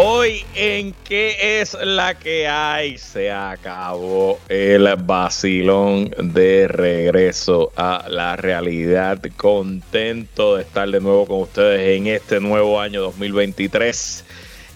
Hoy 0.00 0.44
en 0.54 0.94
qué 1.02 1.60
es 1.60 1.74
la 1.74 2.16
que 2.16 2.46
hay 2.46 2.98
se 2.98 3.32
acabó 3.32 4.38
el 4.48 4.88
vacilón 4.94 6.14
de 6.16 6.68
regreso 6.68 7.72
a 7.74 8.04
la 8.08 8.36
realidad. 8.36 9.20
Contento 9.36 10.54
de 10.54 10.62
estar 10.62 10.88
de 10.88 11.00
nuevo 11.00 11.26
con 11.26 11.40
ustedes 11.40 11.98
en 11.98 12.06
este 12.06 12.38
nuevo 12.38 12.80
año 12.80 13.02
2023. 13.02 14.24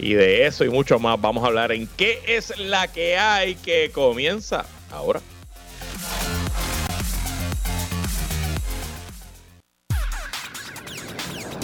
Y 0.01 0.15
de 0.15 0.45
eso 0.45 0.65
y 0.65 0.71
mucho 0.71 0.99
más 0.99 1.21
vamos 1.21 1.45
a 1.45 1.47
hablar 1.47 1.71
en 1.71 1.87
qué 1.97 2.21
es 2.27 2.59
la 2.59 2.89
que 2.91 3.17
hay 3.17 3.55
que 3.55 3.93
comienza 3.95 4.67
ahora. 4.91 5.21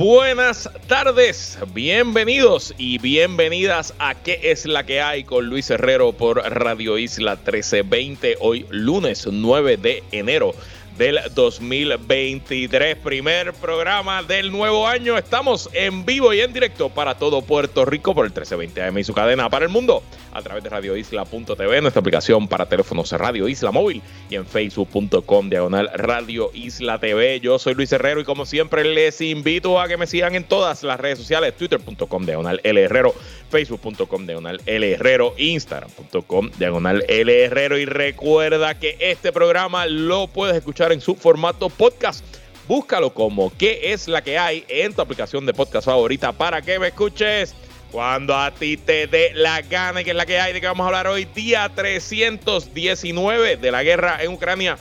Buenas 0.00 0.66
tardes, 0.86 1.58
bienvenidos 1.74 2.74
y 2.78 2.96
bienvenidas 2.96 3.92
a 3.98 4.14
¿Qué 4.14 4.40
es 4.44 4.64
la 4.64 4.86
que 4.86 5.02
hay? 5.02 5.24
con 5.24 5.44
Luis 5.44 5.68
Herrero 5.68 6.14
por 6.14 6.38
Radio 6.38 6.96
Isla 6.96 7.32
1320, 7.32 8.38
hoy 8.40 8.64
lunes 8.70 9.28
9 9.30 9.76
de 9.76 10.02
enero 10.10 10.54
del 11.00 11.18
2023, 11.34 12.94
primer 12.96 13.54
programa 13.54 14.22
del 14.22 14.52
nuevo 14.52 14.86
año. 14.86 15.16
Estamos 15.16 15.70
en 15.72 16.04
vivo 16.04 16.34
y 16.34 16.42
en 16.42 16.52
directo 16.52 16.90
para 16.90 17.14
todo 17.14 17.40
Puerto 17.40 17.86
Rico 17.86 18.14
por 18.14 18.26
el 18.26 18.32
1320 18.32 18.82
AM 18.82 18.98
y 18.98 19.04
su 19.04 19.14
cadena 19.14 19.48
para 19.48 19.64
el 19.64 19.70
mundo 19.70 20.02
a 20.32 20.42
través 20.42 20.62
de 20.62 20.68
radioisla.tv, 20.68 21.80
nuestra 21.80 22.00
aplicación 22.00 22.46
para 22.48 22.66
teléfonos 22.66 23.10
Radio 23.12 23.48
Isla 23.48 23.70
Móvil 23.72 24.02
y 24.28 24.34
en 24.34 24.44
facebook.com 24.44 25.48
diagonal 25.48 25.90
Radio 25.94 26.50
Isla 26.52 26.98
TV. 26.98 27.40
Yo 27.40 27.58
soy 27.58 27.74
Luis 27.74 27.90
Herrero 27.92 28.20
y 28.20 28.24
como 28.24 28.44
siempre 28.44 28.84
les 28.84 29.22
invito 29.22 29.80
a 29.80 29.88
que 29.88 29.96
me 29.96 30.06
sigan 30.06 30.34
en 30.34 30.44
todas 30.44 30.82
las 30.82 31.00
redes 31.00 31.18
sociales, 31.18 31.56
twitter.com 31.56 32.26
diagonal 32.26 32.60
L 32.62 32.80
Herrero, 32.80 33.14
facebook.com 33.48 34.26
diagonal 34.26 34.60
L 34.66 34.92
Herrero, 34.92 35.34
instagram.com 35.38 36.50
diagonal 36.58 37.04
L 37.08 37.42
Herrero 37.44 37.78
y 37.78 37.86
recuerda 37.86 38.78
que 38.78 38.96
este 39.00 39.32
programa 39.32 39.86
lo 39.86 40.28
puedes 40.28 40.56
escuchar 40.56 40.89
en 40.92 41.00
su 41.00 41.14
formato 41.14 41.68
podcast. 41.68 42.24
Búscalo 42.68 43.12
como 43.12 43.52
qué 43.56 43.92
es 43.92 44.06
la 44.06 44.22
que 44.22 44.38
hay 44.38 44.64
en 44.68 44.94
tu 44.94 45.02
aplicación 45.02 45.44
de 45.44 45.52
podcast 45.52 45.86
favorita 45.86 46.32
para 46.32 46.62
que 46.62 46.78
me 46.78 46.88
escuches 46.88 47.54
cuando 47.90 48.36
a 48.36 48.52
ti 48.52 48.76
te 48.76 49.06
dé 49.06 49.32
la 49.34 49.62
gana, 49.62 50.04
que 50.04 50.10
es 50.10 50.16
la 50.16 50.26
que 50.26 50.38
hay, 50.38 50.52
de 50.52 50.60
que 50.60 50.66
vamos 50.66 50.84
a 50.84 50.86
hablar 50.86 51.08
hoy, 51.08 51.24
día 51.24 51.70
319 51.74 53.56
de 53.56 53.70
la 53.70 53.82
guerra 53.82 54.22
en 54.22 54.32
Ucrania, 54.32 54.78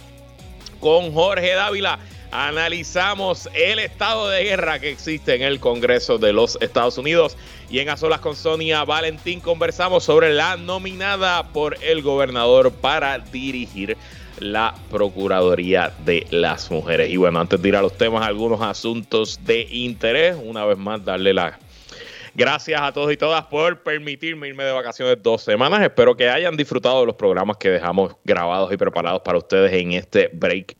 con 0.80 1.14
Jorge 1.14 1.54
Dávila. 1.54 2.00
Analizamos 2.32 3.50
el 3.56 3.80
estado 3.80 4.30
de 4.30 4.44
guerra 4.44 4.78
que 4.78 4.92
existe 4.92 5.34
en 5.34 5.42
el 5.42 5.60
Congreso 5.60 6.20
de 6.20 6.32
los 6.32 6.60
Estados 6.62 7.00
Unidos. 7.00 7.36
Y 7.72 7.80
en 7.80 7.90
A 7.90 7.98
Solas 7.98 8.20
con 8.20 8.36
Sonia 8.36 8.84
Valentín 8.84 9.40
conversamos 9.40 10.04
sobre 10.04 10.32
la 10.32 10.56
nominada 10.56 11.52
por 11.52 11.84
el 11.84 12.04
gobernador 12.04 12.72
para 12.72 13.18
dirigir 13.18 13.98
la 14.40 14.76
Procuraduría 14.90 15.94
de 16.06 16.26
las 16.32 16.72
Mujeres. 16.72 17.09
Y 17.09 17.18
bueno, 17.18 17.40
antes 17.40 17.62
de 17.62 17.70
ir 17.70 17.76
a 17.76 17.82
los 17.82 17.98
temas, 17.98 18.26
algunos 18.26 18.62
asuntos 18.62 19.40
de 19.46 19.62
interés. 19.70 20.38
Una 20.42 20.66
vez 20.66 20.78
más, 20.78 21.04
darle 21.04 21.34
la 21.34 21.59
Gracias 22.36 22.80
a 22.81 22.94
todos 22.94 23.12
y 23.12 23.18
todas 23.18 23.44
por 23.46 23.81
permitirme 23.84 24.48
irme 24.48 24.64
de 24.64 24.72
vacaciones 24.72 25.22
dos 25.22 25.42
semanas. 25.42 25.81
Espero 25.81 26.16
que 26.16 26.30
hayan 26.30 26.56
disfrutado 26.56 27.02
de 27.02 27.08
los 27.08 27.16
programas 27.16 27.58
que 27.58 27.69
dejamos 27.69 28.16
grabados 28.24 28.72
y 28.72 28.78
preparados 28.78 29.22
para 29.24 29.38
ustedes 29.40 29.74
en 29.74 29.94
este 29.94 30.30
break 30.31 30.75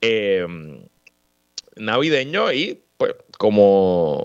eh, 0.00 0.46
navideño. 1.76 2.52
Y 2.52 2.82
pues 2.96 3.14
como 3.38 4.24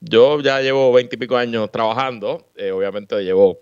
yo 0.00 0.40
ya 0.40 0.60
llevo 0.60 0.92
veintipico 0.92 1.36
años 1.36 1.70
trabajando, 1.70 2.48
eh, 2.56 2.72
obviamente 2.72 3.22
llevo 3.22 3.60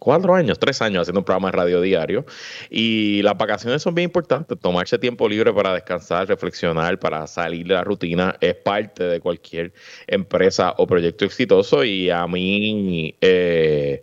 cuatro 0.00 0.34
años, 0.34 0.58
tres 0.58 0.82
años 0.82 1.02
haciendo 1.02 1.20
un 1.20 1.24
programa 1.24 1.52
de 1.52 1.56
radio 1.58 1.80
diario. 1.80 2.26
Y 2.68 3.22
las 3.22 3.38
vacaciones 3.38 3.82
son 3.82 3.94
bien 3.94 4.06
importantes. 4.06 4.58
Tomarse 4.58 4.98
tiempo 4.98 5.28
libre 5.28 5.52
para 5.52 5.74
descansar, 5.74 6.26
reflexionar, 6.26 6.98
para 6.98 7.28
salir 7.28 7.68
de 7.68 7.74
la 7.74 7.84
rutina 7.84 8.36
es 8.40 8.56
parte 8.56 9.04
de 9.04 9.20
cualquier 9.20 9.72
empresa 10.08 10.74
o 10.78 10.86
proyecto 10.88 11.24
exitoso. 11.24 11.84
Y 11.84 12.10
a 12.10 12.26
mí, 12.26 13.14
eh, 13.20 14.02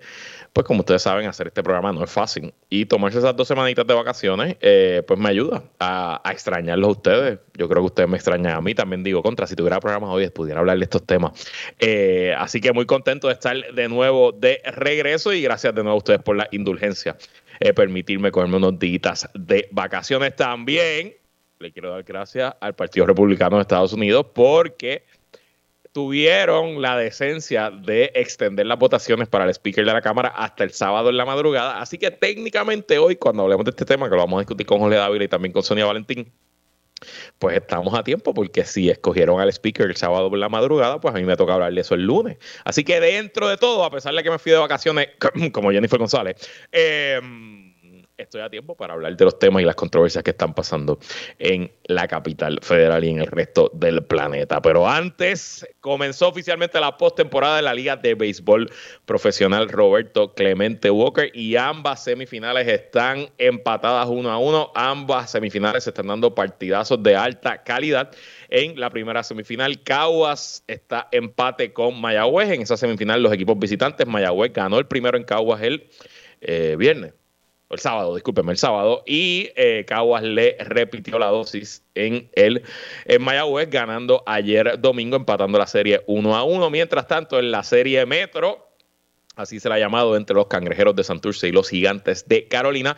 pues 0.58 0.66
como 0.66 0.80
ustedes 0.80 1.04
saben, 1.04 1.28
hacer 1.28 1.46
este 1.46 1.62
programa 1.62 1.94
no 1.94 2.04
es 2.04 2.10
fácil. 2.10 2.52
Y 2.68 2.88
tomarse 2.88 3.20
esas 3.20 3.36
dos 3.36 3.48
semanitas 3.48 3.86
de 3.86 3.94
vacaciones, 3.94 4.58
eh, 4.60 5.04
pues 5.08 5.20
me 5.20 5.30
ayuda 5.30 5.62
a, 5.80 6.20
extrañarlos 6.32 6.88
a 6.88 6.92
ustedes. 6.94 7.40
Yo 7.54 7.70
creo 7.70 7.84
que 7.84 7.86
ustedes 7.86 8.10
me 8.10 8.18
extrañan 8.18 8.54
a 8.54 8.62
mí. 8.62 8.74
También 8.74 9.04
digo, 9.04 9.22
contra, 9.22 9.46
si 9.46 9.56
tuviera 9.56 9.80
programas 9.80 10.10
hoy, 10.10 10.28
pudiera 10.32 10.60
hablar 10.60 10.80
de 10.80 10.86
estos 10.86 11.06
temas. 11.06 11.48
Eh, 11.78 12.34
así 12.36 12.60
que 12.60 12.74
muy 12.74 12.88
contento 12.88 13.28
de 13.28 13.34
estar 13.34 13.56
de 13.72 13.88
nuevo 13.88 14.32
de 14.32 14.60
regreso 14.66 15.32
y 15.32 15.44
gracias 15.44 15.76
de 15.76 15.84
nuevo 15.84 15.94
a 15.94 15.98
ustedes 16.00 16.24
por 16.24 16.36
la 16.36 16.48
indulgencia. 16.50 17.18
Eh, 17.60 17.72
permitirme 17.74 18.32
cogerme 18.32 18.58
unos 18.58 18.80
días 18.80 19.30
de 19.36 19.68
vacaciones 19.70 20.36
también. 20.36 21.14
Le 21.60 21.72
quiero 21.72 21.92
dar 21.92 22.02
gracias 22.02 22.56
al 22.60 22.74
Partido 22.74 23.06
Republicano 23.06 23.58
de 23.58 23.62
Estados 23.62 23.94
Unidos 23.94 24.26
porque 24.34 25.04
tuvieron 25.98 26.80
la 26.80 26.96
decencia 26.96 27.72
de 27.72 28.12
extender 28.14 28.68
las 28.68 28.78
votaciones 28.78 29.28
para 29.28 29.46
el 29.46 29.50
speaker 29.50 29.84
de 29.84 29.92
la 29.92 30.02
Cámara 30.04 30.30
hasta 30.30 30.64
el 30.64 30.70
sábado 30.70 31.10
en 31.10 31.18
la 31.18 31.26
madrugada. 31.26 31.82
Así 31.82 31.98
que 31.98 32.12
técnicamente 32.12 33.00
hoy, 33.00 33.16
cuando 33.16 33.42
hablemos 33.42 33.66
de 33.66 33.72
este 33.72 33.84
tema, 33.84 34.08
que 34.08 34.12
lo 34.12 34.22
vamos 34.22 34.38
a 34.38 34.42
discutir 34.42 34.68
con 34.68 34.78
Jorge 34.78 34.96
Dávila 34.96 35.24
y 35.24 35.28
también 35.28 35.54
con 35.54 35.64
Sonia 35.64 35.88
Valentín, 35.88 36.32
pues 37.40 37.58
estamos 37.58 37.98
a 37.98 38.04
tiempo, 38.04 38.32
porque 38.36 38.64
si 38.64 38.92
escogieron 38.92 39.42
al 39.42 39.50
speaker 39.50 39.88
el 39.88 39.96
sábado 39.96 40.30
por 40.30 40.38
la 40.38 40.50
madrugada, 40.50 41.02
pues 41.02 41.16
a 41.16 41.18
mí 41.18 41.24
me 41.24 41.36
toca 41.36 41.56
hablarle 41.56 41.82
eso 41.82 41.96
el 41.96 42.04
lunes. 42.04 42.38
Así 42.64 42.84
que 42.84 43.00
dentro 43.00 43.48
de 43.48 43.58
todo, 43.58 43.84
a 43.84 43.90
pesar 43.90 44.14
de 44.14 44.22
que 44.22 44.30
me 44.30 44.38
fui 44.38 44.52
de 44.52 44.60
vacaciones, 44.60 45.08
como 45.52 45.72
Jennifer 45.72 45.98
González, 45.98 46.48
eh, 46.72 47.20
estoy 48.18 48.42
a 48.42 48.50
tiempo 48.50 48.76
para 48.76 48.94
hablar 48.94 49.16
de 49.16 49.26
los 49.26 49.38
temas 49.38 49.62
y 49.62 49.66
las 49.66 49.76
controversias 49.76 50.24
que 50.24 50.32
están 50.32 50.54
pasando 50.54 50.98
en 51.38 51.72
la 51.84 52.08
capital 52.08 52.60
federal 52.64 53.04
y 53.04 53.10
en 53.10 53.20
el 53.20 53.28
resto 53.28 53.70
del 53.74 54.04
planeta. 54.04 54.60
Pero 54.62 54.88
antes 54.88 55.68
comenzó 55.82 56.28
oficialmente 56.28 56.80
la 56.80 56.98
postemporada 56.98 57.58
de 57.58 57.62
la 57.62 57.76
Liga 57.76 57.96
de 57.96 58.16
Béisbol 58.16 58.72
Profesional 59.06 59.70
Roberto 59.70 60.34
Clemente 60.34 60.90
Walker 60.90 61.30
y 61.34 61.56
ambas 61.58 62.04
semifinales 62.04 62.68
están 62.68 63.30
empatadas 63.38 64.08
uno 64.08 64.32
a 64.32 64.40
uno. 64.40 64.72
Ambas 64.74 65.30
semifinales 65.30 65.84
se 65.84 65.92
están 65.92 66.08
dando 66.08 66.34
partidazos 66.34 67.02
de 67.04 67.16
alta 67.16 67.64
calidad. 67.64 68.12
En 68.50 68.80
la 68.80 68.90
primera 68.90 69.22
semifinal, 69.22 69.84
Caguas 69.84 70.64
está 70.68 71.08
empate 71.12 71.72
con 71.72 72.02
Mayagüez. 72.02 72.50
En 72.50 72.64
esa 72.64 72.78
semifinal, 72.78 73.22
los 73.22 73.32
equipos 73.32 73.60
visitantes, 73.60 74.08
Mayagüez 74.08 74.54
ganó 74.54 74.80
el 74.80 74.88
primero 74.88 75.18
en 75.18 75.24
Caguas 75.24 75.62
el 75.62 75.90
eh, 76.42 76.76
viernes 76.80 77.14
el 77.70 77.80
sábado, 77.80 78.16
discúlpeme, 78.16 78.52
el 78.52 78.58
sábado, 78.58 79.04
y 79.06 79.50
eh, 79.56 79.84
Caguas 79.86 80.24
le 80.24 80.56
repitió 80.60 81.20
la 81.20 81.28
dosis 81.28 81.84
en 81.96 82.30
el 82.34 82.64
en 83.06 83.22
Mayagüez, 83.22 83.70
ganando 83.70 84.24
ayer 84.26 84.80
domingo, 84.80 85.18
empatando 85.18 85.58
la 85.58 85.68
serie 85.68 86.02
1 86.08 86.36
a 86.36 86.44
1. 86.44 86.70
Mientras 86.70 87.08
tanto, 87.08 87.40
en 87.40 87.52
la 87.52 87.64
serie 87.64 88.06
Metro, 88.06 88.70
así 89.36 89.60
se 89.60 89.68
la 89.68 89.76
ha 89.76 89.80
llamado 89.80 90.16
entre 90.16 90.36
los 90.36 90.48
cangrejeros 90.48 90.96
de 90.96 91.04
Santurce 91.04 91.48
y 91.48 91.52
los 91.52 91.70
gigantes 91.70 92.28
de 92.28 92.48
Carolina, 92.48 92.96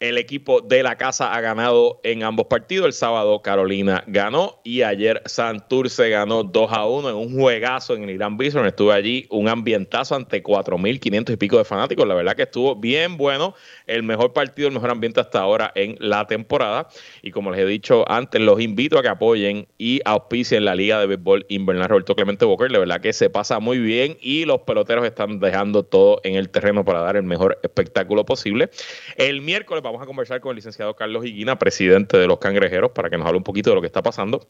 el 0.00 0.18
equipo 0.18 0.60
de 0.60 0.82
la 0.82 0.96
casa 0.96 1.34
ha 1.34 1.40
ganado 1.40 2.00
en 2.02 2.24
ambos 2.24 2.46
partidos. 2.46 2.86
El 2.86 2.92
sábado 2.92 3.40
Carolina 3.42 4.04
ganó 4.06 4.60
y 4.64 4.82
ayer 4.82 5.22
Santurce 5.24 6.10
ganó 6.10 6.42
2 6.42 6.72
a 6.72 6.86
1 6.86 7.10
en 7.10 7.16
un 7.16 7.40
juegazo 7.40 7.94
en 7.94 8.04
el 8.04 8.10
Irán 8.10 8.36
Bison. 8.36 8.66
Estuve 8.66 8.92
allí 8.92 9.26
un 9.30 9.48
ambientazo 9.48 10.14
ante 10.14 10.42
4.500 10.42 11.32
y 11.32 11.36
pico 11.36 11.58
de 11.58 11.64
fanáticos. 11.64 12.06
La 12.06 12.14
verdad 12.14 12.34
que 12.34 12.42
estuvo 12.42 12.74
bien 12.76 13.16
bueno. 13.16 13.54
El 13.86 14.02
mejor 14.02 14.32
partido, 14.32 14.68
el 14.68 14.74
mejor 14.74 14.90
ambiente 14.90 15.20
hasta 15.20 15.40
ahora 15.40 15.72
en 15.74 15.96
la 16.00 16.26
temporada. 16.26 16.88
Y 17.22 17.30
como 17.30 17.50
les 17.52 17.60
he 17.60 17.66
dicho 17.66 18.10
antes, 18.10 18.40
los 18.40 18.60
invito 18.60 18.98
a 18.98 19.02
que 19.02 19.08
apoyen 19.08 19.68
y 19.78 20.00
auspicien 20.04 20.64
la 20.64 20.74
Liga 20.74 20.98
de 21.00 21.06
Béisbol 21.06 21.46
Invernal 21.48 21.88
Roberto 21.88 22.16
Clemente 22.16 22.44
Walker. 22.44 22.70
La 22.70 22.80
verdad 22.80 23.00
que 23.00 23.12
se 23.12 23.30
pasa 23.30 23.60
muy 23.60 23.78
bien 23.78 24.18
y 24.20 24.44
los 24.44 24.62
peloteros 24.62 25.06
están 25.06 25.38
dejando 25.38 25.84
todo 25.84 26.20
en 26.24 26.34
el 26.34 26.50
terreno 26.50 26.84
para 26.84 27.00
dar 27.00 27.16
el 27.16 27.22
mejor 27.22 27.58
espectáculo 27.62 28.24
posible. 28.24 28.70
El 29.16 29.40
miércoles 29.40 29.83
vamos 29.84 30.02
a 30.02 30.06
conversar 30.06 30.40
con 30.40 30.50
el 30.50 30.56
licenciado 30.56 30.96
Carlos 30.96 31.24
Higuina, 31.24 31.58
presidente 31.58 32.16
de 32.16 32.26
los 32.26 32.38
Cangrejeros, 32.38 32.90
para 32.92 33.10
que 33.10 33.18
nos 33.18 33.26
hable 33.26 33.38
un 33.38 33.44
poquito 33.44 33.70
de 33.70 33.76
lo 33.76 33.80
que 33.82 33.86
está 33.86 34.02
pasando 34.02 34.48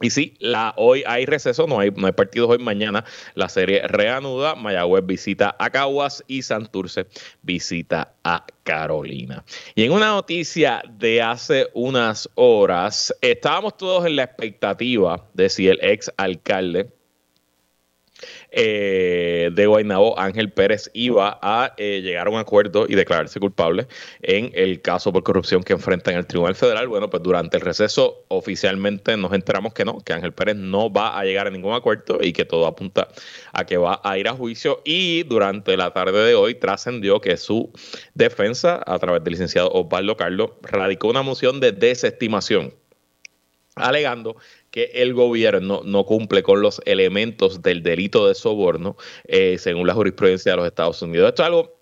Y 0.00 0.10
sí, 0.10 0.36
hoy 0.76 1.04
hay 1.06 1.24
receso, 1.24 1.66
no 1.66 1.78
hay, 1.78 1.90
no 1.92 2.06
hay 2.06 2.12
partidos 2.12 2.50
hoy, 2.50 2.58
mañana 2.58 3.04
la 3.34 3.48
serie 3.48 3.86
reanuda, 3.86 4.54
Mayagüez 4.54 5.06
visita 5.06 5.56
a 5.58 5.70
Caguas 5.70 6.22
y 6.26 6.42
Santurce 6.42 7.06
visita 7.42 8.14
a 8.24 8.44
Carolina. 8.64 9.44
Y 9.74 9.84
en 9.84 9.92
una 9.92 10.08
noticia 10.08 10.82
de 10.98 11.22
hace 11.22 11.68
unas 11.72 12.28
horas, 12.34 13.14
estábamos 13.22 13.76
todos 13.76 14.04
en 14.04 14.16
la 14.16 14.24
expectativa 14.24 15.24
de 15.32 15.48
si 15.48 15.68
el 15.68 15.78
ex 15.80 16.12
alcalde 16.16 16.95
eh, 18.50 19.50
de 19.52 19.66
Guaynabo, 19.66 20.18
Ángel 20.18 20.50
Pérez, 20.52 20.90
iba 20.94 21.38
a 21.42 21.74
eh, 21.76 22.00
llegar 22.02 22.26
a 22.26 22.30
un 22.30 22.38
acuerdo 22.38 22.86
y 22.88 22.94
declararse 22.94 23.40
culpable 23.40 23.86
en 24.22 24.50
el 24.54 24.80
caso 24.80 25.12
por 25.12 25.22
corrupción 25.22 25.62
que 25.62 25.72
enfrenta 25.72 26.10
en 26.10 26.18
el 26.18 26.26
Tribunal 26.26 26.54
Federal. 26.54 26.88
Bueno, 26.88 27.10
pues 27.10 27.22
durante 27.22 27.56
el 27.56 27.62
receso 27.62 28.24
oficialmente 28.28 29.16
nos 29.16 29.32
enteramos 29.32 29.74
que 29.74 29.84
no, 29.84 30.00
que 30.00 30.12
Ángel 30.12 30.32
Pérez 30.32 30.56
no 30.56 30.92
va 30.92 31.18
a 31.18 31.24
llegar 31.24 31.46
a 31.46 31.50
ningún 31.50 31.74
acuerdo 31.74 32.18
y 32.20 32.32
que 32.32 32.44
todo 32.44 32.66
apunta 32.66 33.08
a 33.52 33.64
que 33.64 33.76
va 33.76 34.00
a 34.02 34.18
ir 34.18 34.28
a 34.28 34.32
juicio. 34.32 34.82
Y 34.84 35.24
durante 35.24 35.76
la 35.76 35.92
tarde 35.92 36.24
de 36.24 36.34
hoy 36.34 36.54
trascendió 36.54 37.20
que 37.20 37.36
su 37.36 37.70
defensa, 38.14 38.82
a 38.86 38.98
través 38.98 39.22
del 39.24 39.32
licenciado 39.32 39.70
Osvaldo 39.72 40.16
Carlos, 40.16 40.50
radicó 40.62 41.08
una 41.08 41.22
moción 41.22 41.60
de 41.60 41.72
desestimación 41.72 42.72
alegando 43.76 44.36
que 44.70 44.90
el 44.94 45.14
gobierno 45.14 45.82
no 45.84 46.04
cumple 46.04 46.42
con 46.42 46.60
los 46.60 46.80
elementos 46.84 47.62
del 47.62 47.82
delito 47.82 48.26
de 48.26 48.34
soborno 48.34 48.96
eh, 49.24 49.58
según 49.58 49.86
la 49.86 49.94
jurisprudencia 49.94 50.52
de 50.52 50.56
los 50.56 50.66
Estados 50.66 51.00
Unidos. 51.02 51.28
Esto 51.28 51.42
es 51.42 51.46
algo 51.46 51.76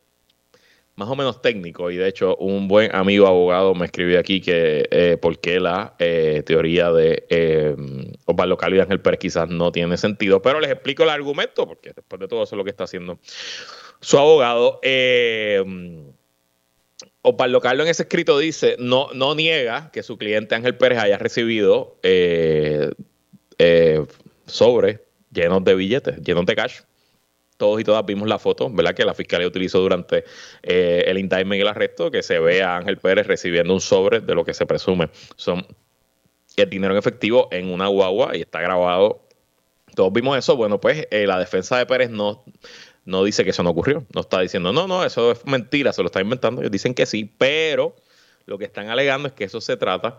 más 0.96 1.08
o 1.08 1.16
menos 1.16 1.42
técnico 1.42 1.90
y 1.90 1.96
de 1.96 2.08
hecho 2.08 2.36
un 2.36 2.68
buen 2.68 2.94
amigo 2.94 3.26
abogado 3.26 3.74
me 3.74 3.86
escribió 3.86 4.18
aquí 4.18 4.40
que 4.40 4.86
eh, 4.90 5.16
por 5.20 5.38
qué 5.40 5.58
la 5.58 5.94
eh, 5.98 6.42
teoría 6.46 6.92
de 6.92 7.26
eh, 7.30 7.74
Osvaldo 8.26 8.56
Cali 8.56 8.76
y 8.76 8.80
Ángel 8.80 9.00
Pérez 9.00 9.18
quizás 9.18 9.48
no 9.48 9.72
tiene 9.72 9.96
sentido, 9.96 10.40
pero 10.40 10.60
les 10.60 10.70
explico 10.70 11.02
el 11.02 11.10
argumento 11.10 11.66
porque 11.66 11.92
después 11.94 12.20
de 12.20 12.28
todo 12.28 12.44
eso 12.44 12.54
es 12.54 12.58
lo 12.58 12.64
que 12.64 12.70
está 12.70 12.84
haciendo 12.84 13.18
su 14.00 14.18
abogado. 14.18 14.78
Eh, 14.82 15.64
Osvaldo 17.26 17.58
Carlos 17.62 17.86
en 17.86 17.90
ese 17.90 18.02
escrito 18.02 18.38
dice, 18.38 18.76
no, 18.78 19.08
no 19.14 19.34
niega 19.34 19.90
que 19.92 20.02
su 20.02 20.18
cliente 20.18 20.54
Ángel 20.54 20.76
Pérez 20.76 20.98
haya 20.98 21.16
recibido 21.16 21.96
eh, 22.02 22.90
eh, 23.58 24.04
sobres 24.44 25.00
llenos 25.32 25.64
de 25.64 25.74
billetes, 25.74 26.20
llenos 26.20 26.44
de 26.44 26.54
cash. 26.54 26.80
Todos 27.56 27.80
y 27.80 27.84
todas 27.84 28.04
vimos 28.04 28.28
la 28.28 28.38
foto, 28.38 28.68
¿verdad? 28.68 28.94
Que 28.94 29.06
la 29.06 29.14
fiscalía 29.14 29.46
utilizó 29.46 29.80
durante 29.80 30.24
eh, 30.62 31.04
el 31.06 31.16
indictment 31.16 31.54
y 31.54 31.62
el 31.62 31.68
arresto, 31.68 32.10
que 32.10 32.22
se 32.22 32.38
ve 32.40 32.62
a 32.62 32.76
Ángel 32.76 32.98
Pérez 32.98 33.26
recibiendo 33.26 33.72
un 33.72 33.80
sobre 33.80 34.20
de 34.20 34.34
lo 34.34 34.44
que 34.44 34.52
se 34.52 34.66
presume 34.66 35.08
son 35.36 35.66
el 36.56 36.68
dinero 36.68 36.92
en 36.92 36.98
efectivo 36.98 37.48
en 37.52 37.72
una 37.72 37.86
guagua 37.86 38.36
y 38.36 38.42
está 38.42 38.60
grabado. 38.60 39.22
Todos 39.94 40.12
vimos 40.12 40.36
eso. 40.36 40.56
Bueno, 40.56 40.78
pues 40.78 41.08
la 41.10 41.38
defensa 41.38 41.78
de 41.78 41.86
Pérez 41.86 42.10
no, 42.10 42.44
no 43.04 43.24
dice 43.24 43.44
que 43.44 43.50
eso 43.50 43.62
no 43.62 43.70
ocurrió. 43.70 44.04
No 44.14 44.22
está 44.22 44.40
diciendo, 44.40 44.72
no, 44.72 44.86
no, 44.86 45.04
eso 45.04 45.32
es 45.32 45.44
mentira, 45.46 45.92
se 45.92 46.02
lo 46.02 46.06
está 46.06 46.20
inventando. 46.20 46.60
Ellos 46.60 46.72
dicen 46.72 46.94
que 46.94 47.06
sí, 47.06 47.30
pero 47.38 47.96
lo 48.46 48.58
que 48.58 48.64
están 48.64 48.88
alegando 48.88 49.28
es 49.28 49.34
que 49.34 49.44
eso 49.44 49.60
se 49.60 49.76
trata 49.76 50.18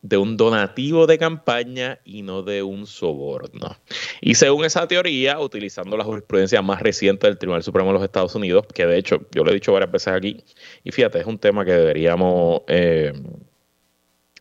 de 0.00 0.16
un 0.16 0.36
donativo 0.36 1.06
de 1.06 1.18
campaña 1.18 1.98
y 2.04 2.22
no 2.22 2.42
de 2.42 2.62
un 2.62 2.86
soborno. 2.86 3.76
Y 4.20 4.36
según 4.36 4.64
esa 4.64 4.86
teoría, 4.86 5.40
utilizando 5.40 5.96
la 5.96 6.04
jurisprudencia 6.04 6.62
más 6.62 6.80
reciente 6.80 7.26
del 7.26 7.36
Tribunal 7.36 7.64
Supremo 7.64 7.88
de 7.88 7.94
los 7.94 8.04
Estados 8.04 8.34
Unidos, 8.34 8.66
que 8.72 8.86
de 8.86 8.96
hecho 8.96 9.26
yo 9.32 9.42
lo 9.42 9.50
he 9.50 9.54
dicho 9.54 9.72
varias 9.72 9.90
veces 9.90 10.14
aquí, 10.14 10.44
y 10.84 10.92
fíjate, 10.92 11.18
es 11.18 11.26
un 11.26 11.38
tema 11.38 11.64
que 11.64 11.72
deberíamos 11.72 12.62
eh, 12.68 13.12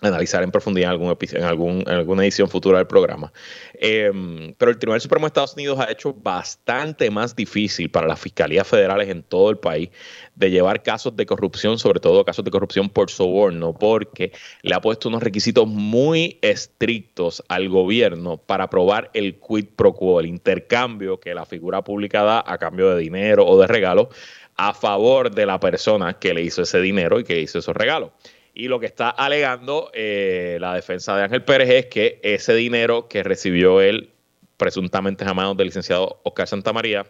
analizar 0.01 0.43
en 0.43 0.51
profundidad 0.51 0.93
en, 0.93 1.01
algún, 1.01 1.17
en, 1.31 1.43
algún, 1.43 1.81
en 1.81 1.89
alguna 1.89 2.23
edición 2.23 2.49
futura 2.49 2.77
del 2.77 2.87
programa. 2.87 3.31
Eh, 3.73 4.53
pero 4.57 4.71
el 4.71 4.77
Tribunal 4.77 5.01
Supremo 5.01 5.25
de 5.25 5.27
Estados 5.27 5.53
Unidos 5.55 5.79
ha 5.79 5.91
hecho 5.91 6.13
bastante 6.13 7.09
más 7.09 7.35
difícil 7.35 7.89
para 7.89 8.07
las 8.07 8.19
fiscalías 8.19 8.67
federales 8.67 9.09
en 9.09 9.23
todo 9.23 9.49
el 9.49 9.57
país 9.57 9.89
de 10.35 10.51
llevar 10.51 10.83
casos 10.83 11.15
de 11.15 11.25
corrupción, 11.25 11.79
sobre 11.79 11.99
todo 11.99 12.23
casos 12.23 12.45
de 12.45 12.51
corrupción 12.51 12.89
por 12.89 13.09
soborno, 13.09 13.73
porque 13.73 14.31
le 14.61 14.75
ha 14.75 14.81
puesto 14.81 15.09
unos 15.09 15.23
requisitos 15.23 15.67
muy 15.67 16.37
estrictos 16.41 17.43
al 17.47 17.69
gobierno 17.69 18.37
para 18.37 18.65
aprobar 18.65 19.09
el 19.13 19.39
quid 19.39 19.65
pro 19.75 19.93
quo, 19.93 20.19
el 20.19 20.27
intercambio 20.27 21.19
que 21.19 21.33
la 21.33 21.45
figura 21.45 21.83
pública 21.83 22.23
da 22.23 22.43
a 22.45 22.57
cambio 22.57 22.93
de 22.93 23.01
dinero 23.01 23.45
o 23.47 23.59
de 23.59 23.67
regalo 23.67 24.09
a 24.57 24.73
favor 24.73 25.31
de 25.31 25.45
la 25.45 25.59
persona 25.59 26.17
que 26.17 26.33
le 26.33 26.41
hizo 26.41 26.63
ese 26.63 26.81
dinero 26.81 27.19
y 27.19 27.23
que 27.23 27.39
hizo 27.39 27.59
esos 27.59 27.75
regalos. 27.75 28.11
Y 28.59 28.69
lo 28.69 28.79
que 28.79 28.87
está 28.87 29.11
alegando 29.11 29.91
eh, 29.93 30.57
la 30.59 30.73
defensa 30.73 31.15
de 31.15 31.21
Ángel 31.21 31.43
Pérez 31.43 31.69
es 31.69 31.85
que 31.85 32.19
ese 32.23 32.55
dinero 32.55 33.07
que 33.07 33.21
recibió 33.21 33.81
él, 33.81 34.09
presuntamente 34.57 35.25
a 35.25 35.53
del 35.53 35.67
licenciado 35.67 36.21
Oscar 36.23 36.47
Santamaría, 36.47 37.05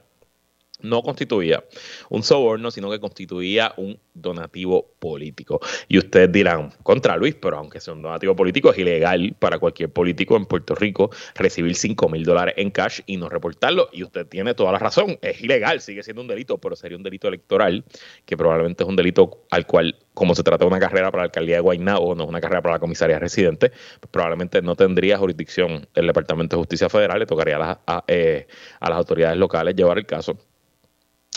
no 0.79 1.01
constituía 1.01 1.63
un 2.09 2.23
soborno, 2.23 2.71
sino 2.71 2.89
que 2.89 2.99
constituía 2.99 3.73
un 3.77 3.99
donativo 4.13 4.91
político. 4.99 5.59
Y 5.87 5.97
ustedes 5.97 6.31
dirán, 6.31 6.71
contra 6.83 7.17
Luis, 7.17 7.35
pero 7.35 7.57
aunque 7.57 7.79
sea 7.79 7.93
un 7.93 8.01
donativo 8.01 8.35
político, 8.35 8.71
es 8.71 8.77
ilegal 8.77 9.35
para 9.39 9.59
cualquier 9.59 9.91
político 9.91 10.35
en 10.37 10.45
Puerto 10.45 10.75
Rico 10.75 11.09
recibir 11.35 11.75
5 11.75 12.09
mil 12.09 12.23
dólares 12.23 12.55
en 12.57 12.71
cash 12.71 13.01
y 13.05 13.17
no 13.17 13.29
reportarlo. 13.29 13.89
Y 13.91 14.03
usted 14.03 14.27
tiene 14.27 14.53
toda 14.53 14.71
la 14.71 14.79
razón, 14.79 15.17
es 15.21 15.41
ilegal, 15.41 15.81
sigue 15.81 16.03
siendo 16.03 16.21
un 16.21 16.27
delito, 16.27 16.57
pero 16.57 16.75
sería 16.75 16.97
un 16.97 17.03
delito 17.03 17.27
electoral, 17.27 17.83
que 18.25 18.37
probablemente 18.37 18.83
es 18.83 18.89
un 18.89 18.95
delito 18.95 19.45
al 19.51 19.65
cual, 19.65 19.97
como 20.13 20.35
se 20.35 20.43
trata 20.43 20.65
de 20.65 20.69
una 20.69 20.79
carrera 20.79 21.11
para 21.11 21.23
la 21.23 21.25
alcaldía 21.25 21.55
de 21.55 21.61
Guaynabo, 21.61 22.15
no 22.15 22.23
es 22.23 22.29
una 22.29 22.41
carrera 22.41 22.61
para 22.61 22.75
la 22.75 22.79
comisaría 22.79 23.19
residente, 23.19 23.69
pues 23.69 24.09
probablemente 24.11 24.61
no 24.61 24.75
tendría 24.75 25.17
jurisdicción 25.17 25.87
el 25.93 26.07
Departamento 26.07 26.55
de 26.55 26.61
Justicia 26.61 26.89
Federal, 26.89 27.19
le 27.19 27.25
tocaría 27.25 27.55
a 27.55 27.59
las, 27.59 27.77
a, 27.85 28.03
eh, 28.07 28.47
a 28.79 28.89
las 28.89 28.97
autoridades 28.97 29.37
locales 29.37 29.75
llevar 29.75 29.97
el 29.97 30.05
caso 30.05 30.37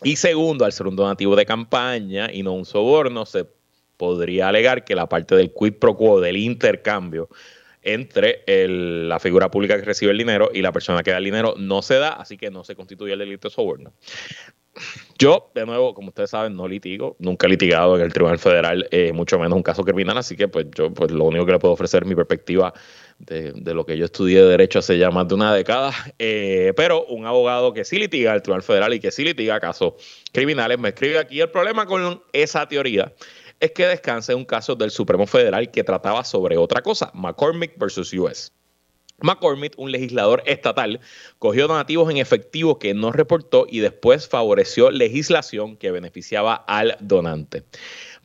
y 0.03 0.17
segundo, 0.17 0.65
al 0.65 0.73
ser 0.73 0.87
un 0.87 0.97
donativo 0.97 1.37
de 1.37 1.47
campaña 1.47 2.31
y 2.33 2.43
no 2.43 2.53
un 2.53 2.65
soborno, 2.65 3.27
se 3.27 3.47
podría 3.97 4.49
alegar 4.49 4.85
que 4.85 4.95
la 4.95 5.09
parte 5.09 5.35
del 5.35 5.53
quid 5.53 5.75
pro 5.75 5.97
quo, 5.97 6.21
del 6.21 6.37
intercambio 6.37 7.29
entre 7.83 8.43
la 9.07 9.19
figura 9.19 9.51
pública 9.51 9.77
que 9.79 9.85
recibe 9.85 10.13
el 10.13 10.19
dinero 10.19 10.51
y 10.53 10.63
la 10.63 10.73
persona 10.73 11.03
que 11.03 11.11
da 11.11 11.19
el 11.19 11.25
dinero 11.25 11.55
no 11.59 11.83
se 11.83 11.97
da, 11.97 12.11
así 12.11 12.37
que 12.37 12.51
no 12.51 12.65
se 12.65 12.75
constituye 12.75 13.13
el 13.13 13.19
delito 13.19 13.49
de 13.49 13.55
soborno. 13.55 13.93
Yo, 15.19 15.51
de 15.55 15.67
nuevo, 15.67 15.95
como 15.95 16.09
ustedes 16.09 16.31
saben, 16.31 16.57
no 16.57 16.69
litigo, 16.69 17.17
nunca 17.19 17.47
he 17.47 17.51
litigado 17.51 17.97
en 17.97 18.03
el 18.03 18.13
Tribunal 18.13 18.39
Federal, 18.39 18.87
eh, 18.91 19.13
mucho 19.13 19.39
menos 19.39 19.57
un 19.57 19.63
caso 19.63 19.83
criminal, 19.83 20.17
así 20.17 20.37
que 20.37 20.49
pues 20.49 20.67
yo 20.75 20.93
pues 20.95 21.11
lo 21.11 21.25
único 21.25 21.45
que 21.45 21.53
le 21.53 21.59
puedo 21.59 21.75
ofrecer 21.75 22.03
es 22.03 22.09
mi 22.09 22.15
perspectiva 22.15 22.73
de, 23.21 23.75
lo 23.75 23.85
que 23.85 23.97
yo 23.97 24.07
estudié 24.07 24.43
de 24.43 24.49
Derecho 24.49 24.79
hace 24.79 24.99
ya 24.99 25.11
más 25.11 25.29
de 25.29 25.35
una 25.35 25.55
década, 25.55 25.93
eh, 26.19 26.73
pero 26.77 27.05
un 27.07 27.27
abogado 27.27 27.73
que 27.73 27.85
sí 27.85 27.99
litiga 27.99 28.35
el 28.35 28.43
Tribunal 28.43 28.63
Federal 28.63 28.95
y 28.95 29.01
que 29.01 29.11
sí 29.11 29.25
litiga 29.25 29.61
casos 29.61 29.95
criminales 30.33 30.79
me 30.79 30.89
escribe 30.91 31.19
aquí. 31.19 31.41
El 31.41 31.51
problema 31.51 31.87
con 31.87 32.23
esa 32.33 32.67
teoría 32.67 33.13
es 33.61 33.73
que 33.73 33.87
descansa 33.87 34.33
en 34.33 34.39
un 34.39 34.45
caso 34.45 34.75
del 34.75 34.91
Supremo 34.91 35.27
Federal 35.27 35.71
que 35.71 35.85
trataba 35.85 36.25
sobre 36.25 36.57
otra 36.57 36.83
cosa, 36.83 37.11
McCormick 37.15 37.79
versus 37.79 38.13
US. 38.15 38.53
McCormick, 39.23 39.75
un 39.77 39.93
legislador 39.93 40.43
estatal, 40.47 40.99
cogió 41.39 41.69
donativos 41.69 42.11
en 42.11 42.17
efectivo 42.17 42.79
que 42.79 42.95
no 42.95 43.13
reportó 43.13 43.67
y 43.69 43.81
después 43.81 44.27
favoreció 44.27 44.91
legislación 44.91 45.77
que 45.77 45.91
beneficiaba 45.91 46.55
al 46.55 46.97
donante 47.01 47.65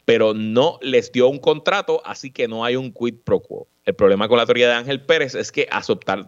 pero 0.05 0.33
no 0.33 0.77
les 0.81 1.11
dio 1.11 1.27
un 1.27 1.39
contrato, 1.39 2.01
así 2.05 2.31
que 2.31 2.47
no 2.47 2.63
hay 2.63 2.75
un 2.75 2.93
quid 2.93 3.15
pro 3.23 3.41
quo. 3.41 3.67
El 3.85 3.93
problema 3.93 4.27
con 4.27 4.37
la 4.37 4.45
teoría 4.45 4.67
de 4.67 4.73
Ángel 4.73 5.01
Pérez 5.05 5.35
es 5.35 5.51
que 5.51 5.67
aceptar, 5.71 6.27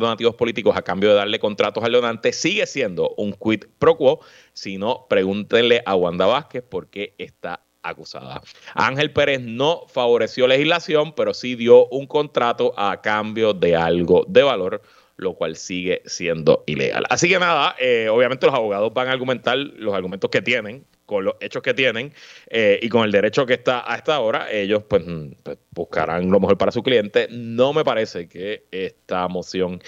donativos 0.00 0.34
políticos 0.34 0.76
a 0.76 0.82
cambio 0.82 1.10
de 1.10 1.14
darle 1.14 1.38
contratos 1.38 1.84
al 1.84 1.92
donante 1.92 2.32
sigue 2.32 2.66
siendo 2.66 3.14
un 3.16 3.32
quid 3.34 3.64
pro 3.78 3.96
quo. 3.96 4.20
Si 4.52 4.78
no, 4.78 5.06
pregúntenle 5.08 5.82
a 5.86 5.94
Wanda 5.94 6.26
Vázquez 6.26 6.64
por 6.64 6.88
qué 6.88 7.14
está 7.18 7.60
acusada. 7.82 8.42
Ángel 8.74 9.12
Pérez 9.12 9.40
no 9.40 9.82
favoreció 9.86 10.48
legislación, 10.48 11.14
pero 11.14 11.34
sí 11.34 11.54
dio 11.54 11.86
un 11.86 12.08
contrato 12.08 12.74
a 12.76 13.00
cambio 13.00 13.54
de 13.54 13.76
algo 13.76 14.24
de 14.28 14.42
valor 14.42 14.82
lo 15.18 15.34
cual 15.34 15.56
sigue 15.56 16.00
siendo 16.06 16.62
ilegal. 16.66 17.04
Así 17.10 17.28
que 17.28 17.40
nada, 17.40 17.74
eh, 17.80 18.08
obviamente 18.08 18.46
los 18.46 18.54
abogados 18.54 18.94
van 18.94 19.08
a 19.08 19.10
argumentar 19.10 19.58
los 19.58 19.92
argumentos 19.92 20.30
que 20.30 20.40
tienen, 20.40 20.86
con 21.08 21.24
los 21.24 21.36
hechos 21.40 21.62
que 21.62 21.72
tienen 21.72 22.12
eh, 22.50 22.78
y 22.82 22.90
con 22.90 23.02
el 23.02 23.10
derecho 23.10 23.46
que 23.46 23.54
está 23.54 23.90
a 23.90 23.96
esta 23.96 24.20
hora, 24.20 24.52
ellos 24.52 24.82
pues, 24.86 25.02
pues, 25.42 25.56
buscarán 25.70 26.30
lo 26.30 26.38
mejor 26.38 26.58
para 26.58 26.70
su 26.70 26.82
cliente. 26.82 27.28
No 27.30 27.72
me 27.72 27.82
parece 27.82 28.28
que 28.28 28.66
esta 28.70 29.26
moción 29.26 29.80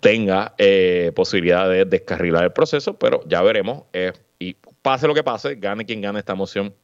tenga 0.00 0.54
eh, 0.58 1.10
posibilidad 1.16 1.70
de 1.70 1.86
descarrilar 1.86 2.44
el 2.44 2.52
proceso, 2.52 2.98
pero 2.98 3.22
ya 3.26 3.40
veremos. 3.40 3.84
Eh, 3.94 4.12
y 4.38 4.56
pase 4.82 5.06
lo 5.06 5.14
que 5.14 5.24
pase, 5.24 5.54
gane 5.54 5.86
quien 5.86 6.02
gane 6.02 6.18
esta 6.18 6.34
moción 6.34 6.74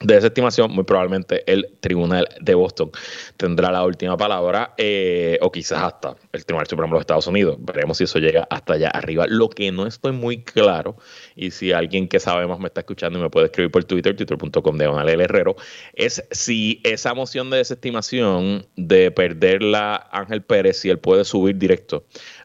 de 0.00 0.16
esa 0.16 0.28
estimación, 0.28 0.70
muy 0.70 0.84
probablemente 0.84 1.42
el 1.52 1.76
Tribunal 1.80 2.28
de 2.40 2.54
Boston 2.54 2.90
tendrá 3.36 3.72
la 3.72 3.84
última 3.84 4.16
palabra, 4.16 4.74
eh, 4.76 5.38
o 5.42 5.50
quizás 5.50 5.82
hasta 5.82 6.14
el 6.32 6.44
Tribunal 6.44 6.68
Supremo 6.68 6.90
de 6.90 6.94
los 6.94 7.00
Estados 7.00 7.26
Unidos. 7.26 7.56
Veremos 7.58 7.98
si 7.98 8.04
eso 8.04 8.20
llega 8.20 8.46
hasta 8.48 8.74
allá 8.74 8.90
arriba. 8.90 9.26
Lo 9.26 9.50
que 9.50 9.72
no 9.72 9.86
estoy 9.86 10.12
muy 10.12 10.44
claro, 10.44 10.96
y 11.34 11.50
si 11.50 11.72
alguien 11.72 12.06
que 12.06 12.20
sabe 12.20 12.46
más 12.46 12.60
me 12.60 12.68
está 12.68 12.82
escuchando 12.82 13.18
y 13.18 13.22
me 13.22 13.30
puede 13.30 13.46
escribir 13.46 13.72
por 13.72 13.84
Twitter, 13.84 14.14
twitter.com 14.14 14.78
de 14.78 14.84
el 14.84 15.20
Herrero, 15.20 15.56
es 15.94 16.24
si 16.30 16.80
esa 16.84 17.14
moción 17.14 17.50
de 17.50 17.58
desestimación 17.58 18.66
de 18.76 19.10
perderla 19.10 20.08
Ángel 20.12 20.42
Pérez, 20.42 20.78
si 20.78 20.90
él 20.90 20.98
puede 20.98 21.24
subir 21.24 21.56
directo 21.56 22.04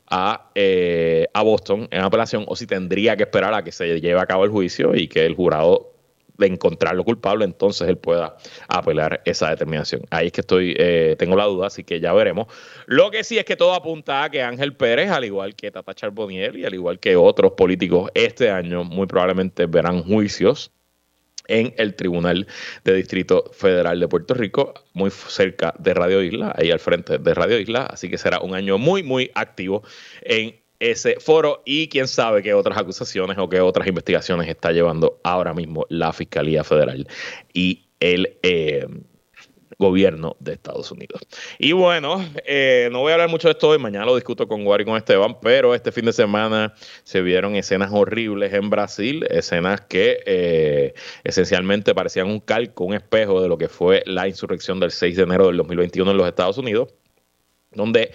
a, 0.10 0.50
eh, 0.56 1.28
a 1.34 1.44
Boston 1.44 1.88
en 1.92 2.02
apelación, 2.02 2.46
o 2.48 2.56
si 2.56 2.66
tendría 2.66 3.16
que 3.16 3.24
esperar 3.24 3.54
a 3.54 3.64
que 3.64 3.72
se 3.72 4.02
lleve 4.02 4.20
a 4.20 4.26
cabo 4.26 4.44
el 4.44 4.50
juicio 4.50 4.96
y 4.96 5.08
que 5.08 5.26
el 5.26 5.36
jurado 5.36 5.93
de 6.38 6.48
encontrarlo 6.48 7.04
culpable, 7.04 7.46
entonces 7.46 7.88
él 7.88 7.98
pueda 7.98 8.38
apelar 8.68 9.22
esa 9.25 9.50
determinación. 9.50 10.02
Ahí 10.10 10.28
es 10.28 10.32
que 10.32 10.42
estoy, 10.42 10.75
eh, 10.78 11.16
tengo 11.18 11.36
la 11.36 11.46
duda, 11.46 11.68
así 11.68 11.84
que 11.84 12.00
ya 12.00 12.13
veremos. 12.13 12.48
Lo 12.88 13.12
que 13.12 13.24
sí 13.24 13.38
es 13.38 13.46
que 13.46 13.56
todo 13.56 13.74
apunta 13.74 14.24
a 14.24 14.30
que 14.30 14.42
Ángel 14.42 14.75
Pérez, 14.75 15.10
al 15.12 15.25
igual 15.25 15.56
que 15.56 15.72
Tata 15.72 15.94
Charbonnier 15.94 16.56
y 16.56 16.66
al 16.66 16.74
igual 16.74 17.00
que 17.00 17.16
otros 17.16 17.54
políticos 17.54 18.10
este 18.13 18.50
año, 18.50 18.84
muy 18.84 19.08
probablemente 19.08 19.66
verán 19.66 20.04
juicios 20.04 20.72
en 21.48 21.74
el 21.78 21.96
Tribunal 21.96 22.48
de 22.84 22.94
Distrito 22.94 23.52
Federal 23.54 24.00
de 24.00 24.08
Puerto 24.08 24.34
Rico, 24.34 24.74
muy 24.94 25.12
cerca 25.12 25.74
de 25.78 25.94
Radio 25.94 26.22
Isla, 26.22 26.54
ahí 26.58 26.72
al 26.72 26.80
frente 26.80 27.18
de 27.18 27.34
Radio 27.34 27.60
Isla, 27.60 27.86
así 27.86 28.10
que 28.10 28.18
será 28.18 28.40
un 28.40 28.56
año 28.56 28.78
muy, 28.78 29.04
muy 29.04 29.30
activo 29.36 29.84
en 30.22 30.62
ese 30.92 31.18
foro 31.20 31.62
y 31.66 31.88
quién 31.88 32.08
sabe 32.08 32.44
qué 32.44 32.54
otras 32.54 32.78
acusaciones 32.78 33.38
o 33.38 33.48
qué 33.48 33.62
otras 33.62 33.88
investigaciones 33.88 34.48
está 34.50 34.72
llevando 34.72 35.20
ahora 35.24 35.54
mismo 35.54 35.86
la 35.90 36.12
Fiscalía 36.12 36.63
Federal 36.63 37.08
y 37.54 37.86
el 38.00 38.38
eh, 38.44 38.86
gobierno 39.80 40.36
de 40.40 40.54
Estados 40.54 40.92
Unidos. 40.92 41.22
Y 41.58 41.72
bueno, 41.72 42.24
eh, 42.46 42.90
no 42.92 43.00
voy 43.00 43.12
a 43.12 43.16
hablar 43.16 43.30
mucho 43.30 43.48
de 43.48 43.54
esto 43.54 43.70
hoy, 43.70 43.80
mañana 43.80 44.06
lo 44.06 44.16
discuto 44.16 44.48
con 44.48 44.63
Guari 44.63 44.84
y 44.84 44.86
con 44.86 44.98
Esteban, 44.98 45.38
pero 45.42 45.74
este 45.74 45.92
fin 45.92 46.06
de 46.06 46.13
semana 46.13 46.74
se 47.04 47.22
vieron 47.22 47.56
escenas 47.56 47.92
horribles 47.92 48.54
en 48.54 48.70
Brasil, 48.70 49.25
escenas 49.30 49.82
que 49.82 50.20
eh, 50.25 50.94
esencialmente 51.24 51.96
parecían 51.96 52.28
un 52.28 52.40
calco, 52.40 52.84
un 52.84 52.94
espejo 52.94 53.42
de 53.42 53.48
lo 53.48 53.58
que 53.58 53.70
fue 53.70 54.04
la 54.06 54.28
insurrección 54.28 54.80
del 54.80 54.92
6 54.92 55.16
de 55.16 55.24
enero 55.24 55.48
del 55.48 55.58
2021 55.58 56.12
en 56.12 56.18
los 56.18 56.28
Estados 56.28 56.58
Unidos, 56.58 56.94
donde 57.72 58.12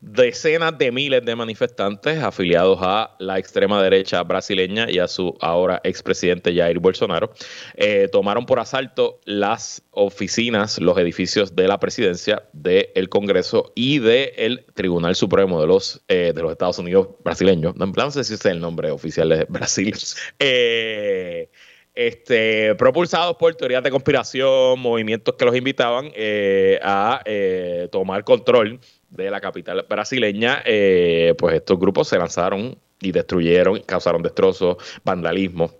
decenas 0.00 0.76
de 0.78 0.92
miles 0.92 1.24
de 1.24 1.34
manifestantes 1.34 2.22
afiliados 2.22 2.78
a 2.82 3.16
la 3.18 3.38
extrema 3.38 3.82
derecha 3.82 4.22
brasileña 4.22 4.90
y 4.90 4.98
a 4.98 5.08
su 5.08 5.36
ahora 5.40 5.80
expresidente 5.84 6.54
Jair 6.54 6.78
Bolsonaro 6.78 7.32
eh, 7.74 8.08
tomaron 8.10 8.46
por 8.46 8.60
asalto 8.60 9.20
las 9.24 9.82
oficinas, 9.90 10.78
los 10.80 10.96
edificios 10.98 11.54
de 11.56 11.68
la 11.68 11.80
presidencia, 11.80 12.44
del 12.52 13.08
Congreso 13.08 13.72
y 13.74 13.98
del 13.98 14.64
Tribunal 14.74 15.14
Supremo 15.14 15.60
de 15.60 15.66
los, 15.66 16.02
eh, 16.08 16.32
de 16.34 16.42
los 16.42 16.52
Estados 16.52 16.78
Unidos 16.78 17.08
brasileños. 17.24 17.74
No 17.76 18.10
sé 18.10 18.24
si 18.24 18.34
ese 18.34 18.48
es 18.48 18.54
el 18.54 18.60
nombre 18.60 18.90
oficial 18.90 19.28
de 19.28 19.44
Brasil. 19.48 19.94
Eh, 20.40 21.50
este, 21.94 22.74
propulsados 22.76 23.36
por 23.36 23.54
teorías 23.54 23.82
de 23.82 23.90
conspiración, 23.90 24.78
movimientos 24.78 25.34
que 25.34 25.44
los 25.44 25.56
invitaban 25.56 26.12
a 26.82 27.22
tomar 27.90 28.24
control 28.24 28.80
de 29.10 29.30
la 29.30 29.40
capital 29.40 29.86
brasileña, 29.88 30.62
eh, 30.64 31.34
pues 31.38 31.56
estos 31.56 31.78
grupos 31.78 32.08
se 32.08 32.18
lanzaron 32.18 32.78
y 33.00 33.12
destruyeron, 33.12 33.80
causaron 33.82 34.22
destrozos, 34.22 34.76
vandalismo 35.04 35.72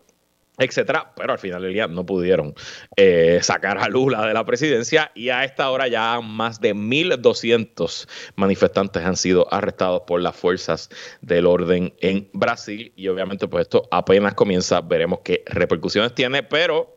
etcétera, 0.58 1.12
pero 1.16 1.32
al 1.32 1.38
final 1.38 1.62
del 1.62 1.72
día 1.72 1.86
no 1.86 2.04
pudieron 2.04 2.54
eh, 2.96 3.38
sacar 3.42 3.78
a 3.78 3.88
Lula 3.88 4.26
de 4.26 4.34
la 4.34 4.44
presidencia 4.44 5.12
y 5.14 5.28
a 5.28 5.44
esta 5.44 5.70
hora 5.70 5.86
ya 5.86 6.20
más 6.20 6.60
de 6.60 6.74
1.200 6.74 8.08
manifestantes 8.34 9.04
han 9.04 9.16
sido 9.16 9.52
arrestados 9.54 10.02
por 10.06 10.20
las 10.20 10.34
fuerzas 10.34 10.90
del 11.20 11.46
orden 11.46 11.94
en 12.00 12.28
Brasil. 12.32 12.92
Y 12.96 13.06
obviamente 13.08 13.46
pues 13.46 13.62
esto 13.62 13.88
apenas 13.90 14.34
comienza, 14.34 14.80
veremos 14.80 15.20
qué 15.22 15.44
repercusiones 15.46 16.14
tiene, 16.14 16.42
pero 16.42 16.96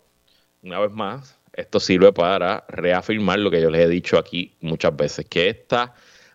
una 0.63 0.79
vez 0.79 0.91
más, 0.91 1.39
esto 1.53 1.79
sirve 1.79 2.11
para 2.11 2.65
reafirmar 2.67 3.39
lo 3.39 3.51
que 3.51 3.61
yo 3.61 3.69
les 3.69 3.85
he 3.85 3.89
dicho 3.89 4.17
aquí 4.17 4.55
muchas 4.61 4.95
veces, 4.95 5.25
que 5.29 5.50
esta 5.50 5.93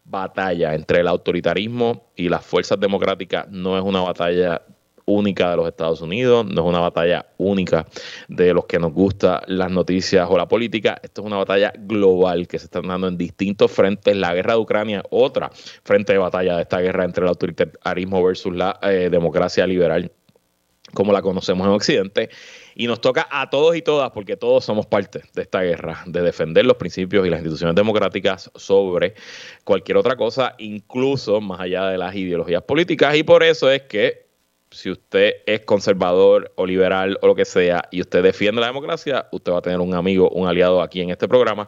batalla 0.09 0.75
entre 0.75 1.01
el 1.01 1.09
autoritarismo 1.09 2.11
y 2.15 2.29
las 2.29 2.45
fuerzas 2.45 2.79
democráticas 2.79 3.49
no 3.51 3.77
es 3.77 3.85
una 3.85 4.01
batalla 4.01 4.63
única 5.07 5.51
de 5.51 5.57
los 5.57 5.69
Estados 5.69 6.01
Unidos, 6.01 6.45
no 6.45 6.63
es 6.63 6.67
una 6.67 6.81
batalla 6.81 7.27
única 7.39 7.87
de 8.29 8.53
los 8.53 8.67
que 8.67 8.79
nos 8.79 8.93
gustan 8.93 9.41
las 9.47 9.71
noticias 9.71 10.27
o 10.29 10.37
la 10.37 10.49
política, 10.49 10.99
esto 11.03 11.23
es 11.23 11.27
una 11.27 11.37
batalla 11.37 11.73
global 11.77 12.47
que 12.49 12.59
se 12.59 12.67
está 12.67 12.81
dando 12.83 13.09
en 13.09 13.17
distintos 13.17 13.71
frentes. 13.71 14.17
La 14.17 14.35
guerra 14.35 14.55
de 14.55 14.61
Ucrania, 14.61 15.03
otra 15.11 15.51
frente 15.85 16.13
de 16.13 16.19
batalla 16.19 16.57
de 16.57 16.63
esta 16.63 16.81
guerra 16.81 17.05
entre 17.05 17.23
el 17.23 17.29
autoritarismo 17.29 18.23
versus 18.23 18.55
la 18.55 18.79
eh, 18.83 19.09
democracia 19.11 19.67
liberal 19.67 20.11
como 20.93 21.13
la 21.13 21.23
conocemos 21.23 21.67
en 21.67 21.73
Occidente, 21.73 22.31
y 22.77 22.87
nos 22.87 23.01
toca 23.01 23.27
a 23.31 23.49
todos 23.49 23.75
y 23.75 23.83
todas, 23.83 24.11
porque 24.11 24.37
todos 24.37 24.65
somos 24.65 24.87
parte 24.87 25.23
de 25.33 25.43
esta 25.43 25.63
guerra, 25.63 26.03
de 26.07 26.21
defender 26.21 26.67
los 26.67 26.77
principios 26.77 27.27
y 27.27 27.31
las 27.31 27.41
instituciones 27.41 27.75
democráticas 27.75 28.51
sobre 28.55 29.15
cualquier 29.65 29.97
otra 29.97 30.15
cosa, 30.15 30.55
incluso 30.59 31.41
más 31.41 31.61
allá 31.61 31.87
de 31.87 31.97
las 31.97 32.15
ideologías 32.15 32.63
políticas, 32.63 33.17
y 33.17 33.23
por 33.23 33.43
eso 33.43 33.71
es 33.71 33.83
que 33.83 34.27
si 34.71 34.91
usted 34.91 35.37
es 35.47 35.61
conservador 35.61 36.53
o 36.57 36.67
liberal 36.67 37.19
o 37.23 37.29
lo 37.29 37.35
que 37.35 37.47
sea 37.47 37.89
y 37.91 38.03
usted 38.03 38.23
defiende 38.23 38.61
la 38.61 38.67
democracia, 38.67 39.27
usted 39.33 39.53
va 39.53 39.59
a 39.59 39.63
tener 39.63 39.81
un 39.81 39.95
amigo, 39.95 40.29
un 40.31 40.47
aliado 40.47 40.83
aquí 40.83 41.01
en 41.01 41.11
este 41.11 41.29
programa 41.29 41.67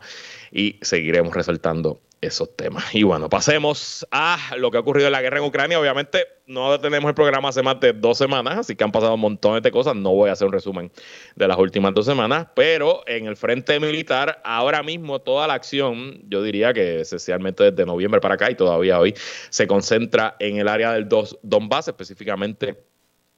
y 0.53 0.79
seguiremos 0.83 1.35
resaltando 1.35 2.01
esos 2.21 2.57
temas. 2.57 2.95
Y 2.95 3.03
bueno, 3.03 3.29
pasemos 3.29 4.07
a 4.11 4.39
lo 4.57 4.71
que 4.71 4.77
ha 4.77 4.81
ocurrido 4.81 5.07
en 5.07 5.13
la 5.13 5.23
guerra 5.23 5.39
en 5.39 5.45
Ucrania. 5.45 5.81
Obviamente 5.81 6.27
no 6.47 6.79
tenemos 6.81 7.09
el 7.09 7.15
programa 7.15 7.51
hace 7.51 7.63
más 7.63 7.79
de 7.81 7.93
dos 7.93 8.19
semanas, 8.19 8.59
así 8.59 8.75
que 8.75 8.85
han 8.85 8.93
pasado 8.93 9.15
un 9.15 9.21
montón 9.21 9.61
de 9.63 9.71
cosas. 9.71 9.95
No 9.95 10.15
voy 10.15 10.31
a 10.31 10.33
hacer 10.33 10.47
un 10.47 10.53
resumen 10.53 10.91
de 11.37 11.49
las 11.49 11.59
últimas 11.59 11.95
dos 11.95 12.07
semanas, 12.07 12.49
pero 12.55 13.03
en 13.07 13.27
el 13.27 13.37
frente 13.37 13.79
militar, 13.79 14.41
ahora 14.45 14.83
mismo 14.83 15.21
toda 15.21 15.47
la 15.47 15.55
acción, 15.55 16.23
yo 16.29 16.43
diría 16.43 16.73
que 16.73 17.01
esencialmente 17.01 17.71
desde 17.71 17.87
noviembre 17.87 18.21
para 18.21 18.35
acá 18.35 18.51
y 18.51 18.55
todavía 18.55 18.99
hoy, 18.99 19.15
se 19.51 19.67
concentra 19.67 20.37
en 20.39 20.59
el 20.59 20.69
área 20.69 20.93
del 20.93 21.09
Donbass, 21.43 21.89
específicamente 21.89 22.89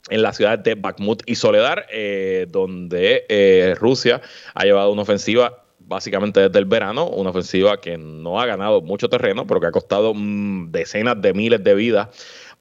en 0.09 0.23
las 0.23 0.37
ciudades 0.37 0.63
de 0.63 0.75
Bakhmut 0.75 1.23
y 1.27 1.35
Soledar, 1.35 1.87
eh, 1.91 2.47
donde 2.49 3.27
eh, 3.29 3.75
Rusia 3.79 4.21
ha 4.55 4.65
llevado 4.65 4.91
una 4.91 5.03
ofensiva 5.03 5.65
básicamente 5.91 6.39
desde 6.41 6.59
el 6.61 6.67
verano, 6.67 7.09
una 7.09 7.31
ofensiva 7.31 7.81
que 7.81 7.99
no 7.99 8.41
ha 8.41 8.47
ganado 8.47 8.81
mucho 8.81 9.09
terreno, 9.09 9.45
pero 9.45 9.61
que 9.61 9.67
ha 9.67 9.73
costado 9.73 10.15
mm, 10.15 10.71
decenas 10.71 11.21
de 11.21 11.35
miles 11.35 11.65
de 11.65 11.75
vidas 11.75 12.09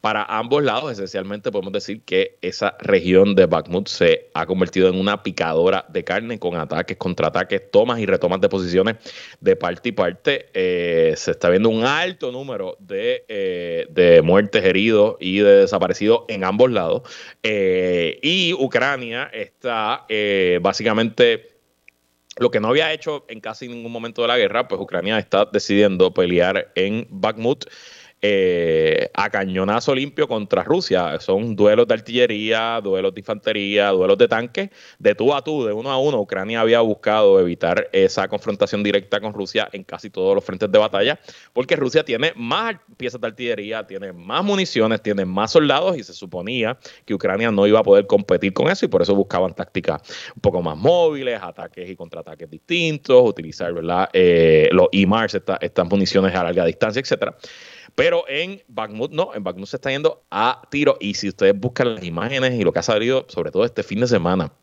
para 0.02 0.24
ambos 0.24 0.64
lados. 0.64 0.92
Esencialmente 0.92 1.52
podemos 1.52 1.72
decir 1.72 2.02
que 2.02 2.40
esa 2.42 2.76
región 2.80 3.36
de 3.36 3.46
Bakhmut 3.46 3.88
se 3.88 4.32
ha 4.34 4.48
convertido 4.48 4.90
en 4.90 5.00
una 5.00 5.22
picadora 5.22 5.86
de 5.90 6.04
carne 6.04 6.40
con 6.40 6.56
ataques, 6.56 6.98
contraataques, 6.98 7.70
tomas 7.70 8.00
y 8.00 8.08
retomas 8.08 8.42
de 8.42 8.50
posiciones 8.50 8.96
de 9.40 9.56
parte 9.56 9.90
y 9.90 9.92
parte. 9.92 10.50
Eh, 10.56 11.14
se 11.16 11.30
está 11.30 11.50
viendo 11.50 11.70
un 11.70 11.86
alto 11.86 12.32
número 12.32 12.78
de, 12.80 13.26
eh, 13.28 13.86
de 13.92 14.24
muertes, 14.24 14.66
heridos 14.66 15.18
y 15.20 15.38
de 15.38 15.58
desaparecidos 15.58 16.24
en 16.30 16.44
ambos 16.44 16.72
lados. 16.72 17.04
Eh, 17.44 18.18
y 18.24 18.54
Ucrania 18.54 19.30
está 19.32 20.08
básicamente 20.62 21.59
lo 22.40 22.50
que 22.52 22.60
no 22.60 22.70
había 22.70 22.92
hecho 22.94 23.26
en 23.28 23.40
casi 23.42 23.68
ningún 23.68 23.92
momento 23.92 24.22
de 24.22 24.30
la 24.30 24.38
guerra, 24.38 24.68
pues 24.68 24.80
Ucrania 24.82 25.20
está 25.20 25.46
decidiendo 25.46 26.14
pelear 26.14 26.72
en 26.76 27.08
Bakhmut 27.10 27.66
eh, 28.22 29.10
a 29.14 29.30
cañonazo 29.30 29.96
limpio 29.96 30.28
contra 30.28 30.64
Rusia. 30.64 31.20
Son 31.20 31.56
duelos 31.56 31.88
de 31.88 31.94
artillería, 31.94 32.82
duelos 32.82 33.14
de 33.14 33.22
infantería, 33.22 33.90
duelos 33.90 34.18
de 34.18 34.28
tanques, 34.28 34.70
de 34.98 35.16
tú 35.16 35.34
a 35.34 35.42
tú, 35.42 35.66
de 35.66 35.74
uno 35.74 35.92
a 35.92 35.98
uno. 35.98 36.20
Ucrania 36.20 36.62
había 36.62 36.82
buscado 36.82 37.40
evitar 37.40 37.90
esa 37.94 38.28
confrontación 38.28 38.84
directa 38.84 39.20
con 39.22 39.34
Rusia 39.34 39.70
en 39.72 39.84
casi 39.84 40.10
todos 40.10 40.36
los 40.36 40.44
frentes 40.44 40.72
de 40.72 40.78
batalla, 40.78 41.20
porque 41.54 41.76
Rusia 41.76 42.04
tiene 42.04 42.34
más 42.36 42.76
piezas 42.98 43.22
de 43.22 43.28
artillería, 43.28 43.88
tiene 43.88 44.12
más 44.12 44.44
municiones, 44.44 45.02
tiene 45.02 45.26
más 45.26 45.52
soldados 45.52 45.98
y 45.98 46.04
se 46.04 46.14
suponía 46.14 46.78
que 47.06 47.14
Ucrania 47.14 47.52
no 47.52 47.68
iba 47.68 47.80
a 47.80 47.84
poder 47.84 48.08
competir 48.08 48.54
con 48.54 48.70
eso 48.70 48.86
y 48.86 48.90
por 48.90 49.02
eso 49.02 49.16
buscaban 49.16 49.54
tácticas 49.54 50.02
un 50.36 50.42
poco 50.42 50.62
más 50.62 50.78
móviles, 50.78 51.40
ataques 51.42 51.90
y 51.90 51.96
contraataques 51.96 52.50
distintos, 52.50 53.22
utilizar. 53.28 53.70
Eh, 54.14 54.70
los 54.72 54.88
IMARS, 54.92 55.40
estas 55.62 55.90
municiones 55.90 56.36
a 56.36 56.44
larga 56.44 56.66
distancia, 56.66 57.00
etcétera. 57.00 57.36
Pero 58.00 58.24
en 58.30 58.62
Bakhmut 58.70 59.12
no, 59.12 59.36
en 59.36 59.44
Bakhmut 59.44 59.68
se 59.68 59.76
está 59.76 59.90
yendo 59.92 60.24
a 60.32 60.62
tiro. 60.72 60.96
Y 61.02 61.16
si 61.16 61.28
ustedes 61.28 61.54
buscan 61.60 61.96
las 61.96 62.04
imágenes 62.06 62.54
y 62.54 62.64
lo 62.64 62.72
que 62.72 62.80
ha 62.80 62.84
salido, 62.84 63.26
sobre 63.28 63.52
todo 63.52 63.66
este 63.66 63.84
fin 63.84 64.00
de 64.00 64.08
semana, 64.08 64.54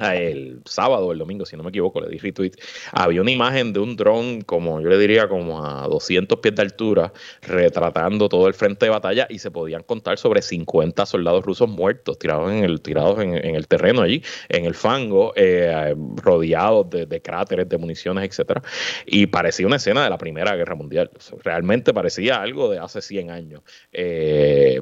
el 0.00 0.60
sábado 0.64 1.06
o 1.06 1.12
el 1.12 1.18
domingo, 1.18 1.44
si 1.46 1.56
no 1.56 1.62
me 1.62 1.70
equivoco, 1.70 2.00
le 2.00 2.08
di 2.08 2.18
retweet, 2.18 2.52
había 2.92 3.20
una 3.20 3.30
imagen 3.30 3.72
de 3.72 3.80
un 3.80 3.96
dron 3.96 4.40
como 4.42 4.80
yo 4.80 4.88
le 4.88 4.98
diría 4.98 5.28
como 5.28 5.64
a 5.64 5.86
200 5.86 6.38
pies 6.38 6.54
de 6.54 6.62
altura 6.62 7.12
retratando 7.42 8.28
todo 8.28 8.48
el 8.48 8.54
frente 8.54 8.86
de 8.86 8.90
batalla 8.90 9.26
y 9.28 9.38
se 9.38 9.50
podían 9.50 9.82
contar 9.82 10.18
sobre 10.18 10.42
50 10.42 11.06
soldados 11.06 11.44
rusos 11.44 11.68
muertos 11.68 12.18
tirados 12.18 12.50
en 12.50 12.64
el 12.64 12.80
tirados 12.80 13.20
en, 13.20 13.34
el 13.34 13.68
terreno 13.68 14.02
allí, 14.02 14.22
en 14.48 14.64
el 14.64 14.74
fango, 14.74 15.32
eh, 15.36 15.94
rodeados 16.16 16.88
de, 16.90 17.20
cráteres, 17.22 17.68
de 17.68 17.78
municiones, 17.78 18.28
etcétera, 18.28 18.62
y 19.06 19.26
parecía 19.26 19.66
una 19.66 19.76
escena 19.76 20.04
de 20.04 20.10
la 20.10 20.18
Primera 20.18 20.56
Guerra 20.56 20.74
Mundial. 20.74 21.10
Realmente 21.42 21.92
parecía 21.92 22.40
algo 22.40 22.70
de 22.70 22.78
hace 22.78 23.02
100 23.02 23.30
años. 23.30 23.62
Eh, 23.92 24.80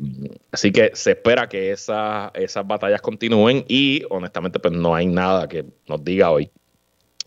así 0.53 0.71
que 0.73 0.91
se 0.95 1.13
espera 1.13 1.49
que 1.49 1.73
esas 1.73 2.33
batallas 2.67 3.01
continúen 3.01 3.65
y 3.69 4.03
honestamente 4.11 4.59
pues 4.59 4.75
no 4.75 4.95
hay 4.95 5.08
nada 5.09 5.49
que 5.49 5.65
nos 5.87 6.05
diga 6.05 6.31
hoy 6.31 6.51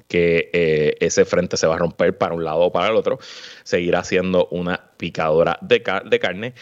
que 0.07 0.49
eh, 0.53 0.97
ese 0.99 1.25
frente 1.25 1.57
se 1.57 1.67
va 1.67 1.75
a 1.75 1.77
romper 1.77 2.17
para 2.17 2.33
un 2.33 2.43
lado 2.43 2.59
o 2.61 2.71
para 2.71 2.89
el 2.89 2.95
otro, 2.95 3.19
seguirá 3.63 4.03
siendo 4.03 4.47
una 4.47 4.91
picadora 4.97 5.57
de, 5.61 5.83
de 6.05 6.19
carne. 6.19 6.53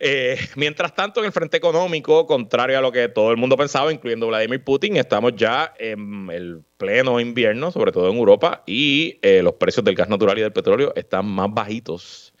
Eh, 0.00 0.38
mientras 0.56 0.94
tanto, 0.94 1.20
en 1.20 1.26
el 1.26 1.32
frente 1.32 1.56
económico, 1.56 2.26
contrario 2.26 2.78
a 2.78 2.80
lo 2.80 2.92
que 2.92 3.08
todo 3.08 3.30
el 3.30 3.36
mundo 3.36 3.56
pensaba, 3.56 3.92
incluyendo 3.92 4.28
Vladimir 4.28 4.62
Putin, 4.62 4.96
estamos 4.96 5.34
ya 5.36 5.74
en 5.78 6.30
el 6.30 6.62
pleno 6.76 7.18
invierno, 7.18 7.70
sobre 7.70 7.92
todo 7.92 8.10
en 8.10 8.16
Europa, 8.16 8.62
y 8.66 9.18
eh, 9.22 9.42
los 9.42 9.54
precios 9.54 9.84
del 9.84 9.94
gas 9.94 10.08
natural 10.08 10.38
y 10.38 10.42
del 10.42 10.52
petróleo 10.52 10.92
están 10.94 11.26
más 11.26 11.52
bajitos 11.52 12.32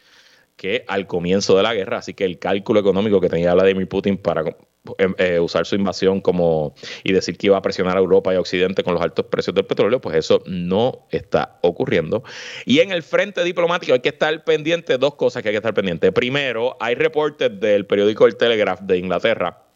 que 0.56 0.84
al 0.88 1.06
comienzo 1.06 1.56
de 1.56 1.62
la 1.62 1.74
guerra. 1.74 1.98
Así 1.98 2.14
que 2.14 2.24
el 2.24 2.38
cálculo 2.38 2.80
económico 2.80 3.20
que 3.20 3.28
tenía 3.28 3.54
Vladimir 3.54 3.88
Putin 3.88 4.16
para 4.16 4.44
eh, 5.18 5.38
usar 5.38 5.66
su 5.66 5.74
invasión 5.74 6.20
como 6.20 6.74
y 7.04 7.12
decir 7.12 7.36
que 7.36 7.48
iba 7.48 7.56
a 7.56 7.62
presionar 7.62 7.96
a 7.96 8.00
Europa 8.00 8.32
y 8.32 8.36
a 8.36 8.40
Occidente 8.40 8.82
con 8.82 8.94
los 8.94 9.02
altos 9.02 9.26
precios 9.26 9.54
del 9.54 9.66
petróleo, 9.66 10.00
pues 10.00 10.16
eso 10.16 10.42
no 10.46 11.06
está 11.10 11.58
ocurriendo. 11.62 12.22
Y 12.64 12.80
en 12.80 12.92
el 12.92 13.02
frente 13.02 13.44
diplomático 13.44 13.92
hay 13.92 14.00
que 14.00 14.10
estar 14.10 14.44
pendiente 14.44 14.98
dos 14.98 15.14
cosas 15.14 15.42
que 15.42 15.50
hay 15.50 15.52
que 15.52 15.58
estar 15.58 15.74
pendiente. 15.74 16.12
Primero, 16.12 16.76
hay 16.80 16.94
reportes 16.94 17.60
del 17.60 17.86
periódico 17.86 18.26
El 18.26 18.36
Telegraph 18.36 18.80
de 18.80 18.98
Inglaterra 18.98 19.67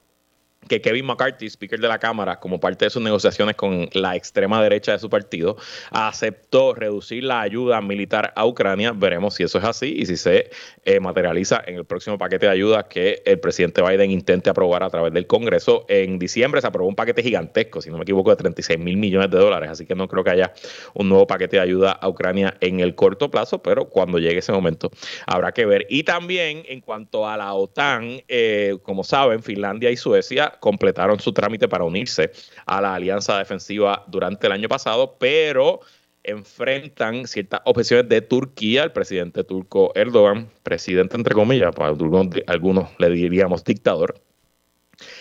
que 0.69 0.81
Kevin 0.81 1.07
McCarthy, 1.07 1.47
speaker 1.47 1.81
de 1.81 1.89
la 1.89 1.99
Cámara, 1.99 2.39
como 2.39 2.61
parte 2.61 2.87
de 2.87 2.91
sus 2.91 3.03
negociaciones 3.03 3.57
con 3.57 3.89
la 3.93 4.17
extrema 4.17 4.63
derecha 4.63 4.93
de 4.93 4.99
su 4.99 5.11
partido, 5.11 5.57
aceptó 5.91 6.75
reducir 6.75 7.25
la 7.25 7.41
ayuda 7.41 7.81
militar 7.81 8.33
a 8.37 8.47
Ucrania. 8.47 8.93
Veremos 8.93 9.35
si 9.35 9.43
eso 9.43 9.59
es 9.59 9.65
así 9.65 9.95
y 9.99 10.07
si 10.07 10.17
se 10.17 10.51
eh, 10.85 11.01
materializa 11.01 11.63
en 11.67 11.77
el 11.77 11.85
próximo 11.85 12.19
paquete 12.19 12.47
de 12.47 12.53
ayuda 12.53 12.89
que 12.89 13.23
el 13.25 13.41
presidente 13.41 13.83
Biden 13.83 14.11
intente 14.11 14.51
aprobar 14.51 14.83
a 14.83 14.91
través 14.91 15.13
del 15.13 15.27
Congreso. 15.27 15.85
En 15.89 16.19
diciembre 16.19 16.61
se 16.61 16.67
aprobó 16.67 16.89
un 16.89 16.97
paquete 16.97 17.23
gigantesco, 17.23 17.81
si 17.81 17.91
no 17.91 17.97
me 17.97 18.03
equivoco, 18.03 18.31
de 18.31 18.37
36 18.37 18.79
mil 18.79 18.97
millones 18.97 19.31
de 19.31 19.39
dólares, 19.39 19.71
así 19.71 19.87
que 19.87 19.95
no 19.95 20.09
creo 20.09 20.25
que 20.25 20.31
haya 20.31 20.53
un 20.95 21.09
nuevo 21.09 21.27
paquete 21.27 21.57
de 21.57 21.63
ayuda 21.63 21.93
a 21.93 22.09
Ucrania 22.09 22.57
en 22.61 22.81
el 22.81 22.95
corto 22.95 23.31
plazo, 23.31 23.63
pero 23.63 23.89
cuando 23.89 24.19
llegue 24.19 24.39
ese 24.39 24.53
momento 24.53 24.91
habrá 25.27 25.53
que 25.53 25.67
ver. 25.67 25.87
Y 25.89 26.05
también 26.05 26.63
en 26.69 26.81
cuanto 26.81 27.29
a 27.29 27.37
la 27.37 27.53
OTAN, 27.55 28.23
eh, 28.29 28.79
como 28.83 29.05
saben, 29.05 29.43
Finlandia 29.43 29.91
y 29.91 29.97
Suecia 29.97 30.52
completaron 30.61 31.21
su 31.21 31.33
trámite 31.33 31.69
para 31.69 31.85
unirse 31.85 32.33
a 32.67 32.81
la 32.81 32.95
alianza 32.95 33.39
defensiva 33.39 34.05
durante 34.09 34.47
el 34.47 34.53
año 34.53 34.69
pasado, 34.69 35.17
pero 35.19 35.81
enfrentan 36.25 37.27
ciertas 37.27 37.61
objeciones 37.65 38.09
de 38.09 38.21
Turquía. 38.21 38.85
El 38.85 38.93
presidente 38.93 39.45
turco 39.45 39.93
Erdogan, 39.95 40.49
presidente 40.63 41.17
entre 41.17 41.35
comillas, 41.35 41.75
para 41.75 41.89
algunos 41.89 42.89
le 42.99 43.11
diríamos 43.11 43.65
dictador, 43.65 44.15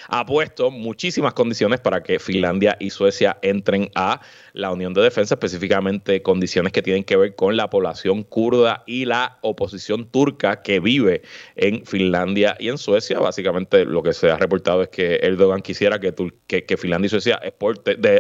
ha 0.08 0.26
puesto 0.26 0.72
muchísimas 0.72 1.34
condiciones 1.34 1.80
para 1.80 2.04
que 2.04 2.20
Finlandia 2.20 2.78
y 2.80 2.90
Suecia 2.90 3.38
entren 3.42 3.90
a 3.96 4.22
la 4.54 4.72
Unión 4.72 4.94
de 4.94 5.02
Defensa, 5.02 5.36
específicamente 5.36 6.22
condiciones 6.22 6.74
que 6.74 6.82
tienen 6.82 7.04
que 7.04 7.16
ver 7.16 7.36
con 7.36 7.58
la 7.58 7.70
población 7.70 8.24
kurda 8.24 8.84
y 8.86 9.06
la 9.06 9.38
oposición 9.42 10.06
turca 10.06 10.62
que 10.62 10.80
vive 10.80 11.22
en 11.56 11.86
Finlandia 11.86 12.56
y 12.60 12.70
en 12.70 12.78
Suecia. 12.78 13.20
Básicamente 13.20 13.86
lo 13.86 14.04
que 14.04 14.14
se 14.14 14.30
ha 14.30 14.38
reportado 14.38 14.84
es 14.84 14.90
que 14.90 15.16
Erdogan 15.22 15.62
quisiera 15.62 16.00
que, 16.00 16.78
Finlandia 16.78 17.08
y 17.08 17.10
Suecia 17.10 17.40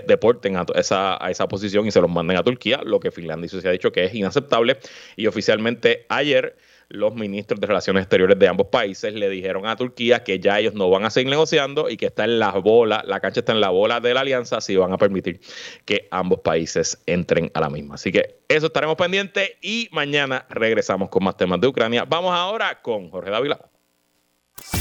deporten 0.07 0.57
a 0.57 0.65
esa, 0.75 1.23
a 1.23 1.31
esa 1.31 1.43
oposición 1.43 1.87
y 1.87 1.91
se 1.91 2.01
los 2.01 2.09
manden 2.09 2.37
a 2.37 2.43
Turquía, 2.43 2.81
lo 2.83 2.99
que 2.99 3.11
Finlandia 3.11 3.45
y 3.45 3.49
Suecia 3.49 3.69
ha 3.69 3.73
dicho 3.73 3.91
que 3.91 4.05
es 4.05 4.13
inaceptable. 4.13 4.77
Y 5.15 5.27
oficialmente 5.27 6.05
ayer 6.09 6.55
los 6.91 7.15
ministros 7.15 7.59
de 7.59 7.67
Relaciones 7.67 8.03
Exteriores 8.03 8.37
de 8.37 8.47
ambos 8.47 8.67
países 8.67 9.13
le 9.13 9.29
dijeron 9.29 9.65
a 9.65 9.75
Turquía 9.75 10.23
que 10.23 10.39
ya 10.39 10.59
ellos 10.59 10.73
no 10.73 10.89
van 10.89 11.05
a 11.05 11.09
seguir 11.09 11.29
negociando 11.29 11.89
y 11.89 11.97
que 11.97 12.07
está 12.07 12.23
en 12.25 12.39
la 12.39 12.51
bola, 12.51 13.03
la 13.05 13.19
cancha 13.19 13.41
está 13.41 13.51
en 13.51 13.61
la 13.61 13.69
bola 13.69 13.99
de 13.99 14.13
la 14.13 14.21
alianza 14.21 14.61
si 14.61 14.75
van 14.75 14.93
a 14.93 14.97
permitir 14.97 15.41
que 15.85 16.07
ambos 16.11 16.39
países 16.39 17.01
entren 17.05 17.51
a 17.53 17.61
la 17.61 17.69
misma. 17.69 17.95
Así 17.95 18.11
que 18.11 18.41
eso 18.47 18.67
estaremos 18.67 18.95
pendientes 18.95 19.51
y 19.61 19.89
mañana 19.91 20.45
regresamos 20.49 21.09
con 21.09 21.23
más 21.23 21.37
temas 21.37 21.59
de 21.61 21.67
Ucrania. 21.67 22.05
Vamos 22.05 22.33
ahora 22.33 22.81
con 22.81 23.09
Jorge 23.09 23.31
Dávila. 23.31 23.59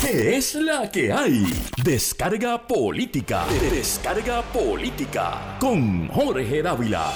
¿Qué 0.02 0.36
es 0.36 0.54
la 0.56 0.90
que 0.90 1.12
hay? 1.12 1.44
Descarga 1.82 2.66
política. 2.66 3.46
Descarga 3.70 4.42
política 4.42 5.56
con 5.58 6.08
Jorge 6.08 6.62
Dávila. 6.62 7.12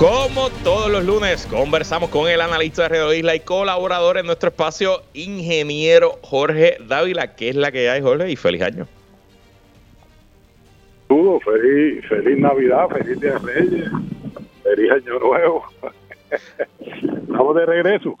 Como 0.00 0.48
todos 0.64 0.90
los 0.90 1.04
lunes, 1.04 1.46
conversamos 1.50 2.08
con 2.08 2.26
el 2.26 2.40
analista 2.40 2.84
de 2.84 2.88
Radio 2.88 3.12
Isla 3.12 3.34
y 3.34 3.40
colaborador 3.40 4.16
en 4.16 4.24
nuestro 4.24 4.48
espacio, 4.48 5.02
ingeniero 5.12 6.12
Jorge 6.22 6.78
Dávila. 6.88 7.36
¿Qué 7.36 7.50
es 7.50 7.56
la 7.56 7.70
que 7.70 7.90
hay, 7.90 8.00
Jorge? 8.00 8.30
Y 8.30 8.36
feliz 8.36 8.62
año. 8.62 8.88
Saludos, 11.06 11.42
feliz, 11.44 12.02
feliz 12.08 12.38
Navidad, 12.38 12.88
feliz 12.88 13.20
Día 13.20 13.32
de 13.32 13.38
Reyes, 13.40 13.90
feliz 14.62 14.90
Año 14.90 15.18
Nuevo. 15.18 15.64
Estamos 16.80 17.56
de 17.56 17.66
regreso. 17.66 18.16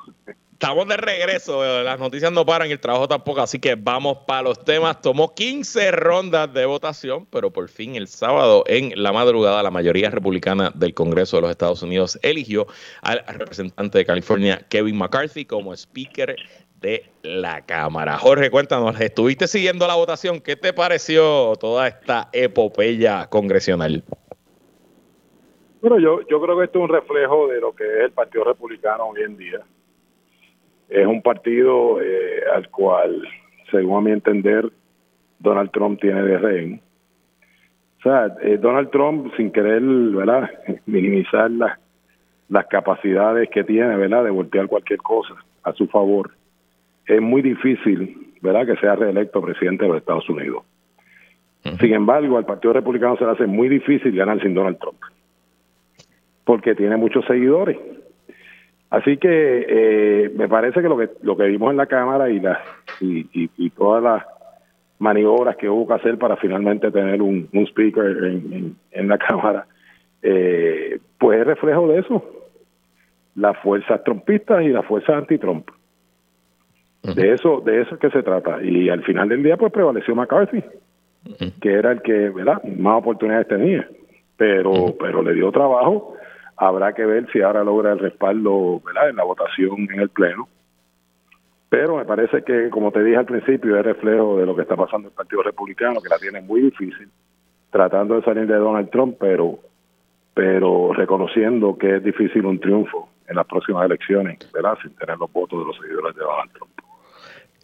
Estamos 0.62 0.86
de 0.88 0.98
regreso, 0.98 1.64
eh, 1.64 1.82
las 1.82 1.98
noticias 1.98 2.30
no 2.30 2.44
paran 2.44 2.68
y 2.68 2.72
el 2.72 2.80
trabajo 2.80 3.08
tampoco, 3.08 3.40
así 3.40 3.58
que 3.58 3.76
vamos 3.76 4.18
para 4.26 4.42
los 4.42 4.62
temas. 4.62 5.00
Tomó 5.00 5.34
15 5.34 5.90
rondas 5.90 6.52
de 6.52 6.66
votación, 6.66 7.24
pero 7.30 7.50
por 7.50 7.70
fin 7.70 7.96
el 7.96 8.08
sábado 8.08 8.62
en 8.66 8.92
la 9.02 9.10
madrugada 9.10 9.62
la 9.62 9.70
mayoría 9.70 10.10
republicana 10.10 10.70
del 10.74 10.92
Congreso 10.92 11.38
de 11.38 11.40
los 11.40 11.50
Estados 11.50 11.82
Unidos 11.82 12.18
eligió 12.20 12.66
al 13.00 13.24
representante 13.26 13.96
de 13.96 14.04
California, 14.04 14.60
Kevin 14.68 14.98
McCarthy, 14.98 15.46
como 15.46 15.72
speaker 15.72 16.36
de 16.82 17.10
la 17.22 17.64
Cámara. 17.64 18.18
Jorge, 18.18 18.50
cuéntanos, 18.50 19.00
¿estuviste 19.00 19.48
siguiendo 19.48 19.86
la 19.86 19.94
votación? 19.94 20.42
¿Qué 20.42 20.56
te 20.56 20.74
pareció 20.74 21.54
toda 21.58 21.88
esta 21.88 22.28
epopeya 22.34 23.28
congresional? 23.30 24.04
Bueno, 25.80 25.98
yo, 25.98 26.20
yo 26.28 26.38
creo 26.38 26.58
que 26.58 26.64
esto 26.66 26.80
es 26.80 26.84
un 26.84 26.90
reflejo 26.90 27.48
de 27.48 27.62
lo 27.62 27.74
que 27.74 27.84
es 27.84 28.00
el 28.04 28.12
Partido 28.12 28.44
Republicano 28.44 29.06
hoy 29.06 29.22
en 29.22 29.38
día 29.38 29.64
es 30.90 31.06
un 31.06 31.22
partido 31.22 32.02
eh, 32.02 32.42
al 32.54 32.68
cual, 32.68 33.22
según 33.70 33.98
a 33.98 34.00
mi 34.00 34.10
entender, 34.10 34.68
Donald 35.38 35.70
Trump 35.70 36.00
tiene 36.00 36.22
de 36.22 36.38
rehén. 36.38 36.80
O 38.00 38.02
sea, 38.02 38.34
eh, 38.42 38.58
Donald 38.60 38.90
Trump, 38.90 39.32
sin 39.36 39.52
querer, 39.52 39.80
¿verdad?, 39.82 40.50
minimizar 40.86 41.50
las, 41.50 41.78
las 42.48 42.66
capacidades 42.66 43.48
que 43.50 43.62
tiene, 43.62 43.96
¿verdad?, 43.96 44.24
de 44.24 44.30
voltear 44.30 44.66
cualquier 44.66 44.98
cosa 44.98 45.34
a 45.62 45.72
su 45.72 45.86
favor, 45.86 46.32
es 47.06 47.20
muy 47.20 47.40
difícil, 47.40 48.34
¿verdad?, 48.40 48.66
que 48.66 48.80
sea 48.80 48.96
reelecto 48.96 49.40
presidente 49.40 49.84
de 49.84 49.88
los 49.90 49.98
Estados 49.98 50.28
Unidos. 50.28 50.64
Sin 51.78 51.92
embargo, 51.92 52.38
al 52.38 52.46
Partido 52.46 52.72
Republicano 52.72 53.16
se 53.18 53.24
le 53.24 53.32
hace 53.32 53.46
muy 53.46 53.68
difícil 53.68 54.16
ganar 54.16 54.40
sin 54.40 54.54
Donald 54.54 54.78
Trump, 54.78 54.98
porque 56.44 56.74
tiene 56.74 56.96
muchos 56.96 57.24
seguidores 57.26 57.76
Así 58.90 59.18
que 59.18 59.66
eh, 59.68 60.30
me 60.34 60.48
parece 60.48 60.82
que 60.82 60.88
lo 60.88 60.98
que 60.98 61.10
lo 61.22 61.36
que 61.36 61.44
vimos 61.44 61.70
en 61.70 61.76
la 61.76 61.86
Cámara 61.86 62.28
y, 62.28 62.40
las 62.40 62.58
y, 63.00 63.28
y, 63.32 63.70
todas 63.70 64.02
las 64.02 64.24
maniobras 64.98 65.56
que 65.56 65.68
hubo 65.68 65.86
que 65.86 65.94
hacer 65.94 66.18
para 66.18 66.36
finalmente 66.36 66.90
tener 66.90 67.22
un, 67.22 67.48
un 67.52 67.66
speaker 67.68 68.24
en, 68.24 68.76
en, 68.90 69.08
la 69.08 69.16
Cámara, 69.28 69.66
eh, 70.22 70.98
pues 71.18 71.40
es 71.40 71.46
reflejo 71.46 71.86
de 71.86 72.00
eso. 72.00 72.24
Las 73.36 73.56
fuerzas 73.58 74.02
trompistas 74.02 74.62
y 74.64 74.70
las 74.70 74.84
fuerzas 74.84 75.18
anti-Trump. 75.18 75.70
De 77.14 77.32
eso 77.32 77.62
de 77.64 77.80
eso 77.80 77.94
es 77.94 78.00
que 78.00 78.10
se 78.10 78.24
trata. 78.24 78.60
Y 78.60 78.88
al 78.88 79.04
final 79.04 79.28
del 79.28 79.44
día 79.44 79.56
pues 79.56 79.72
prevaleció 79.72 80.16
McCarthy, 80.16 80.64
que 81.60 81.72
era 81.72 81.92
el 81.92 82.02
que 82.02 82.28
¿verdad? 82.30 82.62
más 82.64 82.98
oportunidades 82.98 83.46
tenía. 83.46 83.88
Pero, 84.36 84.96
pero 84.98 85.22
le 85.22 85.34
dio 85.34 85.52
trabajo 85.52 86.16
Habrá 86.62 86.92
que 86.92 87.06
ver 87.06 87.26
si 87.32 87.40
ahora 87.40 87.64
logra 87.64 87.92
el 87.92 87.98
respaldo 87.98 88.82
en 89.08 89.16
la 89.16 89.24
votación 89.24 89.88
en 89.90 89.98
el 89.98 90.10
Pleno. 90.10 90.46
Pero 91.70 91.96
me 91.96 92.04
parece 92.04 92.42
que, 92.44 92.68
como 92.68 92.92
te 92.92 93.02
dije 93.02 93.16
al 93.16 93.24
principio, 93.24 93.78
es 93.78 93.82
reflejo 93.82 94.36
de 94.36 94.44
lo 94.44 94.54
que 94.54 94.62
está 94.62 94.76
pasando 94.76 95.08
en 95.08 95.12
el 95.12 95.16
Partido 95.16 95.42
Republicano, 95.42 96.02
que 96.02 96.10
la 96.10 96.18
tiene 96.18 96.42
muy 96.42 96.60
difícil, 96.60 97.08
tratando 97.70 98.16
de 98.16 98.22
salir 98.24 98.46
de 98.46 98.56
Donald 98.56 98.90
Trump, 98.90 99.16
pero, 99.18 99.58
pero 100.34 100.92
reconociendo 100.92 101.78
que 101.78 101.96
es 101.96 102.04
difícil 102.04 102.44
un 102.44 102.60
triunfo 102.60 103.08
en 103.26 103.36
las 103.36 103.46
próximas 103.46 103.86
elecciones, 103.86 104.38
¿verdad? 104.52 104.76
sin 104.82 104.94
tener 104.96 105.16
los 105.16 105.32
votos 105.32 105.60
de 105.60 105.64
los 105.64 105.76
seguidores 105.78 106.14
de 106.14 106.22
Donald 106.22 106.52
Trump. 106.52 106.69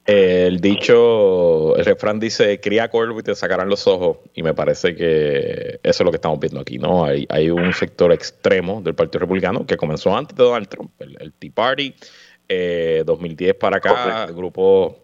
El 0.06 0.60
dicho, 0.60 1.74
el 1.76 1.84
refrán 1.84 2.20
dice, 2.20 2.60
cría 2.60 2.88
corvo 2.88 3.18
y 3.18 3.22
te 3.24 3.34
sacarán 3.34 3.68
los 3.68 3.88
ojos. 3.88 4.18
Y 4.34 4.42
me 4.44 4.54
parece 4.54 4.94
que 4.94 5.80
eso 5.82 6.02
es 6.02 6.04
lo 6.04 6.12
que 6.12 6.16
estamos 6.16 6.38
viendo 6.38 6.60
aquí, 6.60 6.78
¿no? 6.78 7.04
Hay, 7.04 7.26
hay 7.28 7.50
un 7.50 7.72
sector 7.72 8.12
extremo 8.12 8.80
del 8.82 8.94
Partido 8.94 9.20
Republicano 9.20 9.66
que 9.66 9.76
comenzó 9.76 10.16
antes 10.16 10.36
de 10.36 10.44
Donald 10.44 10.68
Trump, 10.68 10.92
el, 11.00 11.32
Tea 11.32 11.50
Party, 11.52 11.94
2010 13.04 13.50
eh, 13.50 13.54
para 13.54 13.78
acá, 13.78 14.26
grupos 14.26 14.94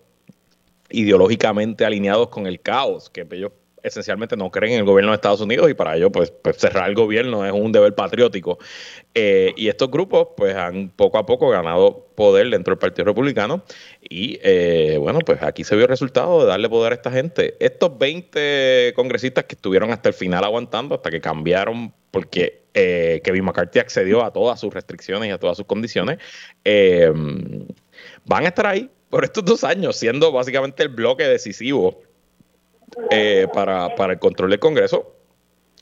ideológicamente 0.93 1.85
alineados 1.85 2.29
con 2.29 2.47
el 2.47 2.61
caos, 2.61 3.11
que 3.11 3.27
ellos 3.33 3.53
esencialmente 3.83 4.37
no 4.37 4.51
creen 4.51 4.75
en 4.75 4.79
el 4.81 4.85
gobierno 4.85 5.13
de 5.13 5.17
Estados 5.17 5.41
Unidos 5.41 5.71
y 5.71 5.75
para 5.75 5.97
ello 5.97 6.11
pues, 6.11 6.31
pues 6.31 6.57
cerrar 6.57 6.89
el 6.89 6.95
gobierno 6.95 7.45
es 7.45 7.53
un 7.53 7.73
deber 7.73 7.95
patriótico. 7.95 8.59
Eh, 9.15 9.53
y 9.57 9.69
estos 9.69 9.91
grupos 9.91 10.29
pues 10.37 10.55
han 10.55 10.91
poco 10.91 11.19
a 11.19 11.27
poco 11.27 11.51
ganado 11.51 12.07
poder 12.15 12.51
dentro 12.51 12.73
del 12.73 12.79
Partido 12.79 13.07
Republicano 13.07 13.65
y 14.01 14.39
eh, 14.43 14.97
bueno 14.99 15.19
pues 15.21 15.43
aquí 15.43 15.65
se 15.65 15.75
vio 15.75 15.85
el 15.85 15.89
resultado 15.89 16.41
de 16.41 16.47
darle 16.47 16.69
poder 16.69 16.93
a 16.93 16.95
esta 16.97 17.11
gente. 17.11 17.57
Estos 17.61 17.99
20 17.99 18.93
congresistas 18.95 19.45
que 19.45 19.55
estuvieron 19.55 19.91
hasta 19.91 20.09
el 20.09 20.15
final 20.15 20.45
aguantando 20.45 20.95
hasta 20.95 21.11
que 21.11 21.21
cambiaron 21.21 21.93
porque 22.11 22.63
eh, 22.75 23.21
Kevin 23.25 23.45
McCarthy 23.45 23.79
accedió 23.79 24.25
a 24.25 24.33
todas 24.33 24.61
sus 24.61 24.73
restricciones 24.73 25.29
y 25.29 25.33
a 25.33 25.39
todas 25.39 25.57
sus 25.57 25.67
condiciones, 25.67 26.19
van 26.65 28.45
a 28.45 28.49
estar 28.49 28.67
ahí 28.67 28.91
por 29.11 29.25
estos 29.25 29.45
dos 29.45 29.63
años 29.65 29.97
siendo 29.97 30.33
básicamente 30.33 30.83
el 30.83 30.89
bloque 30.89 31.25
decisivo 31.25 32.01
eh, 33.11 33.47
para, 33.53 33.89
el 34.13 34.19
control 34.19 34.51
del 34.51 34.59
Congreso. 34.59 35.17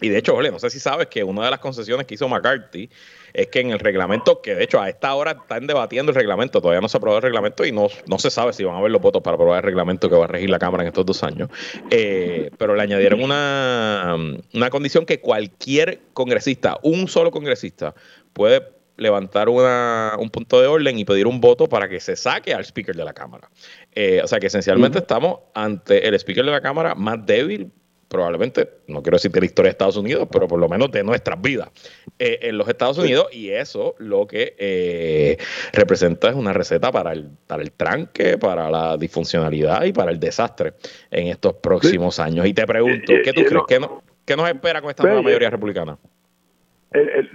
Y 0.03 0.09
de 0.09 0.19
hecho, 0.19 0.35
Ole, 0.35 0.51
no 0.51 0.59
sé 0.59 0.71
si 0.71 0.81
sabes 0.81 1.09
que 1.09 1.23
una 1.23 1.45
de 1.45 1.51
las 1.51 1.61
concesiones 1.61 2.07
que 2.07 2.15
hizo 2.15 2.27
McCarthy 2.27 2.89
es 3.35 3.49
que 3.49 3.61
en 3.61 3.71
el 3.71 3.79
reglamento, 3.79 4.41
que 4.41 4.55
de 4.55 4.65
hecho 4.65 4.81
a 4.81 4.89
esta 4.89 5.15
hora 5.15 5.33
están 5.33 5.67
debatiendo 5.67 6.11
el 6.11 6.17
reglamento, 6.17 6.63
todavía 6.63 6.81
no 6.81 6.89
se 6.89 6.97
aprobó 6.97 7.17
el 7.17 7.23
reglamento 7.23 7.67
y 7.67 7.73
no, 7.73 7.89
no 8.07 8.19
se 8.19 8.31
sabe 8.31 8.55
si 8.55 8.65
van 8.65 8.77
a 8.77 8.79
haber 8.79 8.91
los 8.91 9.03
votos 9.03 9.23
para 9.23 9.35
aprobar 9.35 9.59
el 9.59 9.65
reglamento 9.65 10.09
que 10.09 10.17
va 10.17 10.25
a 10.25 10.29
regir 10.29 10.49
la 10.49 10.59
Cámara 10.59 10.85
en 10.85 10.89
estos 10.89 11.05
dos 11.05 11.23
años. 11.23 11.51
Eh, 11.91 12.51
pero 12.57 12.75
le 12.75 12.83
añadieron 12.83 13.23
una, 13.23 14.17
una 14.55 14.71
condición 14.71 15.05
que 15.05 15.21
cualquier 15.21 16.01
congresista, 16.15 16.79
un 16.83 17.07
solo 17.07 17.31
congresista, 17.31 17.95
puede 18.33 18.80
levantar 19.01 19.49
una, 19.49 20.15
un 20.19 20.29
punto 20.31 20.61
de 20.61 20.67
orden 20.67 20.99
y 20.99 21.05
pedir 21.05 21.27
un 21.27 21.41
voto 21.41 21.67
para 21.67 21.89
que 21.89 21.99
se 22.01 22.17
saque 22.17 22.53
al 22.53 22.65
speaker 22.65 22.95
de 22.95 23.05
la 23.05 23.15
Cámara. 23.15 23.51
Eh, 23.93 24.21
o 24.23 24.29
sea 24.29 24.39
que 24.39 24.47
esencialmente 24.47 24.99
estamos 24.99 25.41
ante 25.55 26.07
el 26.07 26.15
speaker 26.15 26.45
de 26.45 26.51
la 26.51 26.61
Cámara 26.61 26.95
más 26.95 27.25
débil, 27.25 27.73
probablemente, 28.09 28.69
no 28.89 29.03
quiero 29.03 29.17
decir 29.17 29.31
de 29.31 29.41
la 29.41 29.47
historia 29.47 29.69
de 29.69 29.73
Estados 29.73 29.97
Unidos, 29.97 30.29
pero 30.31 30.47
por 30.47 30.59
lo 30.59 30.69
menos 30.69 30.91
de 30.91 31.03
nuestras 31.03 31.41
vidas 31.41 31.71
eh, 32.19 32.41
en 32.43 32.59
los 32.59 32.69
Estados 32.69 32.99
Unidos. 32.99 33.29
Y 33.33 33.51
eso 33.51 33.95
lo 33.99 34.27
que 34.27 34.55
eh, 34.59 35.39
representa 35.73 36.29
es 36.29 36.35
una 36.35 36.53
receta 36.53 36.93
para 36.93 37.13
el, 37.13 37.31
para 37.47 37.63
el 37.63 37.73
tranque, 37.73 38.37
para 38.37 38.71
la 38.71 38.99
disfuncionalidad 38.99 39.85
y 39.85 39.93
para 39.95 40.11
el 40.11 40.21
desastre 40.21 40.75
en 41.11 41.29
estos 41.29 41.55
próximos 41.55 42.21
años. 42.21 42.47
Y 42.47 42.53
te 42.53 42.67
pregunto, 42.67 43.15
¿qué 43.25 43.33
tú 43.33 43.45
crees? 43.45 43.63
¿Qué, 43.67 43.81
no, 43.81 44.03
¿Qué 44.27 44.37
nos 44.37 44.47
espera 44.49 44.83
con 44.83 44.91
esta 44.91 45.05
nueva 45.05 45.23
mayoría 45.23 45.49
republicana? 45.49 45.97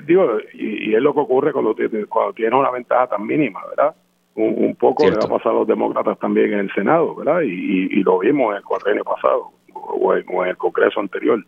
Digo, 0.06 0.38
y, 0.54 0.94
es 0.94 1.02
lo 1.02 1.14
que 1.14 1.20
ocurre 1.22 1.54
cuando, 1.54 1.76
cuando 2.10 2.34
tienes 2.34 2.60
una 2.60 2.72
ventaja 2.72 3.08
tan 3.08 3.26
mínima, 3.26 3.62
¿verdad? 3.70 3.96
Un, 4.36 4.76
poco 4.76 5.06
le 5.06 5.16
va 5.16 5.26
a 5.26 5.30
pasar 5.30 5.54
a 5.54 5.56
los 5.56 5.68
demócratas 5.68 6.20
también 6.20 6.52
en 6.52 6.60
el 6.60 6.74
Senado, 6.74 7.16
¿verdad? 7.16 7.42
Y, 7.42 8.04
lo 8.04 8.20
vimos 8.20 8.52
en 8.52 8.58
el 8.58 8.64
cuatrienio 8.64 9.04
pasado 9.06 9.52
o 9.74 10.14
en, 10.14 10.26
el 10.48 10.58
Congreso 10.58 11.00
anterior. 11.00 11.40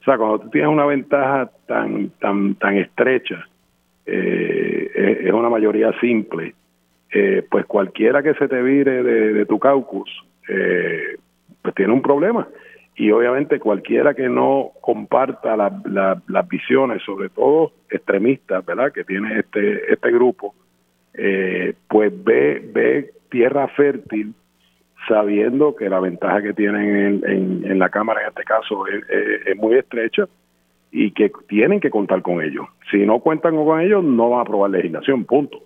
O 0.00 0.04
sea, 0.04 0.18
cuando 0.18 0.40
tú 0.40 0.50
tienes 0.50 0.70
una 0.70 0.84
ventaja 0.84 1.50
tan 1.66 2.10
tan 2.18 2.56
tan 2.56 2.76
estrecha, 2.76 3.46
eh, 4.04 5.20
es 5.24 5.32
una 5.32 5.48
mayoría 5.48 5.92
simple, 6.00 6.54
eh, 7.12 7.46
pues 7.48 7.64
cualquiera 7.66 8.22
que 8.22 8.34
se 8.34 8.48
te 8.48 8.60
vire 8.60 9.02
de, 9.04 9.46
tu 9.46 9.60
caucus, 9.60 10.10
eh, 10.48 11.16
pues 11.62 11.74
tiene 11.76 11.92
un 11.92 12.02
problema 12.02 12.48
y 12.96 13.10
obviamente 13.10 13.58
cualquiera 13.58 14.14
que 14.14 14.28
no 14.28 14.70
comparta 14.80 15.56
las 15.56 16.48
visiones, 16.48 17.02
sobre 17.02 17.28
todo 17.28 17.72
extremistas, 17.90 18.64
¿verdad? 18.64 18.92
Que 18.92 19.04
tiene 19.04 19.40
este 19.40 19.92
este 19.92 20.12
grupo, 20.12 20.54
eh, 21.14 21.74
pues 21.88 22.12
ve 22.24 22.62
ve 22.72 23.10
tierra 23.30 23.66
fértil 23.68 24.34
sabiendo 25.08 25.74
que 25.74 25.90
la 25.90 26.00
ventaja 26.00 26.40
que 26.40 26.54
tienen 26.54 27.22
en, 27.26 27.64
en, 27.66 27.78
la 27.78 27.90
Cámara 27.90 28.22
en 28.22 28.28
este 28.28 28.44
caso 28.44 28.86
es, 28.86 29.56
muy 29.56 29.74
estrecha 29.74 30.26
y 30.90 31.10
que 31.10 31.30
tienen 31.48 31.80
que 31.80 31.90
contar 31.90 32.22
con 32.22 32.40
ellos. 32.40 32.66
Si 32.90 33.04
no 33.04 33.18
cuentan 33.18 33.56
con 33.56 33.80
ellos, 33.80 34.02
no 34.02 34.30
van 34.30 34.38
a 34.38 34.42
aprobar 34.42 34.70
legislación, 34.70 35.24
punto. 35.24 35.58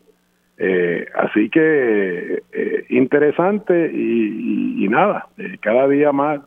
Eh, 0.56 1.06
así 1.14 1.50
que 1.50 2.42
eh, 2.52 2.84
interesante 2.88 3.92
y, 3.92 4.88
nada, 4.88 5.28
cada 5.60 5.86
día 5.86 6.10
más 6.10 6.40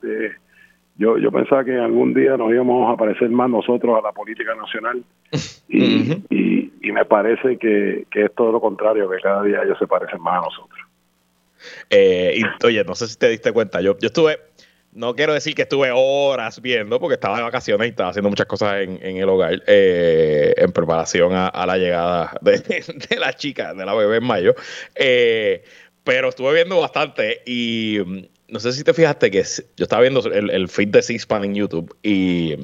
yo, 1.02 1.18
yo 1.18 1.32
pensaba 1.32 1.66
que 1.66 1.76
algún 1.76 2.14
día 2.14 2.38
nos 2.38 2.52
íbamos 2.52 2.94
a 2.94 2.96
parecer 2.96 3.30
más 3.32 3.50
nosotros 3.50 3.98
a 3.98 4.02
la 4.04 4.12
política 4.12 4.54
nacional 4.54 5.04
y, 5.68 6.14
y, 6.30 6.92
me 6.92 7.06
parece 7.06 7.58
que, 7.58 8.06
es 8.14 8.36
todo 8.36 8.52
lo 8.52 8.62
contrario, 8.62 9.10
que 9.10 9.18
cada 9.18 9.42
día 9.44 9.64
ellos 9.64 9.78
se 9.80 9.88
parecen 9.88 10.22
más 10.22 10.44
a 10.44 10.46
nosotros. 10.46 10.80
Eh, 11.90 12.36
y, 12.38 12.66
oye, 12.66 12.84
no 12.84 12.94
sé 12.94 13.08
si 13.08 13.18
te 13.18 13.30
diste 13.30 13.52
cuenta, 13.52 13.82
yo, 13.82 13.98
yo 13.98 14.08
estuve, 14.08 14.40
no 14.94 15.16
quiero 15.16 15.34
decir 15.34 15.56
que 15.56 15.64
estuve 15.64 15.90
horas 15.92 16.62
viendo, 16.62 17.00
porque 17.00 17.16
estaba 17.16 17.38
de 17.38 17.44
vacaciones 17.44 17.88
y 17.88 17.90
estaba 17.92 18.10
haciendo 18.10 18.30
muchas 18.30 18.46
cosas 18.46 18.82
en, 18.82 19.00
en 19.02 19.18
el 19.18 19.30
hogar, 19.30 19.64
eh, 19.66 20.54
en 20.58 20.72
preparación 20.72 21.32
a, 21.34 21.66
la 21.66 21.78
llegada 21.78 22.38
de, 22.42 22.60
de, 23.10 23.20
la 23.20 23.34
chica, 23.34 23.74
de 23.74 23.86
la 23.86 23.96
bebé 23.96 24.18
en 24.18 24.26
mayo. 24.26 24.54
Eh, 24.94 25.64
pero 26.04 26.30
estuve 26.30 26.54
viendo 26.54 26.80
bastante 26.80 27.42
y 27.46 28.30
no 28.52 28.60
sé 28.60 28.74
si 28.74 28.84
te 28.84 28.94
fijaste 28.94 29.32
que 29.32 29.42
yo 29.42 29.84
estaba 29.84 30.02
viendo 30.02 30.22
el, 30.32 30.68
feed 30.68 30.90
de 30.90 31.02
C-SPAN 31.02 31.46
en 31.46 31.56
YouTube 31.56 31.96
y 32.04 32.56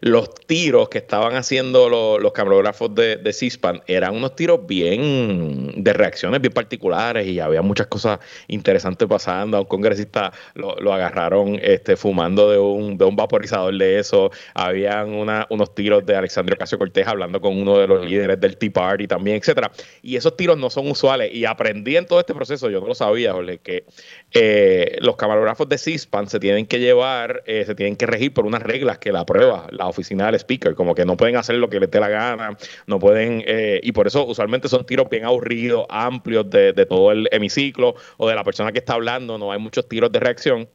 los 0.00 0.34
tiros 0.34 0.88
que 0.88 0.98
estaban 0.98 1.34
haciendo 1.36 1.88
los, 1.88 2.32
camarógrafos 2.32 2.94
de, 2.94 3.16
de 3.16 3.32
CISPAN 3.32 3.82
eran 3.86 4.14
unos 4.14 4.36
tiros 4.36 4.66
bien 4.66 5.72
de 5.82 5.92
reacciones 5.92 6.40
bien 6.40 6.52
particulares 6.52 7.26
y 7.26 7.40
había 7.40 7.62
muchas 7.62 7.86
cosas 7.86 8.18
interesantes 8.48 9.08
pasando. 9.08 9.56
A 9.56 9.60
un 9.60 9.66
congresista 9.66 10.32
lo, 10.54 10.92
agarraron 10.92 11.58
este, 11.62 11.96
fumando 11.96 12.50
de 12.50 12.58
un, 12.58 12.98
de 12.98 13.04
un 13.04 13.16
vaporizador 13.16 13.76
de 13.76 13.98
eso. 13.98 14.30
Habían 14.54 15.14
una, 15.14 15.46
unos 15.50 15.74
tiros 15.74 16.04
de 16.04 16.16
Alexandria 16.16 16.54
Ocasio 16.54 16.78
Cortés 16.78 17.06
hablando 17.06 17.40
con 17.40 17.56
uno 17.56 17.78
de 17.78 17.86
los 17.86 18.06
líderes 18.06 18.40
del 18.40 18.56
Tea 18.56 18.70
Party 18.72 19.06
también, 19.06 19.36
etcétera. 19.38 19.70
Y 20.02 20.16
esos 20.16 20.36
tiros 20.36 20.58
no 20.58 20.70
son 20.70 20.90
usuales. 20.90 21.32
Y 21.34 21.44
aprendí 21.44 21.96
en 21.96 22.06
todo 22.06 22.20
este 22.20 22.34
proceso, 22.34 22.70
yo 22.70 22.80
no 22.80 22.86
lo 22.86 22.94
sabía, 22.94 23.32
Jorge, 23.32 23.58
que 23.58 23.84
eh, 24.32 24.98
los 25.00 25.16
camarógrafos 25.16 25.68
de 25.68 25.78
CISPAN 25.78 26.28
se 26.28 26.40
tienen 26.40 26.66
que 26.66 26.78
llevar, 26.78 27.42
eh, 27.46 27.64
se 27.64 27.74
tienen 27.74 27.96
que 27.96 28.06
regir 28.06 28.32
por 28.32 28.46
unas 28.46 28.62
reglas 28.62 28.98
que 28.98 29.12
la 29.12 29.24
prueba, 29.24 29.66
la 29.70 29.85
oficina 29.88 30.26
del 30.26 30.36
speaker, 30.36 30.74
como 30.74 30.94
que 30.94 31.04
no 31.04 31.16
pueden 31.16 31.36
hacer 31.36 31.56
lo 31.56 31.68
que 31.68 31.80
les 31.80 31.90
dé 31.90 32.00
la 32.00 32.08
gana, 32.08 32.56
no 32.86 32.98
pueden, 32.98 33.42
eh, 33.46 33.80
y 33.82 33.92
por 33.92 34.06
eso 34.06 34.26
usualmente 34.26 34.68
son 34.68 34.84
tiros 34.86 35.08
bien 35.08 35.24
aburridos, 35.24 35.86
amplios 35.88 36.48
de, 36.50 36.72
de 36.72 36.86
todo 36.86 37.12
el 37.12 37.28
hemiciclo 37.32 37.94
o 38.16 38.28
de 38.28 38.34
la 38.34 38.44
persona 38.44 38.72
que 38.72 38.78
está 38.78 38.94
hablando, 38.94 39.38
no 39.38 39.52
hay 39.52 39.58
muchos 39.58 39.88
tiros 39.88 40.12
de 40.12 40.20
reacción, 40.20 40.68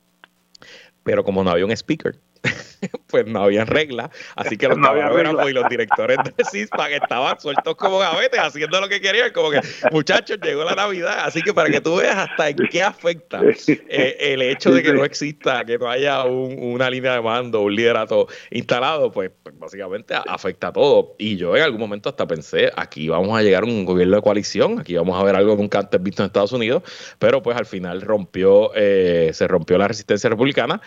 pero 1.04 1.24
como 1.24 1.44
no 1.44 1.52
había 1.52 1.66
un 1.66 1.72
speaker, 1.72 2.16
pues 3.08 3.26
no 3.28 3.44
había 3.44 3.66
reglas, 3.66 4.10
así 4.36 4.58
que 4.58 4.68
los 4.68 4.78
camarógrafos 4.82 5.50
y 5.50 5.54
los 5.54 5.70
directores 5.70 6.18
de 6.24 6.44
CISPAC 6.52 6.92
estaban 6.94 7.40
sueltos 7.40 7.76
como 7.76 8.00
gavetes 8.00 8.40
haciendo 8.40 8.80
lo 8.82 8.90
que 8.90 9.00
querían, 9.02 9.32
como 9.32 9.52
que 9.52 9.62
muchachos, 9.92 10.40
llegó 10.42 10.64
la 10.64 10.76
Navidad, 10.76 11.26
así 11.26 11.42
que 11.42 11.54
para 11.54 11.70
que 11.70 11.82
tú 11.82 11.98
veas 11.98 12.18
hasta 12.18 12.50
en 12.50 12.58
qué 12.70 12.82
afecta 12.82 13.42
eh, 13.44 14.18
el 14.20 14.42
hecho 14.42 14.72
de 14.72 14.82
que 14.82 14.94
no 14.94 15.06
exista, 15.06 15.64
que 15.66 15.78
no 15.78 15.90
haya 15.90 16.24
una 16.24 16.90
línea 16.90 17.14
de 17.14 17.22
mando, 17.22 17.62
un 17.62 17.76
liderato 17.76 18.28
instalado, 18.50 19.12
pues, 19.12 19.32
pues, 19.44 19.58
básicamente 19.58 20.16
afecta 20.28 20.68
a 20.68 20.74
todo. 20.74 21.16
Y 21.18 21.38
yo 21.38 21.56
en 21.56 21.64
algún 21.64 21.80
momento 21.80 22.10
hasta 22.10 22.28
pensé, 22.28 22.72
aquí 22.76 23.08
vamos 23.08 23.38
a 23.38 23.44
llegar 23.44 23.64
a 23.64 23.66
un 23.66 23.86
gobierno 23.86 24.16
de 24.16 24.22
coalición, 24.22 24.80
aquí 24.80 24.96
vamos 24.96 25.20
a 25.20 25.24
ver 25.24 25.36
algo 25.36 25.56
nunca 25.56 25.80
antes 25.80 26.02
visto 26.02 26.24
en 26.24 26.28
Estados 26.28 26.52
Unidos, 26.52 26.84
pero 27.20 27.42
pues 27.42 27.58
al 27.58 27.66
final 27.66 28.02
rompió, 28.02 28.72
eh, 28.76 29.32
se 29.34 29.48
rompió 29.48 29.78
la 29.78 29.88
resistencia 29.88 30.30
republicana 30.30 30.82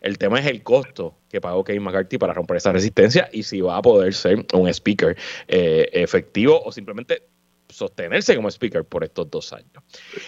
el 0.00 0.18
tema 0.18 0.40
es 0.40 0.46
el 0.46 0.62
costo 0.62 1.16
que 1.28 1.40
pagó 1.40 1.64
Kevin 1.64 1.82
McCarthy 1.82 2.18
para 2.18 2.32
romper 2.32 2.56
esa 2.56 2.72
resistencia 2.72 3.28
y 3.32 3.42
si 3.42 3.60
va 3.60 3.76
a 3.76 3.82
poder 3.82 4.14
ser 4.14 4.44
un 4.52 4.68
speaker 4.68 5.16
eh, 5.48 5.88
efectivo 5.92 6.60
o 6.62 6.72
simplemente 6.72 7.22
sostenerse 7.68 8.34
como 8.36 8.48
speaker 8.48 8.84
por 8.84 9.04
estos 9.04 9.30
dos 9.30 9.52
años. 9.52 9.70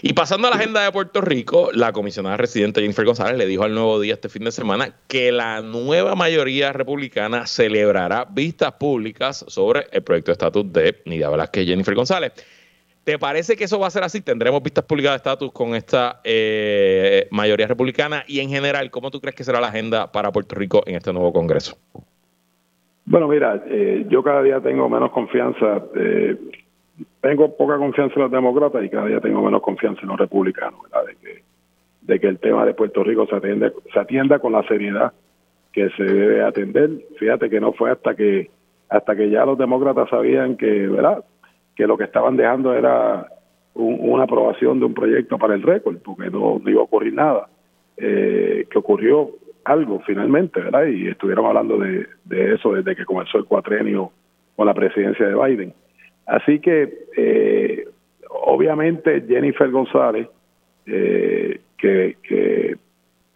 Y 0.01 0.13
pasando 0.13 0.47
a 0.47 0.51
la 0.51 0.57
agenda 0.57 0.83
de 0.83 0.93
Puerto 0.93 1.21
Rico, 1.21 1.71
la 1.73 1.93
comisionada 1.93 2.37
residente 2.37 2.81
Jennifer 2.81 3.05
González 3.05 3.37
le 3.37 3.47
dijo 3.47 3.65
al 3.65 3.75
Nuevo 3.75 4.01
Día 4.01 4.15
este 4.15 4.29
fin 4.29 4.45
de 4.45 4.53
semana 4.53 4.97
que 5.09 5.33
la 5.33 5.61
nueva 5.61 6.15
mayoría 6.15 6.73
republicana 6.73 7.47
celebrará 7.47 8.27
vistas 8.31 8.73
públicas 8.75 9.45
sobre 9.49 9.87
el 9.93 10.03
proyecto 10.03 10.31
de 10.31 10.33
estatus 10.33 10.73
de 10.73 11.03
Nidia 11.05 11.31
Velázquez 11.31 11.65
y 11.65 11.67
Jennifer 11.67 11.95
González. 11.95 12.33
¿Te 13.05 13.19
parece 13.19 13.57
que 13.57 13.65
eso 13.65 13.81
va 13.81 13.89
a 13.89 13.91
ser 13.91 14.05
así? 14.05 14.21
¿Tendremos 14.21 14.63
vistas 14.63 14.85
públicas 14.85 15.13
de 15.13 15.17
estatus 15.17 15.53
con 15.53 15.75
esta 15.75 16.21
eh, 16.23 17.27
mayoría 17.31 17.67
republicana? 17.67 18.23
Y 18.29 18.39
en 18.41 18.49
general, 18.49 18.91
¿cómo 18.91 19.11
tú 19.11 19.21
crees 19.21 19.35
que 19.35 19.43
será 19.43 19.61
la 19.61 19.69
agenda 19.69 20.13
para 20.13 20.31
Puerto 20.31 20.55
Rico 20.55 20.83
en 20.87 20.95
este 20.95 21.13
nuevo 21.13 21.33
Congreso? 21.33 21.77
Bueno, 23.05 23.27
mira, 23.27 23.61
eh, 23.67 24.07
yo 24.09 24.23
cada 24.23 24.43
día 24.43 24.61
tengo 24.61 24.89
menos 24.89 25.11
confianza, 25.11 25.83
eh, 25.97 26.37
tengo 27.21 27.57
poca 27.57 27.77
confianza 27.77 28.15
en 28.15 28.23
los 28.23 28.31
demócratas 28.31 28.85
y 28.85 28.89
cada 28.89 29.07
día 29.07 29.21
tengo 29.21 29.43
menos 29.43 29.63
confianza 29.63 30.03
en 30.03 30.09
los 30.09 30.19
republicanos, 30.19 30.81
¿verdad? 30.83 31.07
De 31.07 31.17
que 31.17 31.43
de 32.03 32.19
que 32.19 32.27
el 32.27 32.39
tema 32.39 32.67
de 32.67 32.75
Puerto 32.75 33.03
Rico 33.05 33.27
se, 33.27 33.37
atiende, 33.37 33.73
se 33.93 33.99
atienda 33.99 34.39
con 34.39 34.53
la 34.53 34.63
seriedad 34.65 35.13
que 35.73 35.89
se 35.91 36.03
debe 36.03 36.43
atender. 36.43 36.91
Fíjate 37.19 37.49
que 37.49 37.61
no 37.61 37.73
fue 37.73 37.91
hasta 37.91 38.15
que 38.15 38.51
hasta 38.89 39.17
que 39.17 39.31
ya 39.31 39.47
los 39.47 39.57
demócratas 39.57 40.11
sabían 40.11 40.57
que, 40.57 40.87
¿verdad? 40.87 41.25
Que 41.75 41.87
lo 41.87 41.97
que 41.97 42.05
estaban 42.05 42.37
dejando 42.37 42.75
era 42.75 43.27
una 43.75 44.25
aprobación 44.25 44.79
de 44.79 44.87
un 44.87 44.95
proyecto 44.95 45.39
para 45.39 45.55
el 45.55 45.63
récord, 45.63 45.99
porque 45.99 46.31
no, 46.31 46.61
iba 46.67 46.81
a 46.81 46.85
ocurrir 46.85 47.15
nada. 47.15 47.49
Eh, 47.97 48.67
que 48.71 48.79
ocurrió 48.79 49.31
algo 49.65 50.01
finalmente, 50.07 50.61
¿verdad? 50.61 50.87
Y 50.87 51.09
estuvieron 51.09 51.47
hablando 51.47 51.79
de, 51.79 52.07
eso 52.55 52.73
desde 52.73 52.97
que 52.97 53.05
comenzó 53.05 53.39
el 53.39 53.45
cuatrenio 53.45 54.11
con 54.57 54.67
la 54.67 54.75
presidencia 54.75 55.27
de 55.27 55.35
Biden. 55.35 55.75
Así 56.27 56.59
que, 56.61 57.07
eh, 57.17 57.89
obviamente, 58.29 59.25
Jennifer 59.27 59.71
González, 59.71 60.29
eh, 60.87 61.61
que, 61.79 62.17
que 62.23 62.77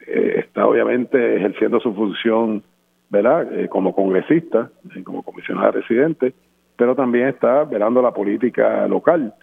eh, 0.07 0.35
está 0.39 0.67
obviamente 0.67 1.37
ejerciendo 1.37 1.81
su 1.81 1.93
función, 1.93 2.63
¿verdad? 3.11 3.53
Eh, 3.59 3.69
como 3.69 3.95
congresista, 3.95 4.71
eh, 4.95 5.03
como 5.03 5.23
comisionada 5.23 5.73
residente, 5.73 6.33
pero 6.77 6.95
también 6.95 7.29
está 7.29 7.65
velando 7.65 8.03
la 8.03 8.13
política 8.13 8.87
local. 8.87 9.35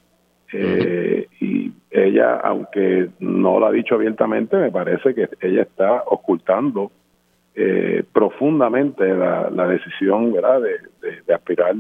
Y 1.40 1.72
ella, 1.90 2.36
aunque 2.44 3.10
no 3.20 3.60
lo 3.60 3.66
ha 3.66 3.72
dicho 3.72 3.96
abiertamente, 3.96 4.56
me 4.58 4.72
parece 4.72 5.16
que 5.16 5.28
ella 5.42 5.64
está 5.64 6.04
ocultando 6.06 6.92
profundamente 8.12 9.04
la, 9.16 9.68
decisión, 9.68 10.32
¿verdad?, 10.32 10.62
de, 10.62 11.34
aspirar 11.34 11.76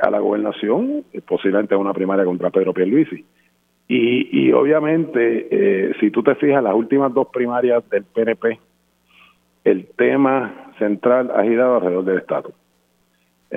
a 0.00 0.10
la 0.10 0.18
gobernación, 0.20 1.04
posiblemente 1.26 1.74
a 1.74 1.78
una 1.78 1.92
primaria 1.92 2.24
contra 2.24 2.50
Pedro 2.50 2.72
Pierluisi. 2.72 3.24
Y, 3.88 4.46
y 4.46 4.52
obviamente, 4.52 5.46
eh, 5.50 5.92
si 6.00 6.10
tú 6.10 6.22
te 6.22 6.34
fijas, 6.34 6.62
las 6.62 6.74
últimas 6.74 7.12
dos 7.14 7.28
primarias 7.28 7.88
del 7.88 8.04
PNP, 8.04 8.58
el 9.64 9.86
tema 9.96 10.72
central 10.78 11.30
ha 11.34 11.42
girado 11.44 11.76
alrededor 11.76 12.04
del 12.04 12.18
Estado. 12.18 12.52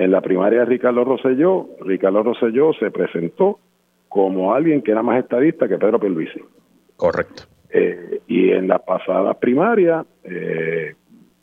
En 0.00 0.10
la 0.12 0.22
primaria 0.22 0.60
de 0.60 0.64
Ricardo 0.64 1.04
Rosselló, 1.04 1.68
Ricardo 1.82 2.22
Rosselló 2.22 2.72
se 2.72 2.90
presentó 2.90 3.58
como 4.08 4.54
alguien 4.54 4.80
que 4.80 4.92
era 4.92 5.02
más 5.02 5.22
estadista 5.22 5.68
que 5.68 5.76
Pedro 5.76 6.00
Pierluisi. 6.00 6.40
Correcto. 6.96 7.42
Eh, 7.68 8.22
y 8.26 8.48
en 8.48 8.66
las 8.66 8.80
pasadas 8.80 9.36
primarias, 9.36 10.06
eh, 10.24 10.94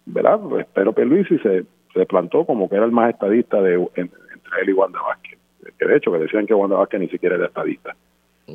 ¿verdad? 0.07 0.39
Pues 0.39 0.65
Pedro 0.73 0.93
Pierluisi 0.93 1.37
se, 1.37 1.65
se 1.93 2.05
plantó 2.07 2.47
como 2.47 2.67
que 2.67 2.77
era 2.77 2.85
el 2.85 2.91
más 2.91 3.11
estadista 3.11 3.61
de, 3.61 3.75
entre 3.93 4.61
él 4.63 4.69
y 4.69 4.73
Wanda 4.73 5.03
Vázquez. 5.03 5.37
Que 5.77 5.85
de 5.85 5.97
hecho, 5.97 6.11
que 6.11 6.17
decían 6.17 6.47
que 6.47 6.55
Wanda 6.55 6.77
Vázquez 6.77 7.01
ni 7.01 7.09
siquiera 7.09 7.35
era 7.35 7.45
estadista. 7.45 7.95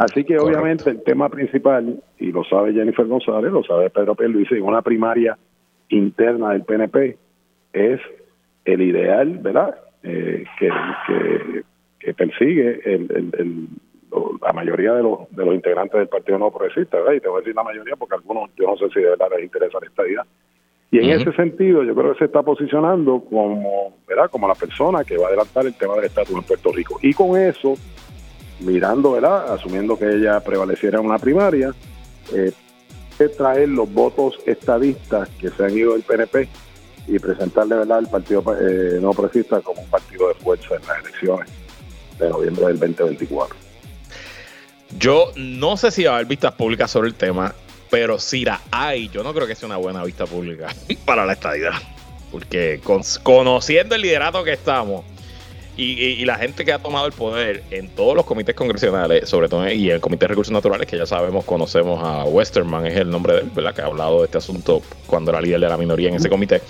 Así 0.01 0.25
que 0.25 0.37
obviamente 0.37 0.91
el 0.91 1.05
tema 1.05 1.29
principal, 1.29 2.03
y 2.19 2.33
lo 2.33 2.43
sabe 2.43 2.73
Jennifer 2.73 3.07
González, 3.07 3.53
lo 3.53 3.63
sabe 3.63 3.89
Pedro 3.89 4.17
Pierluisi, 4.17 4.57
en 4.57 4.65
una 4.65 4.83
primaria 4.83 5.39
interna 5.91 6.51
del 6.51 6.65
PNP 6.65 7.17
es 7.73 8.01
el 8.65 8.83
ideal, 8.83 9.39
¿verdad? 9.39 9.77
Eh, 10.05 10.45
que, 10.59 10.69
que, 12.01 12.15
persigue 12.15 12.81
el, 12.85 13.69
la 14.45 14.53
mayoría 14.53 14.95
de 14.95 15.03
los, 15.03 15.31
de 15.31 15.45
los 15.45 15.55
integrantes 15.55 15.99
del 15.99 16.09
Partido 16.09 16.39
No 16.39 16.51
Progresista, 16.51 16.99
¿verdad? 16.99 17.13
Y 17.15 17.21
te 17.21 17.29
voy 17.29 17.39
a 17.39 17.41
decir 17.41 17.55
la 17.55 17.63
mayoría 17.63 17.97
porque 17.97 18.17
algunos, 18.17 18.51
yo 18.57 18.67
no 18.67 18.77
sé 18.77 18.89
si 18.93 19.01
de 19.01 19.11
verdad 19.11 19.29
les 19.31 19.45
interesa 19.45 19.79
la 19.81 19.87
estadía. 19.87 20.27
Y 20.91 20.99
en 20.99 21.09
ese 21.09 21.33
sentido, 21.33 21.83
yo 21.85 21.95
creo 21.95 22.13
que 22.13 22.19
se 22.19 22.25
está 22.27 22.43
posicionando 22.43 23.25
como, 23.31 23.95
¿verdad? 24.07 24.31
Como 24.31 24.47
la 24.47 24.55
persona 24.55 25.05
que 25.05 25.17
va 25.17 25.27
a 25.27 25.29
adelantar 25.29 25.65
el 25.65 25.75
tema 25.75 25.95
del 25.95 26.05
estatus 26.05 26.37
en 26.37 26.43
Puerto 26.43 26.71
Rico. 26.71 26.99
Y 27.01 27.15
con 27.15 27.41
eso, 27.41 27.75
mirando, 28.61 29.13
¿verdad? 29.13 29.55
Asumiendo 29.55 29.99
que 29.99 30.07
ella 30.07 30.41
prevaleciera 30.41 30.99
en 30.99 31.07
una 31.07 31.19
primaria, 31.19 31.73
eh, 32.35 32.53
traer 33.39 33.69
los 33.69 33.93
votos 33.93 34.39
estadistas 34.47 35.29
que 35.41 35.49
se 35.51 35.65
han 35.65 35.77
ido 35.77 35.93
del 35.93 36.03
PNP 36.03 36.49
y 37.07 37.19
presentarle, 37.19 37.77
¿verdad?, 37.77 37.99
al 37.99 38.09
Partido 38.09 38.45
eh, 38.61 38.99
No 39.01 39.13
Progresista 39.13 39.61
como 39.61 39.83
un 39.83 39.89
partido 39.89 40.29
de 40.29 40.35
fuerza 40.35 40.77
en 40.77 40.87
las 40.87 40.99
elecciones 41.01 41.49
de 42.19 42.29
noviembre 42.29 42.67
del 42.67 42.79
2024. 42.79 43.57
Yo 44.99 45.33
no 45.37 45.77
sé 45.77 45.91
si 45.91 46.05
va 46.05 46.13
a 46.13 46.15
haber 46.17 46.27
vistas 46.27 46.53
públicas 46.53 46.91
sobre 46.91 47.09
el 47.09 47.15
tema, 47.15 47.55
pero 47.91 48.19
si 48.19 48.45
la 48.45 48.61
hay, 48.71 49.09
yo 49.09 49.23
no 49.23 49.35
creo 49.35 49.47
que 49.47 49.55
sea 49.55 49.67
una 49.67 49.77
buena 49.77 50.05
vista 50.05 50.27
pública 50.27 50.69
para 51.05 51.27
la 51.27 51.33
estadidad. 51.33 51.75
Porque 52.31 52.81
conociendo 53.23 53.95
el 53.95 54.03
liderato 54.03 54.43
que 54.43 54.53
estamos, 54.53 55.05
y, 55.77 56.25
la 56.27 56.37
gente 56.37 56.65
que 56.65 56.73
ha 56.73 56.79
tomado 56.79 57.07
el 57.07 57.13
poder 57.13 57.63
en 57.71 57.89
todos 57.89 58.15
los 58.15 58.27
comités 58.27 58.55
congresionales, 58.55 59.29
sobre 59.29 59.49
todo 59.49 59.69
y 59.71 59.91
el 59.91 60.01
Comité 60.01 60.25
de 60.25 60.29
Recursos 60.29 60.53
Naturales, 60.53 60.87
que 60.87 60.99
ya 60.99 61.07
sabemos, 61.07 61.45
conocemos 61.45 62.03
a 62.03 62.25
Westerman, 62.25 62.87
es 62.87 62.97
el 62.97 63.11
nombre 63.11 63.35
de 63.35 63.41
él, 63.41 63.51
¿verdad? 63.55 63.75
Que 63.75 63.81
ha 63.81 63.87
hablado 63.87 64.19
de 64.19 64.27
este 64.27 64.39
asunto 64.39 64.83
cuando 65.07 65.31
era 65.31 65.41
líder 65.41 65.61
de 65.61 65.69
la 65.69 65.77
minoría 65.79 66.11
en 66.11 66.17
ese 66.17 66.29
comité. 66.29 66.61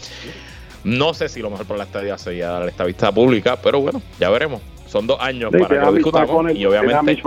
No 0.85 1.15
sé 1.15 1.29
si 1.29 1.41
lo 1.41 1.51
mejor 1.51 1.67
para 1.67 1.79
la 1.79 1.85
estadía 1.85 2.17
sería 2.17 2.51
dar 2.51 2.69
esta 2.69 2.85
vista 2.85 3.11
pública, 3.11 3.57
pero 3.61 3.81
bueno, 3.81 4.01
ya 4.21 4.31
veremos. 4.31 4.61
Son 4.87 5.07
dos 5.07 5.19
años 5.21 5.51
para 5.51 5.69
que 5.69 5.75
lo 5.75 5.93
discutamos 5.93 6.53
y 6.55 6.65
obviamente... 6.65 7.23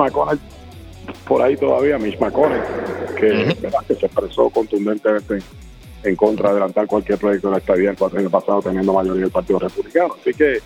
por 1.27 1.41
ahí 1.41 1.57
todavía, 1.57 1.97
Mitch 1.97 2.19
McConnell, 2.19 2.61
que, 3.17 3.55
que 3.87 3.95
se 3.95 4.05
expresó 4.05 4.49
contundentemente 4.49 5.39
en 6.03 6.15
contra 6.15 6.49
de 6.49 6.51
adelantar 6.53 6.87
cualquier 6.87 7.17
proyecto 7.17 7.47
de 7.47 7.53
la 7.53 7.57
estadía 7.57 7.89
el 7.89 7.97
cuatro 7.97 8.19
años 8.19 8.31
pasado 8.31 8.61
teniendo 8.61 8.93
mayoría 8.93 9.23
del 9.23 9.31
Partido 9.31 9.59
Republicano. 9.59 10.15
Así 10.21 10.33
que 10.33 10.59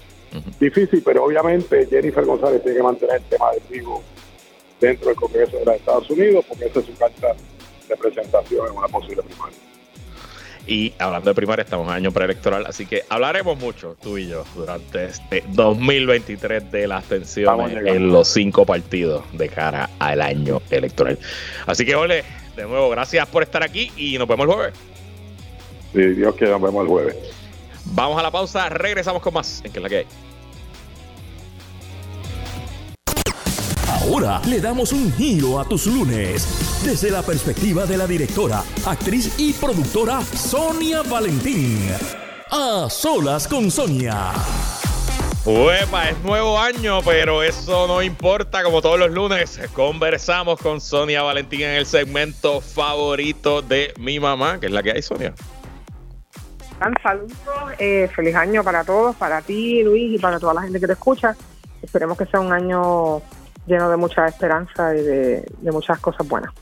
Difícil, 0.59 1.01
pero 1.03 1.25
obviamente 1.25 1.87
Jennifer 1.87 2.23
González 2.23 2.61
tiene 2.61 2.77
que 2.77 2.83
mantener 2.83 3.15
el 3.17 3.23
tema 3.23 3.51
de 3.51 3.61
vivo 3.69 4.03
dentro 4.79 5.07
del 5.07 5.15
Congreso 5.15 5.57
de 5.57 5.65
los 5.65 5.75
Estados 5.75 6.09
Unidos, 6.09 6.45
porque 6.47 6.65
esa 6.65 6.79
es 6.79 6.85
su 6.85 6.95
carta 6.95 7.35
de 7.87 7.97
presentación 7.97 8.67
en 8.67 8.77
una 8.77 8.87
posible 8.87 9.23
primaria. 9.23 9.57
Y 10.67 10.93
hablando 10.99 11.31
de 11.31 11.35
primaria, 11.35 11.63
estamos 11.63 11.87
en 11.87 11.93
año 11.93 12.11
preelectoral, 12.11 12.65
así 12.67 12.85
que 12.85 13.03
hablaremos 13.09 13.57
mucho, 13.57 13.97
tú 14.01 14.19
y 14.19 14.27
yo, 14.27 14.43
durante 14.55 15.05
este 15.05 15.43
2023 15.49 16.71
de 16.71 16.87
las 16.87 17.05
tensiones 17.05 17.75
en 17.87 18.11
los 18.11 18.27
cinco 18.27 18.67
partidos 18.67 19.23
de 19.33 19.49
cara 19.49 19.89
al 19.97 20.21
año 20.21 20.61
electoral. 20.69 21.17
Así 21.65 21.85
que, 21.85 21.95
ole, 21.95 22.23
de 22.55 22.63
nuevo, 22.65 22.89
gracias 22.89 23.27
por 23.29 23.41
estar 23.41 23.63
aquí 23.63 23.91
y 23.97 24.17
nos 24.19 24.27
vemos 24.27 24.47
el 24.47 24.53
jueves. 24.53 24.73
Sí, 25.93 26.01
Dios 26.01 26.35
que 26.35 26.45
nos 26.45 26.61
vemos 26.61 26.83
el 26.83 26.87
jueves. 26.87 27.15
Vamos 27.91 28.19
a 28.19 28.23
la 28.23 28.31
pausa, 28.31 28.69
regresamos 28.69 29.21
con 29.21 29.33
más 29.33 29.61
en 29.63 29.71
que 29.71 29.79
la 29.79 29.89
que 29.89 29.97
hay. 29.97 30.07
Ahora 34.01 34.41
le 34.47 34.59
damos 34.59 34.91
un 34.91 35.13
giro 35.13 35.59
a 35.59 35.65
tus 35.65 35.85
lunes 35.85 36.47
desde 36.83 37.11
la 37.11 37.21
perspectiva 37.21 37.85
de 37.85 37.97
la 37.97 38.07
directora, 38.07 38.63
actriz 38.85 39.33
y 39.37 39.53
productora 39.53 40.21
Sonia 40.21 41.01
Valentín. 41.03 41.91
A 42.49 42.87
solas 42.89 43.47
con 43.47 43.69
Sonia. 43.69 44.31
Uepa, 45.45 46.09
es 46.09 46.19
nuevo 46.23 46.59
año, 46.59 47.01
pero 47.03 47.43
eso 47.43 47.87
no 47.87 48.01
importa. 48.01 48.63
Como 48.63 48.81
todos 48.81 48.99
los 48.99 49.11
lunes, 49.11 49.59
conversamos 49.73 50.59
con 50.59 50.81
Sonia 50.81 51.21
Valentín 51.21 51.61
en 51.61 51.75
el 51.75 51.85
segmento 51.85 52.61
favorito 52.61 53.61
de 53.61 53.93
mi 53.97 54.19
mamá, 54.19 54.59
que 54.59 54.67
es 54.67 54.71
la 54.71 54.81
que 54.81 54.91
hay, 54.91 55.01
Sonia. 55.01 55.33
Saludos, 57.03 57.33
eh, 57.77 58.09
feliz 58.15 58.35
año 58.35 58.63
para 58.63 58.83
todos, 58.83 59.15
para 59.15 59.41
ti, 59.41 59.83
Luis, 59.83 60.15
y 60.15 60.19
para 60.19 60.39
toda 60.39 60.53
la 60.53 60.61
gente 60.61 60.79
que 60.79 60.87
te 60.87 60.93
escucha. 60.93 61.35
Esperemos 61.81 62.17
que 62.17 62.25
sea 62.25 62.39
un 62.39 62.53
año 62.53 63.21
lleno 63.67 63.89
de 63.89 63.97
mucha 63.97 64.25
esperanza 64.27 64.95
y 64.95 65.01
de, 65.01 65.45
muchas 65.71 65.99
cosas 65.99 66.27
buenas. 66.27 66.53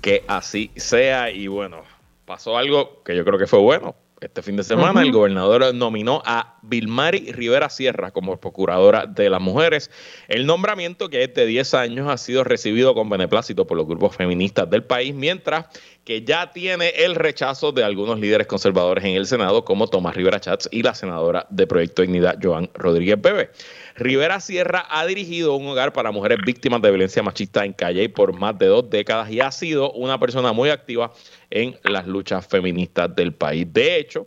Que 0.00 0.24
así 0.28 0.70
sea, 0.76 1.30
y 1.30 1.46
bueno, 1.46 1.82
pasó 2.24 2.56
algo 2.56 3.02
que 3.04 3.16
yo 3.16 3.24
creo 3.24 3.38
que 3.38 3.46
fue 3.46 3.60
bueno. 3.60 3.94
Este 4.18 4.40
fin 4.40 4.56
de 4.56 4.64
semana 4.64 5.02
el 5.02 5.12
gobernador 5.12 5.74
nominó 5.74 6.22
a 6.24 6.58
Vilmari 6.62 7.32
Rivera 7.32 7.68
Sierra 7.68 8.12
como 8.12 8.38
procuradora 8.38 9.04
de 9.04 9.28
las 9.28 9.42
mujeres. 9.42 9.90
El 10.28 10.46
nombramiento 10.46 11.10
que 11.10 11.22
es 11.24 11.34
de 11.34 11.44
10 11.44 11.74
años 11.74 12.08
ha 12.08 12.16
sido 12.16 12.42
recibido 12.42 12.94
con 12.94 13.10
beneplácito 13.10 13.66
por 13.66 13.76
los 13.76 13.86
grupos 13.86 14.16
feministas 14.16 14.70
del 14.70 14.84
país, 14.84 15.14
mientras 15.14 15.66
que 16.06 16.22
ya 16.22 16.50
tiene 16.50 16.90
el 16.96 17.14
rechazo 17.14 17.72
de 17.72 17.84
algunos 17.84 18.18
líderes 18.18 18.46
conservadores 18.46 19.04
en 19.04 19.16
el 19.16 19.26
Senado, 19.26 19.66
como 19.66 19.88
Tomás 19.88 20.16
Rivera 20.16 20.40
Chats 20.40 20.66
y 20.72 20.82
la 20.82 20.94
senadora 20.94 21.46
de 21.50 21.66
Proyecto 21.66 22.00
Dignidad, 22.00 22.38
Joan 22.42 22.70
Rodríguez 22.72 23.20
Bebe. 23.20 23.50
Rivera 23.98 24.40
Sierra 24.40 24.86
ha 24.90 25.06
dirigido 25.06 25.54
un 25.54 25.66
hogar 25.68 25.92
para 25.92 26.10
mujeres 26.10 26.38
víctimas 26.44 26.82
de 26.82 26.90
violencia 26.90 27.22
machista 27.22 27.64
en 27.64 27.72
Calle 27.72 28.08
por 28.10 28.38
más 28.38 28.58
de 28.58 28.66
dos 28.66 28.90
décadas 28.90 29.30
y 29.30 29.40
ha 29.40 29.50
sido 29.50 29.90
una 29.92 30.20
persona 30.20 30.52
muy 30.52 30.68
activa 30.68 31.12
en 31.50 31.76
las 31.82 32.06
luchas 32.06 32.46
feministas 32.46 33.14
del 33.16 33.32
país. 33.32 33.66
De 33.72 33.98
hecho, 33.98 34.26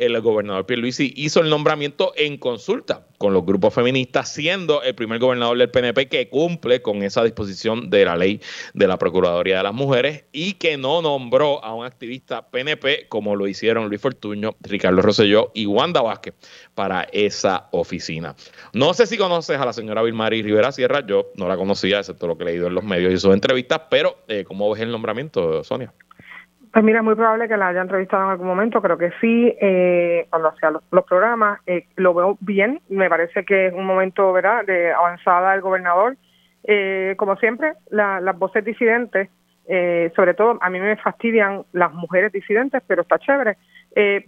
el 0.00 0.18
gobernador 0.22 0.64
Pierluisi 0.64 1.12
hizo 1.14 1.40
el 1.40 1.50
nombramiento 1.50 2.14
en 2.16 2.38
consulta 2.38 3.06
con 3.18 3.34
los 3.34 3.44
grupos 3.44 3.74
feministas, 3.74 4.32
siendo 4.32 4.82
el 4.82 4.94
primer 4.94 5.18
gobernador 5.18 5.58
del 5.58 5.70
PNP 5.70 6.08
que 6.08 6.30
cumple 6.30 6.80
con 6.80 7.02
esa 7.02 7.22
disposición 7.22 7.90
de 7.90 8.06
la 8.06 8.16
ley 8.16 8.40
de 8.72 8.88
la 8.88 8.96
Procuraduría 8.96 9.58
de 9.58 9.62
las 9.62 9.74
Mujeres 9.74 10.24
y 10.32 10.54
que 10.54 10.78
no 10.78 11.02
nombró 11.02 11.62
a 11.62 11.74
un 11.74 11.84
activista 11.84 12.50
PNP 12.50 13.08
como 13.08 13.36
lo 13.36 13.46
hicieron 13.46 13.88
Luis 13.88 14.00
Fortuño, 14.00 14.56
Ricardo 14.60 15.02
Rosselló 15.02 15.50
y 15.52 15.66
Wanda 15.66 16.00
Vázquez 16.00 16.34
para 16.74 17.02
esa 17.12 17.68
oficina. 17.72 18.34
No 18.72 18.94
sé 18.94 19.06
si 19.06 19.18
conoces 19.18 19.58
a 19.58 19.66
la 19.66 19.74
señora 19.74 20.02
Vilmari 20.02 20.42
Rivera 20.42 20.72
Sierra, 20.72 21.06
yo 21.06 21.30
no 21.36 21.46
la 21.46 21.58
conocía, 21.58 21.98
excepto 21.98 22.26
lo 22.26 22.38
que 22.38 22.44
he 22.44 22.46
leído 22.46 22.68
en 22.68 22.74
los 22.74 22.84
medios 22.84 23.12
y 23.12 23.18
sus 23.18 23.34
entrevistas, 23.34 23.82
pero 23.90 24.16
eh, 24.28 24.44
¿cómo 24.44 24.70
ves 24.70 24.80
el 24.80 24.90
nombramiento, 24.90 25.62
Sonia? 25.62 25.92
Pues 26.72 26.84
mira, 26.84 27.00
es 27.00 27.04
muy 27.04 27.16
probable 27.16 27.48
que 27.48 27.56
la 27.56 27.68
haya 27.68 27.80
entrevistado 27.80 28.24
en 28.24 28.30
algún 28.30 28.46
momento, 28.46 28.80
creo 28.80 28.96
que 28.96 29.10
sí, 29.20 29.52
eh, 29.60 30.26
cuando 30.30 30.48
hacía 30.48 30.70
los, 30.70 31.04
programas, 31.04 31.58
eh, 31.66 31.86
lo 31.96 32.14
veo 32.14 32.38
bien, 32.40 32.80
me 32.88 33.08
parece 33.08 33.44
que 33.44 33.66
es 33.66 33.74
un 33.74 33.84
momento, 33.84 34.32
¿verdad?, 34.32 34.64
de 34.64 34.92
avanzada 34.92 35.52
del 35.52 35.62
gobernador. 35.62 36.16
Eh, 36.62 37.14
como 37.16 37.36
siempre, 37.36 37.72
las 37.90 38.38
voces 38.38 38.64
disidentes, 38.64 39.28
sobre 40.16 40.34
todo 40.34 40.58
a 40.60 40.68
mí 40.68 40.80
me 40.80 40.96
fastidian 40.96 41.62
las 41.72 41.92
mujeres 41.92 42.32
disidentes, 42.32 42.82
pero 42.86 43.02
está 43.02 43.18
chévere, 43.18 43.56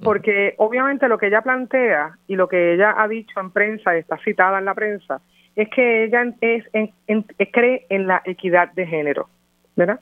porque 0.02 0.54
obviamente 0.58 1.08
lo 1.08 1.18
que 1.18 1.26
ella 1.26 1.42
plantea 1.42 2.16
y 2.28 2.36
lo 2.36 2.48
que 2.48 2.74
ella 2.74 2.94
ha 2.96 3.08
dicho 3.08 3.40
en 3.40 3.50
prensa, 3.50 3.96
está 3.96 4.18
citada 4.18 4.60
en 4.60 4.66
la 4.66 4.74
prensa, 4.74 5.20
es 5.56 5.68
que 5.68 6.04
ella 6.04 6.24
es, 6.40 6.64
cree 7.52 7.86
en 7.88 8.06
la 8.06 8.22
equidad 8.24 8.72
de 8.72 8.86
género, 8.86 9.28
¿verdad? 9.74 9.98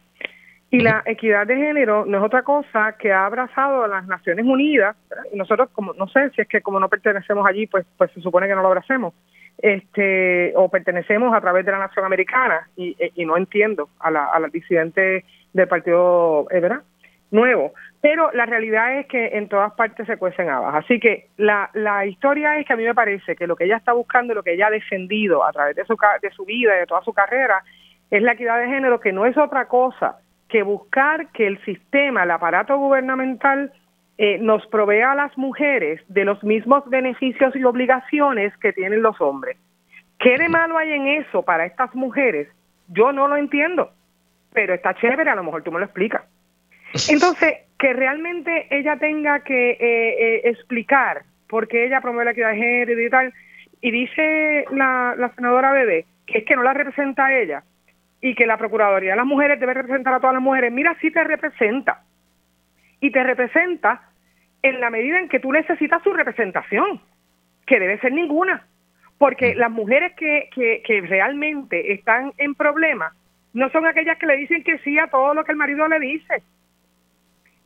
Y 0.73 0.79
la 0.81 1.03
equidad 1.05 1.49
de 1.49 1.57
género 1.57 2.05
no 2.07 2.19
es 2.19 2.25
otra 2.25 2.45
cosa 2.45 2.95
que 2.97 3.13
ha 3.13 3.27
abrazado 3.27 3.83
a 3.83 3.89
las 3.89 4.07
Naciones 4.07 4.47
Unidas, 4.47 4.97
y 5.33 5.37
nosotros, 5.37 5.69
como 5.73 5.95
no 5.95 6.07
sé 6.07 6.31
si 6.31 6.43
es 6.43 6.49
que 6.49 6.61
como 6.61 6.79
no 6.79 6.89
pertenecemos 6.89 7.45
allí, 7.45 7.67
pues 7.67 7.85
pues 7.99 8.13
se 8.13 8.21
supone 8.21 8.47
que 8.47 8.55
no 8.55 8.63
lo 8.63 8.69
abracemos, 8.69 9.13
este 9.59 10.53
o 10.55 10.69
pertenecemos 10.69 11.35
a 11.35 11.41
través 11.41 11.67
de 11.67 11.73
la 11.73 11.79
Nación 11.79 12.05
Americana, 12.05 12.69
y, 12.77 12.97
y 13.17 13.27
no 13.27 13.37
entiendo 13.37 13.89
a 13.99 14.13
la, 14.13 14.27
a 14.27 14.39
la 14.39 14.47
disidente 14.47 15.25
del 15.53 15.67
Partido 15.67 16.47
eh, 16.53 16.61
¿verdad? 16.61 16.83
Nuevo. 17.33 17.73
Pero 18.01 18.31
la 18.33 18.47
realidad 18.47 18.99
es 18.99 19.07
que 19.07 19.27
en 19.37 19.49
todas 19.49 19.73
partes 19.73 20.07
se 20.07 20.17
cuecen 20.17 20.49
habas. 20.49 20.75
Así 20.75 20.99
que 21.01 21.29
la, 21.37 21.69
la 21.75 22.07
historia 22.07 22.59
es 22.59 22.67
que 22.67 22.73
a 22.73 22.77
mí 22.77 22.85
me 22.85 22.95
parece 22.95 23.37
que 23.37 23.47
lo 23.47 23.57
que 23.57 23.65
ella 23.65 23.77
está 23.77 23.93
buscando, 23.93 24.35
lo 24.35 24.43
que 24.43 24.55
ella 24.55 24.69
ha 24.69 24.71
defendido 24.71 25.45
a 25.45 25.53
través 25.53 25.77
de 25.77 25.85
su, 25.85 25.97
de 26.23 26.31
su 26.31 26.45
vida 26.45 26.77
y 26.77 26.81
de 26.81 26.87
toda 26.87 27.03
su 27.03 27.13
carrera, 27.13 27.63
es 28.11 28.23
la 28.23 28.33
equidad 28.33 28.59
de 28.59 28.69
género, 28.69 29.01
que 29.01 29.13
no 29.13 29.27
es 29.27 29.37
otra 29.37 29.67
cosa 29.67 30.17
que 30.51 30.63
buscar 30.63 31.29
que 31.33 31.47
el 31.47 31.63
sistema, 31.65 32.25
el 32.25 32.31
aparato 32.31 32.77
gubernamental, 32.77 33.73
eh, 34.19 34.39
nos 34.39 34.67
provea 34.67 35.13
a 35.13 35.15
las 35.15 35.37
mujeres 35.39 36.01
de 36.09 36.25
los 36.25 36.43
mismos 36.45 36.89
beneficios 36.89 37.57
y 37.57 37.65
obligaciones 37.65 38.55
que 38.59 38.73
tienen 38.73 39.03
los 39.03 39.21
hombres. 39.21 39.57
¿Qué 40.19 40.37
de 40.37 40.49
malo 40.49 40.77
hay 40.77 40.93
en 40.93 41.07
eso 41.07 41.43
para 41.43 41.65
estas 41.65 41.95
mujeres? 41.95 42.49
Yo 42.89 43.13
no 43.13 43.29
lo 43.29 43.37
entiendo, 43.37 43.91
pero 44.53 44.75
está 44.75 44.95
chévere, 44.95 45.31
a 45.31 45.37
lo 45.37 45.45
mejor 45.45 45.63
tú 45.63 45.73
me 45.73 45.79
lo 45.79 45.87
explicas. 45.87 46.23
Entonces, 47.09 47.55
que 47.79 47.93
realmente 47.95 48.67
ella 48.71 48.99
tenga 48.99 49.41
que 49.41 49.71
eh, 49.71 49.79
eh, 49.81 50.41
explicar 50.45 51.23
por 51.49 51.69
qué 51.69 51.87
ella 51.87 52.01
promueve 52.01 52.27
la 52.27 52.31
equidad 52.33 52.51
de 52.51 52.59
género 52.59 53.01
y 53.01 53.11
tal, 53.11 53.33
y 53.81 53.91
dice 53.91 54.67
la, 54.73 55.15
la 55.17 55.35
senadora 55.35 55.73
Bebé 55.73 56.05
que 56.31 56.39
es 56.39 56.45
que 56.45 56.57
no 56.57 56.63
la 56.63 56.73
representa 56.73 57.27
a 57.27 57.39
ella, 57.39 57.65
y 58.21 58.35
que 58.35 58.47
la 58.47 58.59
Procuraduría 58.59 59.13
de 59.13 59.17
las 59.17 59.27
Mujeres 59.27 59.59
debe 59.59 59.75
representar 59.75 60.15
a 60.15 60.21
todas 60.21 60.35
las 60.35 60.43
mujeres, 60.43 60.73
mira, 60.73 60.97
sí 61.01 61.11
te 61.11 61.25
representa. 61.25 62.03
Y 63.01 63.11
te 63.11 63.23
representa 63.25 64.03
en 64.63 64.81
la 64.81 64.91
medida 64.91 65.19
en 65.19 65.29
que 65.29 65.41
tú 65.41 65.53
necesitas 65.53 66.03
su 66.03 66.13
representación, 66.13 67.01
que 67.67 67.81
debe 67.81 67.99
ser 68.01 68.13
ninguna. 68.13 68.67
Porque 69.17 69.55
mm. 69.55 69.59
las 69.59 69.71
mujeres 69.71 70.13
que, 70.17 70.51
que, 70.55 70.83
que 70.85 71.01
realmente 71.01 71.93
están 71.93 72.33
en 72.37 72.55
problemas 72.55 73.15
no 73.55 73.71
son 73.71 73.87
aquellas 73.87 74.19
que 74.19 74.27
le 74.27 74.37
dicen 74.37 74.63
que 74.63 74.79
sí 74.79 74.99
a 74.99 75.09
todo 75.09 75.35
lo 75.35 75.45
que 75.45 75.53
el 75.53 75.59
marido 75.59 75.89
le 75.89 75.99
dice. 75.99 76.43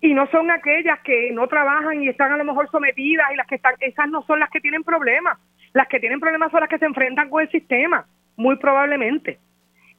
Y 0.01 0.15
no 0.15 0.27
son 0.29 0.51
aquellas 0.51 1.01
que 1.01 1.33
no 1.33 1.49
trabajan 1.49 2.03
y 2.03 2.09
están 2.09 2.33
a 2.33 2.37
lo 2.37 2.45
mejor 2.45 2.71
sometidas 2.71 3.27
y 3.33 3.37
las 3.37 3.47
que 3.47 3.57
están, 3.57 3.75
esas 3.81 4.09
no 4.09 4.23
son 4.23 4.39
las 4.39 4.51
que 4.51 4.61
tienen 4.61 4.85
problemas. 4.85 5.39
Las 5.73 5.89
que 5.89 5.99
tienen 5.99 6.21
problemas 6.21 6.53
son 6.53 6.61
las 6.61 6.69
que 6.69 6.79
se 6.79 6.85
enfrentan 6.85 7.29
con 7.29 7.43
el 7.43 7.51
sistema, 7.51 8.07
muy 8.37 8.57
probablemente 8.57 9.39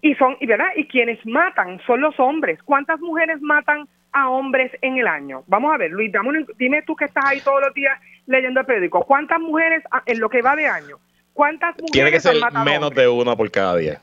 y 0.05 0.13
son 0.13 0.37
y 0.39 0.45
verdad 0.45 0.67
y 0.75 0.87
quienes 0.87 1.25
matan 1.25 1.81
son 1.87 2.01
los 2.01 2.19
hombres. 2.19 2.59
Cuántas 2.63 2.99
mujeres 2.99 3.41
matan 3.41 3.87
a 4.11 4.29
hombres 4.29 4.71
en 4.81 4.97
el 4.97 5.07
año 5.07 5.43
vamos 5.47 5.73
a 5.73 5.77
ver 5.77 5.91
Luis 5.91 6.11
dime 6.57 6.83
tú 6.83 6.95
que 6.95 7.05
estás 7.05 7.25
ahí 7.25 7.41
todos 7.41 7.59
los 7.59 7.73
días 7.73 7.99
leyendo 8.27 8.59
el 8.59 8.65
periódico. 8.67 9.03
Cuántas 9.03 9.39
mujeres 9.39 9.83
en 10.05 10.19
lo 10.19 10.29
que 10.29 10.43
va 10.43 10.55
de 10.55 10.67
año 10.67 10.97
cuántas 11.33 11.71
mujeres 11.71 11.91
tiene 11.91 12.11
que 12.11 12.19
ser 12.19 12.35
menos 12.63 12.91
de 12.91 13.07
una 13.07 13.35
por 13.35 13.49
cada 13.49 13.75
día 13.75 13.99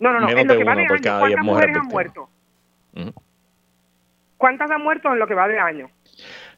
no 0.00 0.12
no 0.12 0.20
no 0.20 0.28
en 0.28 0.48
lo 0.48 0.58
que 0.58 0.64
va 0.64 0.74
de 0.74 0.82
año 0.82 0.88
cuántas 1.00 1.44
mujeres 1.44 1.76
han 1.76 1.86
muerto 1.86 2.28
cuántas 4.36 4.70
han 4.70 4.82
muerto 4.82 5.12
en 5.12 5.18
lo 5.20 5.26
que 5.28 5.34
va 5.34 5.48
de 5.48 5.58
año 5.58 5.90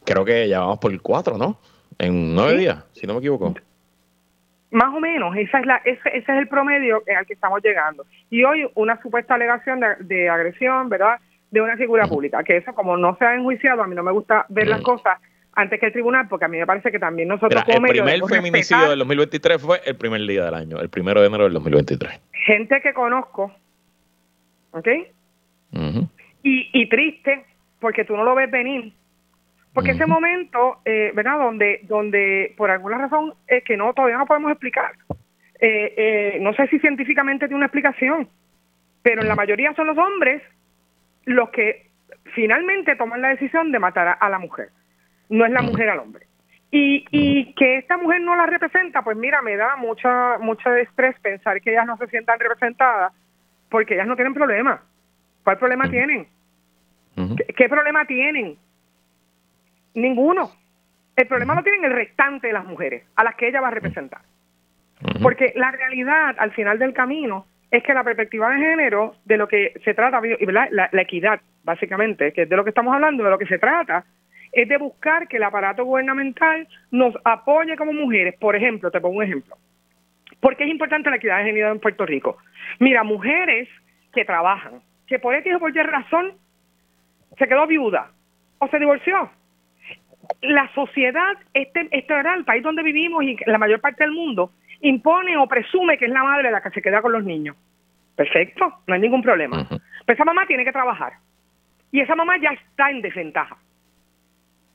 creo 0.04 0.24
que 0.24 0.48
ya 0.48 0.60
vamos 0.60 0.78
por 0.78 0.98
cuatro 1.02 1.36
no 1.36 1.60
en 1.98 2.34
nueve 2.34 2.58
días 2.58 2.84
si 2.92 3.06
no 3.06 3.12
me 3.12 3.18
equivoco 3.20 3.54
más 4.70 4.94
o 4.94 5.00
menos, 5.00 5.36
esa 5.36 5.58
es 5.58 5.66
la, 5.66 5.76
ese, 5.84 6.08
ese, 6.08 6.32
es 6.32 6.38
el 6.38 6.48
promedio 6.48 7.02
al 7.16 7.26
que 7.26 7.32
estamos 7.32 7.60
llegando. 7.62 8.06
Y 8.30 8.44
hoy 8.44 8.68
una 8.74 9.00
supuesta 9.02 9.34
alegación 9.34 9.80
de, 10.00 10.28
agresión, 10.28 10.88
¿verdad?, 10.88 11.18
de 11.50 11.60
una 11.60 11.76
figura 11.76 12.06
pública, 12.06 12.44
que 12.44 12.56
eso 12.56 12.72
como 12.74 12.96
no 12.96 13.16
se 13.16 13.24
ha 13.24 13.34
enjuiciado, 13.34 13.82
a 13.82 13.86
mí 13.86 13.96
no 13.96 14.04
me 14.04 14.12
gusta 14.12 14.46
ver 14.48 14.68
las 14.68 14.80
cosas 14.82 15.18
antes 15.52 15.80
que 15.80 15.86
el 15.86 15.92
tribunal, 15.92 16.28
porque 16.28 16.44
a 16.44 16.48
mí 16.48 16.58
me 16.58 16.66
parece 16.66 16.92
que 16.92 17.00
también 17.00 17.26
nosotros 17.26 17.64
como 17.64 17.86
El 17.86 17.92
primer 17.92 18.20
feminicidio 18.28 18.90
del 18.90 19.00
2023 19.00 19.60
fue 19.60 19.80
el 19.84 19.96
primer 19.96 20.20
día 20.20 20.44
del 20.44 20.54
año, 20.54 20.78
el 20.78 20.88
primero 20.88 21.20
de 21.20 21.26
enero 21.26 21.44
del 21.44 21.54
2023. 21.54 22.20
Gente 22.46 22.80
que 22.80 22.94
conozco, 22.94 23.52
¿ok? 24.70 24.88
y, 26.44 26.70
y 26.72 26.88
triste, 26.88 27.44
porque 27.80 28.04
tú 28.04 28.16
no 28.16 28.22
lo 28.22 28.36
ves 28.36 28.48
venir, 28.48 28.92
porque 29.72 29.92
ese 29.92 30.06
momento, 30.06 30.80
eh, 30.84 31.12
¿verdad? 31.14 31.38
Donde, 31.38 31.80
donde 31.84 32.54
por 32.56 32.70
alguna 32.70 32.98
razón 32.98 33.34
es 33.46 33.62
que 33.62 33.76
no 33.76 33.92
todavía 33.94 34.18
no 34.18 34.26
podemos 34.26 34.50
explicar. 34.50 34.92
Eh, 35.60 35.94
eh, 35.96 36.38
no 36.40 36.52
sé 36.54 36.66
si 36.68 36.78
científicamente 36.80 37.46
tiene 37.46 37.56
una 37.56 37.66
explicación, 37.66 38.28
pero 39.02 39.22
en 39.22 39.28
la 39.28 39.36
mayoría 39.36 39.74
son 39.74 39.86
los 39.86 39.98
hombres 39.98 40.42
los 41.24 41.50
que 41.50 41.90
finalmente 42.34 42.96
toman 42.96 43.22
la 43.22 43.28
decisión 43.28 43.70
de 43.70 43.78
matar 43.78 44.16
a, 44.18 44.28
la 44.28 44.38
mujer. 44.38 44.70
No 45.28 45.44
es 45.44 45.52
la 45.52 45.62
mujer 45.62 45.90
al 45.90 46.00
hombre. 46.00 46.26
Y, 46.72 47.04
y 47.10 47.52
que 47.54 47.78
esta 47.78 47.96
mujer 47.96 48.20
no 48.22 48.34
la 48.34 48.46
representa, 48.46 49.02
pues 49.02 49.16
mira, 49.16 49.42
me 49.42 49.56
da 49.56 49.76
mucha 49.76 50.38
mucho 50.38 50.72
estrés 50.74 51.18
pensar 51.20 51.60
que 51.60 51.72
ellas 51.72 51.86
no 51.86 51.96
se 51.96 52.06
sientan 52.08 52.40
representadas 52.40 53.12
porque 53.68 53.94
ellas 53.94 54.06
no 54.06 54.16
tienen 54.16 54.34
problema. 54.34 54.82
¿Cuál 55.44 55.58
problema 55.58 55.88
tienen? 55.90 56.26
¿Qué 57.56 57.68
problema 57.68 58.04
tienen? 58.06 58.56
Ninguno. 59.94 60.50
El 61.16 61.26
problema 61.26 61.54
lo 61.54 61.62
tienen 61.62 61.84
el 61.84 61.92
restante 61.92 62.46
de 62.46 62.52
las 62.52 62.64
mujeres, 62.64 63.04
a 63.16 63.24
las 63.24 63.34
que 63.34 63.48
ella 63.48 63.60
va 63.60 63.68
a 63.68 63.72
representar. 63.72 64.22
Porque 65.22 65.52
la 65.56 65.70
realidad, 65.70 66.34
al 66.38 66.52
final 66.52 66.78
del 66.78 66.92
camino, 66.92 67.46
es 67.70 67.82
que 67.82 67.94
la 67.94 68.04
perspectiva 68.04 68.50
de 68.50 68.58
género, 68.58 69.14
de 69.24 69.36
lo 69.36 69.48
que 69.48 69.74
se 69.84 69.94
trata, 69.94 70.20
La, 70.70 70.88
la 70.90 71.02
equidad, 71.02 71.40
básicamente, 71.62 72.32
que 72.32 72.42
es 72.42 72.48
de 72.48 72.56
lo 72.56 72.64
que 72.64 72.70
estamos 72.70 72.94
hablando, 72.94 73.24
de 73.24 73.30
lo 73.30 73.38
que 73.38 73.46
se 73.46 73.58
trata, 73.58 74.04
es 74.52 74.68
de 74.68 74.78
buscar 74.78 75.28
que 75.28 75.36
el 75.36 75.42
aparato 75.44 75.84
gubernamental 75.84 76.66
nos 76.90 77.14
apoye 77.24 77.76
como 77.76 77.92
mujeres. 77.92 78.34
Por 78.38 78.56
ejemplo, 78.56 78.90
te 78.90 79.00
pongo 79.00 79.18
un 79.18 79.24
ejemplo. 79.24 79.56
¿Por 80.40 80.56
qué 80.56 80.64
es 80.64 80.70
importante 80.70 81.10
la 81.10 81.16
equidad 81.16 81.38
de 81.38 81.44
género 81.44 81.70
en 81.70 81.80
Puerto 81.80 82.06
Rico? 82.06 82.38
Mira, 82.78 83.04
mujeres 83.04 83.68
que 84.12 84.24
trabajan, 84.24 84.80
que 85.06 85.18
por 85.18 85.34
X 85.34 85.54
o 85.54 85.58
por 85.58 85.74
Y 85.74 85.82
razón 85.82 86.32
se 87.38 87.46
quedó 87.46 87.66
viuda 87.66 88.10
o 88.58 88.68
se 88.68 88.78
divorció 88.78 89.30
la 90.42 90.72
sociedad, 90.74 91.36
este, 91.54 91.88
este 91.90 92.14
era 92.14 92.34
el 92.34 92.44
país 92.44 92.62
donde 92.62 92.82
vivimos 92.82 93.22
y 93.24 93.36
la 93.46 93.58
mayor 93.58 93.80
parte 93.80 94.04
del 94.04 94.12
mundo, 94.12 94.52
impone 94.80 95.36
o 95.36 95.46
presume 95.46 95.98
que 95.98 96.06
es 96.06 96.10
la 96.10 96.22
madre 96.22 96.50
la 96.50 96.62
que 96.62 96.70
se 96.70 96.82
queda 96.82 97.02
con 97.02 97.12
los 97.12 97.24
niños. 97.24 97.56
Perfecto, 98.16 98.80
no 98.86 98.94
hay 98.94 99.00
ningún 99.00 99.22
problema. 99.22 99.66
Pero 99.68 100.14
esa 100.14 100.24
mamá 100.24 100.46
tiene 100.46 100.64
que 100.64 100.72
trabajar. 100.72 101.14
Y 101.92 102.00
esa 102.00 102.14
mamá 102.14 102.38
ya 102.38 102.50
está 102.50 102.90
en 102.90 103.02
desventaja. 103.02 103.56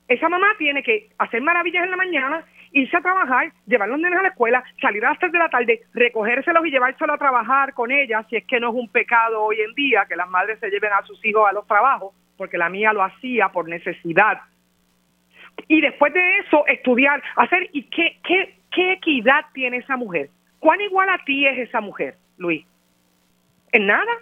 Esa 0.08 0.28
mamá 0.28 0.46
tiene 0.58 0.82
que 0.82 1.08
hacer 1.18 1.42
maravillas 1.42 1.84
en 1.84 1.90
la 1.90 1.96
mañana, 1.96 2.44
irse 2.72 2.96
a 2.96 3.00
trabajar, 3.00 3.52
llevar 3.66 3.88
a 3.88 3.92
los 3.92 4.00
nenes 4.00 4.18
a 4.18 4.22
la 4.22 4.28
escuela, 4.28 4.62
salir 4.80 5.04
a 5.04 5.10
las 5.10 5.18
3 5.18 5.32
de 5.32 5.38
la 5.38 5.48
tarde, 5.48 5.80
recogérselos 5.94 6.64
y 6.66 6.70
llevárselos 6.70 7.14
a 7.14 7.18
trabajar 7.18 7.74
con 7.74 7.90
ella, 7.90 8.24
si 8.28 8.36
es 8.36 8.44
que 8.44 8.60
no 8.60 8.68
es 8.68 8.74
un 8.74 8.88
pecado 8.88 9.42
hoy 9.42 9.60
en 9.60 9.74
día 9.74 10.06
que 10.08 10.14
las 10.14 10.28
madres 10.28 10.60
se 10.60 10.70
lleven 10.70 10.92
a 10.92 11.02
sus 11.02 11.24
hijos 11.24 11.48
a 11.48 11.52
los 11.52 11.66
trabajos, 11.66 12.14
porque 12.36 12.58
la 12.58 12.68
mía 12.68 12.92
lo 12.92 13.02
hacía 13.02 13.48
por 13.48 13.68
necesidad 13.68 14.38
y 15.68 15.80
después 15.80 16.12
de 16.12 16.38
eso 16.38 16.66
estudiar, 16.66 17.22
hacer, 17.36 17.68
¿y 17.72 17.84
qué, 17.84 18.18
qué, 18.24 18.58
qué 18.70 18.92
equidad 18.92 19.44
tiene 19.52 19.78
esa 19.78 19.96
mujer? 19.96 20.30
¿Cuán 20.58 20.80
igual 20.80 21.08
a 21.08 21.24
ti 21.24 21.46
es 21.46 21.68
esa 21.68 21.80
mujer, 21.80 22.16
Luis? 22.38 22.64
¿En 23.72 23.86
nada? 23.86 24.12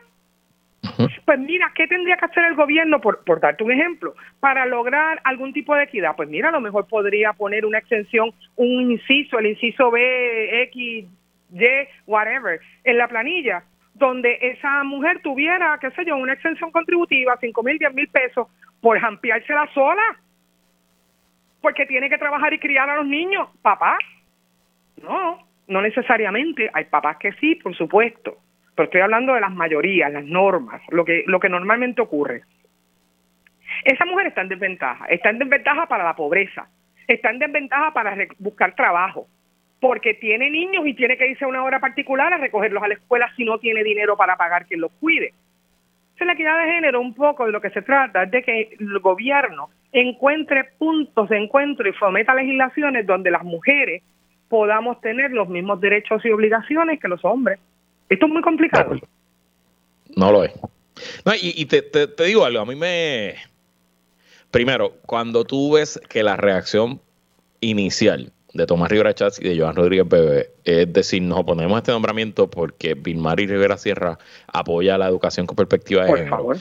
Pues 1.24 1.38
mira, 1.38 1.72
¿qué 1.74 1.86
tendría 1.86 2.16
que 2.16 2.26
hacer 2.26 2.44
el 2.44 2.54
gobierno, 2.54 3.00
por, 3.00 3.24
por 3.24 3.40
darte 3.40 3.64
un 3.64 3.72
ejemplo, 3.72 4.14
para 4.40 4.66
lograr 4.66 5.20
algún 5.24 5.52
tipo 5.52 5.74
de 5.74 5.84
equidad? 5.84 6.14
Pues 6.16 6.28
mira, 6.28 6.50
a 6.50 6.52
lo 6.52 6.60
mejor 6.60 6.86
podría 6.86 7.32
poner 7.32 7.64
una 7.64 7.78
extensión, 7.78 8.32
un 8.56 8.90
inciso, 8.90 9.38
el 9.38 9.46
inciso 9.46 9.90
B, 9.90 10.62
X, 10.64 11.06
Y, 11.52 11.88
whatever, 12.06 12.60
en 12.84 12.98
la 12.98 13.08
planilla, 13.08 13.64
donde 13.94 14.38
esa 14.40 14.84
mujer 14.84 15.20
tuviera, 15.22 15.78
qué 15.80 15.90
sé 15.92 16.04
yo, 16.04 16.16
una 16.16 16.34
extensión 16.34 16.70
contributiva, 16.70 17.38
5 17.40 17.62
mil, 17.62 17.78
10 17.78 17.94
mil 17.94 18.08
pesos, 18.08 18.48
por 18.80 19.02
ampliársela 19.02 19.68
sola, 19.72 20.02
porque 21.64 21.86
tiene 21.86 22.10
que 22.10 22.18
trabajar 22.18 22.52
y 22.52 22.58
criar 22.58 22.90
a 22.90 22.96
los 22.96 23.06
niños. 23.06 23.48
Papá, 23.62 23.96
no, 25.02 25.38
no 25.66 25.80
necesariamente. 25.80 26.70
Hay 26.74 26.84
papás 26.84 27.16
que 27.16 27.32
sí, 27.40 27.54
por 27.54 27.74
supuesto, 27.74 28.36
pero 28.74 28.84
estoy 28.84 29.00
hablando 29.00 29.32
de 29.32 29.40
las 29.40 29.50
mayorías, 29.50 30.12
las 30.12 30.26
normas, 30.26 30.82
lo 30.90 31.06
que, 31.06 31.24
lo 31.26 31.40
que 31.40 31.48
normalmente 31.48 32.02
ocurre. 32.02 32.42
Esa 33.84 34.04
mujer 34.04 34.26
está 34.26 34.42
en 34.42 34.50
desventaja, 34.50 35.06
está 35.06 35.30
en 35.30 35.38
desventaja 35.38 35.86
para 35.86 36.04
la 36.04 36.14
pobreza, 36.14 36.68
está 37.08 37.30
en 37.30 37.38
desventaja 37.38 37.94
para 37.94 38.14
buscar 38.38 38.74
trabajo, 38.74 39.26
porque 39.80 40.12
tiene 40.12 40.50
niños 40.50 40.86
y 40.86 40.92
tiene 40.92 41.16
que 41.16 41.28
irse 41.28 41.46
a 41.46 41.48
una 41.48 41.64
hora 41.64 41.80
particular 41.80 42.30
a 42.30 42.36
recogerlos 42.36 42.82
a 42.82 42.88
la 42.88 42.94
escuela 42.94 43.32
si 43.36 43.46
no 43.46 43.58
tiene 43.58 43.82
dinero 43.82 44.18
para 44.18 44.36
pagar 44.36 44.66
quien 44.66 44.82
los 44.82 44.92
cuide. 45.00 45.32
Entonces, 46.14 46.26
la 46.28 46.32
equidad 46.34 46.64
de 46.64 46.72
género, 46.72 47.00
un 47.00 47.12
poco 47.12 47.44
de 47.44 47.50
lo 47.50 47.60
que 47.60 47.70
se 47.70 47.82
trata 47.82 48.22
es 48.22 48.30
de 48.30 48.42
que 48.44 48.76
el 48.78 48.98
gobierno 49.00 49.70
encuentre 49.90 50.64
puntos 50.78 51.28
de 51.28 51.38
encuentro 51.38 51.88
y 51.88 51.92
fometa 51.92 52.34
legislaciones 52.34 53.04
donde 53.04 53.32
las 53.32 53.42
mujeres 53.42 54.00
podamos 54.48 55.00
tener 55.00 55.32
los 55.32 55.48
mismos 55.48 55.80
derechos 55.80 56.24
y 56.24 56.30
obligaciones 56.30 57.00
que 57.00 57.08
los 57.08 57.24
hombres. 57.24 57.58
Esto 58.08 58.26
es 58.26 58.32
muy 58.32 58.42
complicado. 58.42 58.96
No 60.14 60.30
lo 60.30 60.44
es. 60.44 60.52
y, 61.42 61.66
te, 61.66 61.82
digo 62.24 62.44
algo, 62.44 62.60
a 62.60 62.66
mí 62.66 62.76
me... 62.76 63.34
Primero, 64.52 64.92
cuando 65.06 65.44
tú 65.44 65.72
ves 65.72 66.00
que 66.08 66.22
la 66.22 66.36
reacción 66.36 67.00
inicial 67.60 68.30
de 68.54 68.66
Tomás 68.66 68.88
Rivera 68.88 69.14
Chávez 69.14 69.38
y 69.40 69.48
de 69.48 69.58
Joan 69.58 69.76
Rodríguez 69.76 70.08
Bebe. 70.08 70.50
Es 70.64 70.90
decir, 70.92 71.20
nos 71.22 71.40
oponemos 71.40 71.74
a 71.74 71.78
este 71.78 71.92
nombramiento 71.92 72.48
porque 72.48 72.94
Vilmar 72.94 73.36
Rivera 73.36 73.76
Sierra 73.76 74.18
apoya 74.46 74.96
la 74.96 75.08
educación 75.08 75.46
con 75.46 75.56
perspectiva 75.56 76.04
de 76.04 76.08
Por 76.08 76.28
Favor. 76.28 76.58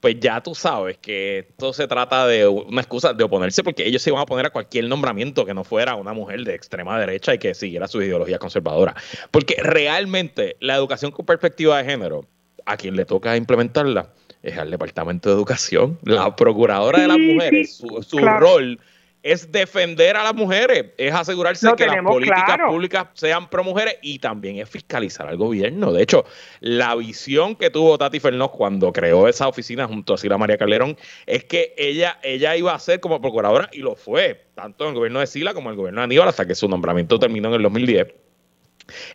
Pues 0.00 0.20
ya 0.20 0.42
tú 0.42 0.54
sabes 0.54 0.98
que 0.98 1.46
esto 1.50 1.72
se 1.72 1.86
trata 1.86 2.26
de 2.26 2.46
una 2.46 2.82
excusa 2.82 3.14
de 3.14 3.24
oponerse 3.24 3.62
porque 3.62 3.86
ellos 3.86 4.02
se 4.02 4.10
iban 4.10 4.20
a 4.20 4.26
poner 4.26 4.44
a 4.46 4.50
cualquier 4.50 4.86
nombramiento 4.86 5.46
que 5.46 5.54
no 5.54 5.64
fuera 5.64 5.94
una 5.94 6.12
mujer 6.12 6.44
de 6.44 6.54
extrema 6.54 6.98
derecha 6.98 7.32
y 7.32 7.38
que 7.38 7.54
siguiera 7.54 7.88
su 7.88 8.02
ideología 8.02 8.38
conservadora. 8.38 8.94
Porque 9.30 9.56
realmente 9.62 10.56
la 10.60 10.74
educación 10.74 11.10
con 11.10 11.24
perspectiva 11.24 11.78
de 11.78 11.84
género, 11.84 12.26
a 12.66 12.76
quien 12.76 12.96
le 12.96 13.06
toca 13.06 13.34
implementarla, 13.36 14.10
es 14.42 14.58
al 14.58 14.70
Departamento 14.70 15.30
de 15.30 15.36
Educación, 15.36 15.98
la 16.04 16.36
procuradora 16.36 17.00
de 17.00 17.08
las 17.08 17.18
mujeres, 17.18 17.82
su, 18.02 18.18
rol 18.18 18.78
es 19.24 19.50
defender 19.50 20.16
a 20.16 20.22
las 20.22 20.34
mujeres, 20.34 20.92
es 20.98 21.12
asegurarse 21.14 21.66
que 21.76 21.86
las 21.86 22.02
políticas 22.02 22.58
públicas 22.68 23.06
sean 23.14 23.48
pro 23.48 23.64
mujeres 23.64 23.96
y 24.02 24.18
también 24.18 24.58
es 24.58 24.68
fiscalizar 24.68 25.26
al 25.26 25.38
gobierno. 25.38 25.92
De 25.92 26.02
hecho, 26.02 26.26
la 26.60 26.94
visión 26.94 27.56
que 27.56 27.70
tuvo 27.70 27.96
Tati 27.96 28.20
Fernós 28.20 28.50
cuando 28.50 28.92
creó 28.92 29.26
esa 29.26 29.48
oficina 29.48 29.86
junto 29.86 30.12
a 30.12 30.18
Sila 30.18 30.36
María 30.36 30.58
Calderón 30.58 30.98
es 31.24 31.44
que 31.44 31.74
ella, 31.78 32.18
ella 32.22 32.54
iba 32.54 32.74
a 32.74 32.78
ser 32.78 33.00
como 33.00 33.18
procuradora 33.22 33.70
y 33.72 33.78
lo 33.78 33.96
fue, 33.96 34.44
tanto 34.54 34.84
en 34.84 34.90
el 34.90 34.96
gobierno 34.96 35.20
de 35.20 35.26
Sila 35.26 35.54
como 35.54 35.70
en 35.70 35.72
el 35.72 35.78
gobierno 35.78 36.02
de 36.02 36.04
Aníbal, 36.04 36.28
hasta 36.28 36.46
que 36.46 36.54
su 36.54 36.68
nombramiento 36.68 37.18
terminó 37.18 37.48
en 37.48 37.54
el 37.54 37.62
2010 37.62 38.23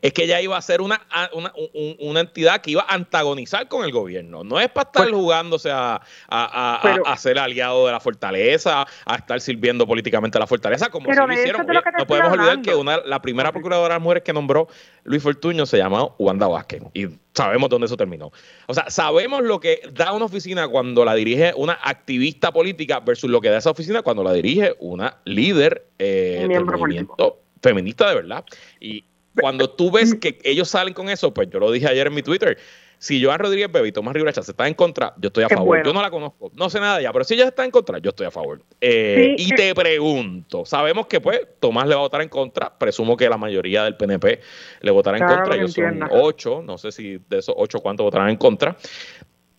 es 0.01 0.13
que 0.13 0.23
ella 0.23 0.41
iba 0.41 0.57
a 0.57 0.61
ser 0.61 0.81
una, 0.81 1.01
una, 1.99 2.19
entidad 2.19 2.61
que 2.61 2.71
iba 2.71 2.85
a 2.87 2.93
antagonizar 2.93 3.67
con 3.67 3.83
el 3.83 3.91
gobierno. 3.91 4.43
No 4.43 4.59
es 4.59 4.69
para 4.69 4.89
estar 4.89 5.03
pues 5.05 5.15
jugándose 5.15 5.69
a, 5.71 6.01
ser 7.17 7.39
aliado 7.39 7.85
de 7.85 7.91
la 7.91 7.99
fortaleza, 7.99 8.85
a 9.05 9.15
estar 9.15 9.39
sirviendo 9.41 9.85
políticamente 9.85 10.37
a 10.37 10.41
la 10.41 10.47
fortaleza, 10.47 10.89
como 10.89 11.11
si 11.11 11.15
lo 11.15 11.31
hicieron. 11.33 11.65
no 11.65 12.05
podemos 12.05 12.33
olvidar 12.33 12.61
que 12.61 12.75
una, 12.75 12.97
la 13.05 13.21
primera 13.21 13.51
procuradora 13.51 13.93
de 13.93 13.95
las 13.95 14.03
mujeres 14.03 14.23
que 14.23 14.33
nombró 14.33 14.67
Luis 15.03 15.23
Fortuño 15.23 15.65
se 15.65 15.77
llamó 15.77 16.15
Wanda 16.19 16.47
Vázquez. 16.47 16.83
Y 16.93 17.07
sabemos 17.33 17.69
dónde 17.69 17.85
eso 17.85 17.97
terminó. 17.97 18.31
O 18.67 18.73
sea, 18.73 18.89
sabemos 18.89 19.43
lo 19.43 19.59
que 19.59 19.81
da 19.93 20.13
una 20.13 20.25
oficina 20.25 20.67
cuando 20.67 21.05
la 21.05 21.15
dirige 21.15 21.53
una 21.55 21.73
activista 21.73 22.51
política 22.51 22.99
versus 22.99 23.29
lo 23.29 23.41
que 23.41 23.49
da 23.49 23.57
esa 23.57 23.71
oficina 23.71 24.01
cuando 24.01 24.23
la 24.23 24.33
dirige 24.33 24.75
una 24.79 25.17
líder 25.25 25.87
eh, 25.99 26.45
del 26.49 26.65
movimiento 26.65 27.39
feminista 27.61 28.09
de 28.09 28.15
verdad. 28.15 28.45
Y, 28.79 29.05
cuando 29.39 29.69
tú 29.69 29.91
ves 29.91 30.15
que 30.15 30.39
ellos 30.43 30.69
salen 30.69 30.93
con 30.93 31.09
eso, 31.09 31.33
pues 31.33 31.49
yo 31.49 31.59
lo 31.59 31.71
dije 31.71 31.87
ayer 31.87 32.07
en 32.07 32.13
mi 32.13 32.21
Twitter. 32.21 32.57
Si 32.99 33.23
Joan 33.23 33.39
Rodríguez 33.39 33.71
Bebe 33.71 33.87
y 33.87 33.91
Tomás 33.93 34.13
Rivera 34.13 34.33
se 34.33 34.51
está 34.51 34.67
en 34.67 34.73
contra, 34.73 35.13
yo 35.17 35.27
estoy 35.27 35.45
a 35.45 35.49
favor. 35.49 35.81
Yo 35.85 35.93
no 35.93 36.01
la 36.01 36.11
conozco, 36.11 36.51
no 36.53 36.69
sé 36.69 36.81
nada 36.81 36.97
de 36.97 37.03
ella, 37.03 37.13
pero 37.13 37.23
si 37.23 37.33
ella 37.35 37.47
está 37.47 37.63
en 37.63 37.71
contra, 37.71 37.97
yo 37.99 38.09
estoy 38.09 38.27
a 38.27 38.31
favor. 38.31 38.61
Eh, 38.81 39.35
y 39.37 39.55
te 39.55 39.73
pregunto, 39.73 40.65
sabemos 40.65 41.07
que 41.07 41.21
pues 41.21 41.39
Tomás 41.61 41.87
le 41.87 41.95
va 41.95 42.01
a 42.01 42.03
votar 42.03 42.21
en 42.21 42.27
contra, 42.27 42.77
presumo 42.77 43.15
que 43.15 43.29
la 43.29 43.37
mayoría 43.37 43.85
del 43.85 43.95
PNP 43.95 44.41
le 44.81 44.91
votará 44.91 45.17
en 45.17 45.25
contra, 45.25 45.55
ellos 45.55 45.71
son 45.71 46.03
ocho, 46.11 46.61
no 46.61 46.77
sé 46.77 46.91
si 46.91 47.21
de 47.29 47.37
esos 47.37 47.55
ocho 47.57 47.79
cuántos 47.79 48.03
votarán 48.03 48.29
en 48.29 48.37
contra. 48.37 48.75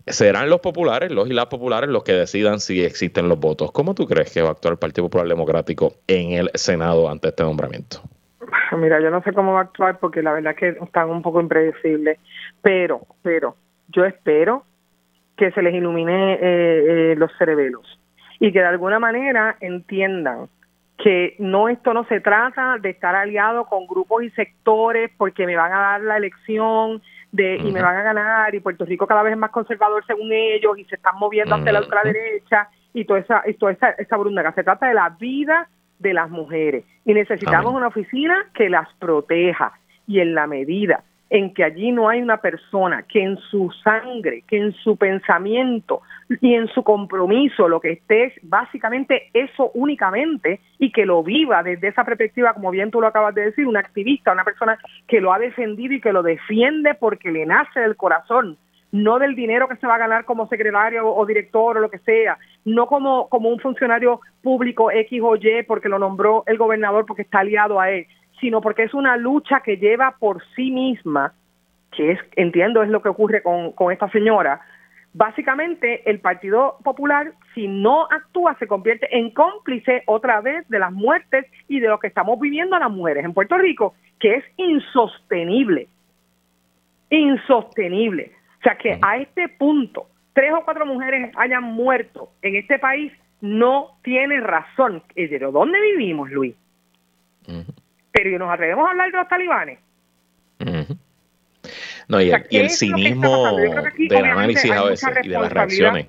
Serán 0.07 0.51
los 0.51 0.61
populares, 0.61 1.11
los 1.11 1.29
y 1.29 1.33
las 1.33 1.47
populares, 1.47 1.89
los 1.89 2.03
que 2.03 2.13
decidan 2.13 2.61
si 2.61 2.83
existen 2.83 3.29
los 3.29 3.39
votos. 3.39 3.71
¿Cómo 3.73 3.95
tú 3.95 4.07
crees 4.07 4.33
que 4.33 4.43
va 4.43 4.49
a 4.49 4.53
actuar 4.53 4.73
el 4.73 4.79
Partido 4.79 5.05
Popular 5.05 5.29
Democrático 5.29 5.95
en 6.07 6.33
el 6.33 6.51
Senado 6.55 7.09
ante 7.09 7.29
este 7.29 7.43
nombramiento? 7.43 8.03
Mira, 8.79 9.01
yo 9.01 9.11
no 9.11 9.23
sé 9.23 9.33
cómo 9.33 9.53
va 9.53 9.61
a 9.61 9.63
actuar 9.65 9.99
porque 9.99 10.23
la 10.23 10.33
verdad 10.33 10.53
es 10.53 10.59
que 10.59 10.85
están 10.85 11.11
un 11.11 11.23
poco 11.23 11.41
impredecibles, 11.41 12.19
pero, 12.63 13.01
pero, 13.23 13.57
yo 13.89 14.05
espero 14.05 14.65
que 15.37 15.51
se 15.53 15.63
les 15.63 15.75
ilumine 15.75 16.35
eh, 16.35 16.39
eh, 16.43 17.15
los 17.17 17.31
cerebelos 17.39 17.99
y 18.39 18.53
que 18.53 18.61
de 18.61 18.67
alguna 18.67 18.99
manera 18.99 19.57
entiendan 19.61 20.49
que 20.97 21.35
no 21.39 21.69
esto 21.69 21.95
no 21.95 22.05
se 22.05 22.21
trata 22.21 22.77
de 22.79 22.91
estar 22.91 23.15
aliado 23.15 23.65
con 23.65 23.87
grupos 23.87 24.23
y 24.23 24.31
sectores 24.31 25.11
porque 25.17 25.47
me 25.47 25.57
van 25.57 25.73
a 25.73 25.81
dar 25.81 26.01
la 26.03 26.19
elección 26.19 27.03
de 27.33 27.57
y 27.57 27.73
me 27.73 27.81
van 27.81 27.97
a 27.97 28.03
ganar 28.03 28.55
y 28.55 28.61
Puerto 28.61 28.85
Rico 28.85 29.07
cada 29.07 29.23
vez 29.23 29.33
es 29.33 29.39
más 29.39 29.51
conservador 29.51 30.05
según 30.07 30.33
ellos 30.33 30.79
y 30.79 30.85
se 30.85 30.97
están 30.97 31.17
moviendo 31.19 31.55
hacia 31.55 31.73
la 31.73 31.81
ultraderecha 31.81 32.69
y 32.93 33.05
toda 33.05 33.21
esa 33.21 33.43
y 33.47 33.55
toda 33.55 33.73
esa, 33.73 33.91
esa 33.91 34.17
brunda. 34.17 34.53
Se 34.53 34.65
trata 34.65 34.89
de 34.89 34.95
la 34.95 35.09
vida 35.11 35.69
de 36.01 36.15
las 36.15 36.31
mujeres. 36.31 36.85
Y 37.05 37.15
necesitamos 37.15 37.73
una 37.73 37.87
oficina 37.87 38.47
que 38.55 38.69
las 38.69 38.89
proteja. 38.99 39.73
Y 40.07 40.19
en 40.19 40.35
la 40.35 40.47
medida 40.49 41.05
en 41.31 41.55
que 41.55 41.63
allí 41.63 41.93
no 41.93 42.09
hay 42.09 42.21
una 42.21 42.39
persona 42.39 43.05
que 43.05 43.23
en 43.23 43.39
su 43.39 43.71
sangre, 43.85 44.43
que 44.49 44.59
en 44.59 44.73
su 44.73 44.97
pensamiento 44.97 46.03
y 46.41 46.55
en 46.55 46.67
su 46.69 46.83
compromiso 46.83 47.69
lo 47.69 47.81
que 47.81 47.93
esté 47.93 48.25
es 48.25 48.33
básicamente 48.43 49.31
eso 49.33 49.71
únicamente 49.75 50.61
y 50.79 50.91
que 50.91 51.07
lo 51.07 51.23
viva 51.23 51.63
desde 51.63 51.89
esa 51.89 52.05
perspectiva, 52.05 52.53
como 52.53 52.73
bien 52.73 52.91
tú 52.91 53.01
lo 53.01 53.07
acabas 53.07 53.35
de 53.37 53.47
decir, 53.47 53.67
una 53.67 53.79
activista, 53.79 54.33
una 54.33 54.45
persona 54.45 54.77
que 55.07 55.21
lo 55.21 55.33
ha 55.33 55.39
defendido 55.39 55.95
y 55.95 56.01
que 56.01 56.13
lo 56.13 56.25
defiende 56.25 56.95
porque 56.95 57.31
le 57.31 57.47
nace 57.47 57.79
del 57.79 57.97
corazón, 57.97 58.59
no 58.93 59.19
del 59.19 59.35
dinero 59.35 59.69
que 59.69 59.77
se 59.77 59.87
va 59.87 59.95
a 59.95 59.99
ganar 59.99 60.25
como 60.25 60.49
secretario 60.49 61.09
o 61.09 61.27
director 61.27 61.77
o 61.77 61.81
lo 61.81 61.91
que 61.91 61.99
sea, 61.99 62.39
no 62.65 62.87
como, 62.87 63.29
como 63.29 63.49
un 63.49 63.61
funcionario 63.61 64.21
público 64.43 64.91
X 64.91 65.21
o 65.23 65.37
Y 65.37 65.63
porque 65.67 65.89
lo 65.89 65.99
nombró 65.99 66.43
el 66.47 66.59
gobernador 66.59 67.07
porque 67.07 67.23
está 67.23 67.41
aliado 67.41 67.81
a 67.81 67.91
él, 67.91 68.07
sino 68.41 68.61
porque 68.61 68.85
es 68.85 68.95
una 68.95 69.17
lucha 69.17 69.61
que 69.61 69.77
lleva 69.77 70.17
por 70.19 70.43
sí 70.57 70.71
misma, 70.71 71.35
que 71.93 72.13
es, 72.13 72.21
entiendo, 72.37 72.83
es 72.83 72.89
lo 72.89 73.03
que 73.03 73.09
ocurre 73.09 73.43
con, 73.43 73.73
con 73.73 73.93
esta 73.93 74.09
señora. 74.11 74.61
Básicamente, 75.13 76.09
el 76.09 76.21
Partido 76.21 76.77
Popular, 76.85 77.33
si 77.55 77.67
no 77.67 78.05
actúa, 78.05 78.57
se 78.59 78.69
convierte 78.69 79.09
en 79.19 79.31
cómplice 79.31 80.05
otra 80.07 80.41
vez 80.41 80.69
de 80.69 80.79
las 80.79 80.93
muertes 80.93 81.47
y 81.67 81.81
de 81.81 81.89
lo 81.89 81.99
que 81.99 82.07
estamos 82.07 82.39
viviendo 82.39 82.79
las 82.79 82.91
mujeres 82.91 83.25
en 83.25 83.35
Puerto 83.35 83.59
Rico, 83.59 83.95
que 84.21 84.37
es 84.37 84.45
insostenible. 84.57 85.89
Insostenible. 87.11 88.40
O 88.61 88.63
sea 88.63 88.77
que 88.77 88.99
a 89.01 89.17
este 89.17 89.49
punto, 89.49 90.09
tres 90.35 90.53
o 90.53 90.65
cuatro 90.65 90.85
mujeres 90.85 91.33
hayan 91.37 91.65
muerto 91.65 92.31
en 92.43 92.57
este 92.57 92.79
país, 92.79 93.13
no 93.41 93.99
tiene 94.03 94.41
razón. 94.41 95.03
¿De 95.15 95.39
dónde 95.39 95.81
vivimos, 95.81 96.31
Luis? 96.31 96.55
Pero 98.13 98.39
nos 98.39 98.51
atrevemos 98.53 98.87
a 98.87 98.91
hablar 98.91 99.11
de 99.11 99.17
los 99.17 99.29
talibanes. 99.29 99.79
No, 102.09 102.21
y, 102.21 102.33
el, 102.51 102.71
cinismo 102.71 103.57
del 103.57 104.25
análisis 104.25 104.71
a 104.71 104.85
veces 104.85 105.11
y 105.23 105.29
de 105.29 105.39
las 105.39 105.53
reacciones 105.53 106.07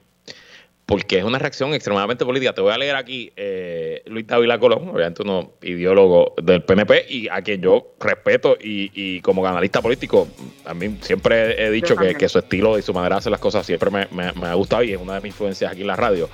porque 0.92 1.20
es 1.20 1.24
una 1.24 1.39
reacción 1.39 1.74
extremadamente 1.74 2.26
política. 2.26 2.52
Te 2.52 2.60
voy 2.60 2.74
a 2.74 2.78
leer 2.78 2.98
aquí 2.98 3.32
eh, 3.38 4.04
Luis 4.08 4.28
Dávila 4.28 4.60
Colón, 4.60 4.89
obviamente 4.89 5.22
uno 5.24 5.54
ideólogo 5.62 6.34
del 6.44 6.64
PNP 6.64 7.06
y 7.08 7.30
a 7.30 7.42
quien 7.42 7.62
yo 7.62 7.94
respeto 7.98 8.58
y, 8.60 9.22
como 9.22 9.48
analista 9.48 9.82
político, 9.82 10.28
a 10.66 10.74
mí 10.74 10.98
siempre 11.00 11.66
he 11.66 11.72
dicho 11.72 11.96
que, 11.96 12.28
su 12.28 12.39
estilo 12.39 12.78
y 12.78 12.82
su 12.82 12.94
manera 12.94 13.16
de 13.16 13.20
hacer 13.20 13.32
las 13.32 13.39
cosas 13.39 13.66
siempre 13.66 13.89
me, 13.89 14.34
ha 14.46 14.54
gustado 14.54 14.84
y 14.84 14.92
es 14.92 15.00
una 15.00 15.14
de 15.14 15.22
mis 15.22 15.30
influencias 15.30 15.72
aquí 15.72 15.80
en 15.80 15.88
la 15.88 15.96
radio. 15.96 16.30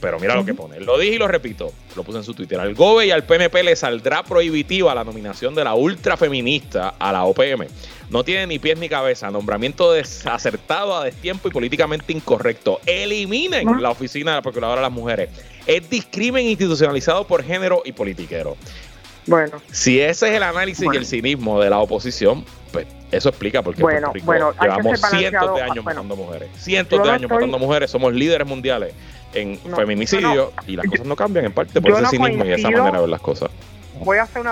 Pero 0.00 0.20
mira 0.20 0.34
lo 0.34 0.44
que 0.44 0.54
pone. 0.54 0.78
Lo 0.80 0.98
dije 0.98 1.16
y 1.16 1.18
lo 1.18 1.26
repito. 1.26 1.72
Lo 1.96 2.04
puse 2.04 2.18
en 2.18 2.24
su 2.24 2.34
Twitter. 2.34 2.60
Al 2.60 2.74
GOBE 2.74 3.06
y 3.06 3.10
al 3.10 3.24
PNP 3.24 3.62
le 3.62 3.76
saldrá 3.76 4.22
prohibitiva 4.22 4.94
la 4.94 5.04
nominación 5.04 5.54
de 5.54 5.64
la 5.64 5.74
ultrafeminista 5.74 6.94
a 6.98 7.12
la 7.12 7.24
OPM. 7.24 7.66
No 8.10 8.24
tiene 8.24 8.46
ni 8.46 8.58
pies 8.58 8.78
ni 8.78 8.88
cabeza. 8.88 9.30
Nombramiento 9.30 9.92
desacertado 9.92 10.96
a 10.96 11.04
destiempo 11.04 11.48
y 11.48 11.50
políticamente 11.50 12.12
incorrecto. 12.12 12.80
Eliminen 12.86 13.82
la 13.82 13.90
oficina 13.90 14.32
de 14.32 14.36
la 14.36 14.42
Procuradora 14.42 14.80
de 14.80 14.86
las 14.86 14.92
Mujeres. 14.92 15.30
Es 15.66 15.90
discrimen 15.90 16.46
institucionalizado 16.46 17.26
por 17.26 17.42
género 17.42 17.82
y 17.84 17.92
politiquero. 17.92 18.56
Bueno. 19.26 19.60
Si 19.72 20.00
ese 20.00 20.28
es 20.28 20.34
el 20.34 20.42
análisis 20.42 20.86
y 20.90 20.96
el 20.96 21.04
cinismo 21.04 21.60
de 21.60 21.68
la 21.68 21.80
oposición, 21.80 22.44
pues 22.72 22.86
eso 23.10 23.28
explica 23.28 23.62
por 23.62 23.74
qué 23.74 23.82
bueno, 23.82 24.12
bueno, 24.22 24.54
llevamos 24.58 25.00
cientos 25.00 25.54
de 25.54 25.62
años 25.62 25.84
matando 25.84 26.16
mujeres. 26.16 26.48
Cientos 26.56 27.02
de 27.02 27.10
años 27.10 27.30
matando 27.30 27.58
mujeres. 27.58 27.90
Somos 27.90 28.14
líderes 28.14 28.46
mundiales 28.46 28.94
en 29.34 29.58
feminicidio 29.58 30.52
y 30.66 30.76
las 30.76 30.86
cosas 30.86 31.06
no 31.06 31.16
cambian 31.16 31.44
en 31.44 31.52
parte 31.52 31.80
por 31.80 31.92
ese 31.92 32.06
cinismo 32.06 32.44
y 32.44 32.52
esa 32.52 32.70
manera 32.70 32.92
de 32.92 33.00
ver 33.00 33.08
las 33.08 33.20
cosas. 33.20 33.50
Voy 34.00 34.18
a 34.18 34.22
hacer 34.22 34.42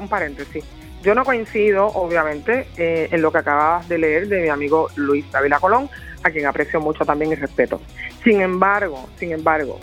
un 0.00 0.08
paréntesis. 0.08 0.64
Yo 1.02 1.14
no 1.14 1.24
coincido, 1.24 1.86
obviamente, 1.88 2.66
eh, 2.78 3.08
en 3.10 3.20
lo 3.20 3.30
que 3.30 3.38
acabas 3.38 3.86
de 3.88 3.98
leer 3.98 4.26
de 4.28 4.40
mi 4.40 4.48
amigo 4.48 4.88
Luis 4.96 5.30
Davila 5.30 5.60
Colón, 5.60 5.90
a 6.22 6.30
quien 6.30 6.46
aprecio 6.46 6.80
mucho 6.80 7.04
también 7.04 7.32
y 7.32 7.34
respeto. 7.34 7.80
Sin 8.22 8.40
embargo, 8.40 9.06
sin 9.18 9.32
embargo, 9.32 9.78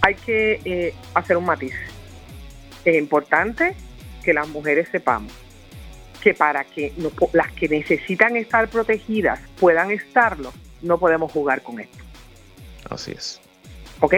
hay 0.00 0.14
que 0.14 0.60
eh, 0.64 0.94
hacer 1.14 1.36
un 1.36 1.46
matiz. 1.46 1.74
Es 2.84 2.96
importante 2.96 3.74
que 4.22 4.32
las 4.32 4.46
mujeres 4.48 4.88
sepamos 4.92 5.32
que 6.22 6.34
para 6.34 6.64
que 6.64 6.92
las 7.32 7.52
que 7.52 7.68
necesitan 7.68 8.36
estar 8.36 8.68
protegidas 8.68 9.40
puedan 9.58 9.90
estarlo, 9.90 10.52
no 10.82 10.98
podemos 10.98 11.32
jugar 11.32 11.62
con 11.62 11.80
esto. 11.80 11.98
Así 12.88 13.12
es. 13.12 13.40
¿Ok? 14.00 14.14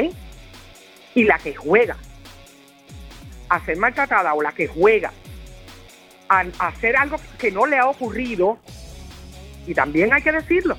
Y 1.14 1.24
la 1.24 1.39
que 1.39 1.55
juega 1.55 1.97
a 3.49 3.64
ser 3.64 3.77
maltratada 3.77 4.35
o 4.35 4.43
la 4.43 4.53
que 4.53 4.66
juega 4.66 5.12
a, 6.29 6.45
hacer 6.59 6.97
algo 6.97 7.18
que 7.39 7.51
no 7.51 7.66
le 7.66 7.79
ha 7.79 7.87
ocurrido, 7.87 8.59
y 9.66 9.74
también 9.74 10.12
hay 10.12 10.22
que 10.22 10.33
decirlo, 10.33 10.77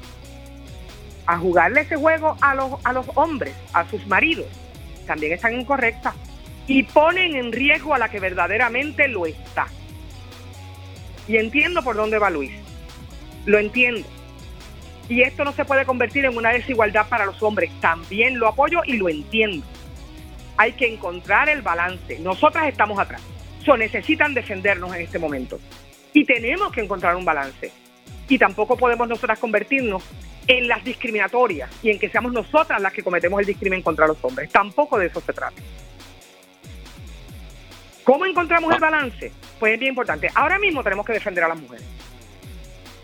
a 1.25 1.37
jugarle 1.37 1.81
ese 1.81 1.95
juego 1.95 2.37
a 2.41 2.55
los, 2.55 2.73
a 2.83 2.93
los 2.93 3.05
hombres, 3.15 3.53
a 3.73 3.87
sus 3.89 4.05
maridos, 4.07 4.47
también 5.05 5.33
están 5.33 5.59
incorrectas 5.59 6.13
y 6.67 6.83
ponen 6.83 7.35
en 7.35 7.51
riesgo 7.51 7.93
a 7.93 7.97
la 7.97 8.09
que 8.09 8.19
verdaderamente 8.19 9.07
lo 9.07 9.25
está. 9.25 9.67
Y 11.27 11.37
entiendo 11.37 11.81
por 11.83 11.95
dónde 11.95 12.19
va 12.19 12.29
Luis, 12.29 12.51
lo 13.45 13.57
entiendo. 13.57 14.07
Y 15.09 15.21
esto 15.21 15.43
no 15.43 15.53
se 15.53 15.65
puede 15.65 15.85
convertir 15.85 16.25
en 16.25 16.35
una 16.35 16.51
desigualdad 16.51 17.07
para 17.07 17.25
los 17.25 17.41
hombres, 17.41 17.71
también 17.79 18.39
lo 18.39 18.47
apoyo 18.47 18.81
y 18.85 18.97
lo 18.97 19.09
entiendo. 19.09 19.65
Hay 20.57 20.73
que 20.73 20.91
encontrar 20.91 21.49
el 21.49 21.61
balance. 21.61 22.19
Nosotras 22.19 22.67
estamos 22.67 22.99
atrás 22.99 23.21
necesitan 23.75 24.33
defendernos 24.33 24.95
en 24.95 25.01
este 25.01 25.19
momento. 25.19 25.59
Y 26.13 26.23
tenemos 26.23 26.71
que 26.71 26.81
encontrar 26.81 27.15
un 27.15 27.25
balance. 27.25 27.71
Y 28.29 28.37
tampoco 28.37 28.77
podemos 28.77 29.07
nosotras 29.09 29.39
convertirnos 29.39 30.03
en 30.47 30.67
las 30.67 30.83
discriminatorias 30.83 31.69
y 31.83 31.89
en 31.89 31.99
que 31.99 32.07
seamos 32.07 32.31
nosotras 32.31 32.81
las 32.81 32.93
que 32.93 33.03
cometemos 33.03 33.41
el 33.41 33.45
discrimen 33.45 33.81
contra 33.81 34.07
los 34.07 34.17
hombres. 34.23 34.49
Tampoco 34.49 34.97
de 34.97 35.07
eso 35.07 35.19
se 35.19 35.33
trata. 35.33 35.61
¿Cómo 38.03 38.25
encontramos 38.25 38.73
el 38.73 38.79
balance? 38.79 39.33
Pues 39.59 39.73
es 39.73 39.79
bien 39.79 39.91
importante. 39.91 40.29
Ahora 40.33 40.57
mismo 40.59 40.81
tenemos 40.81 41.05
que 41.05 41.13
defender 41.13 41.43
a 41.43 41.49
las 41.49 41.59
mujeres. 41.59 41.85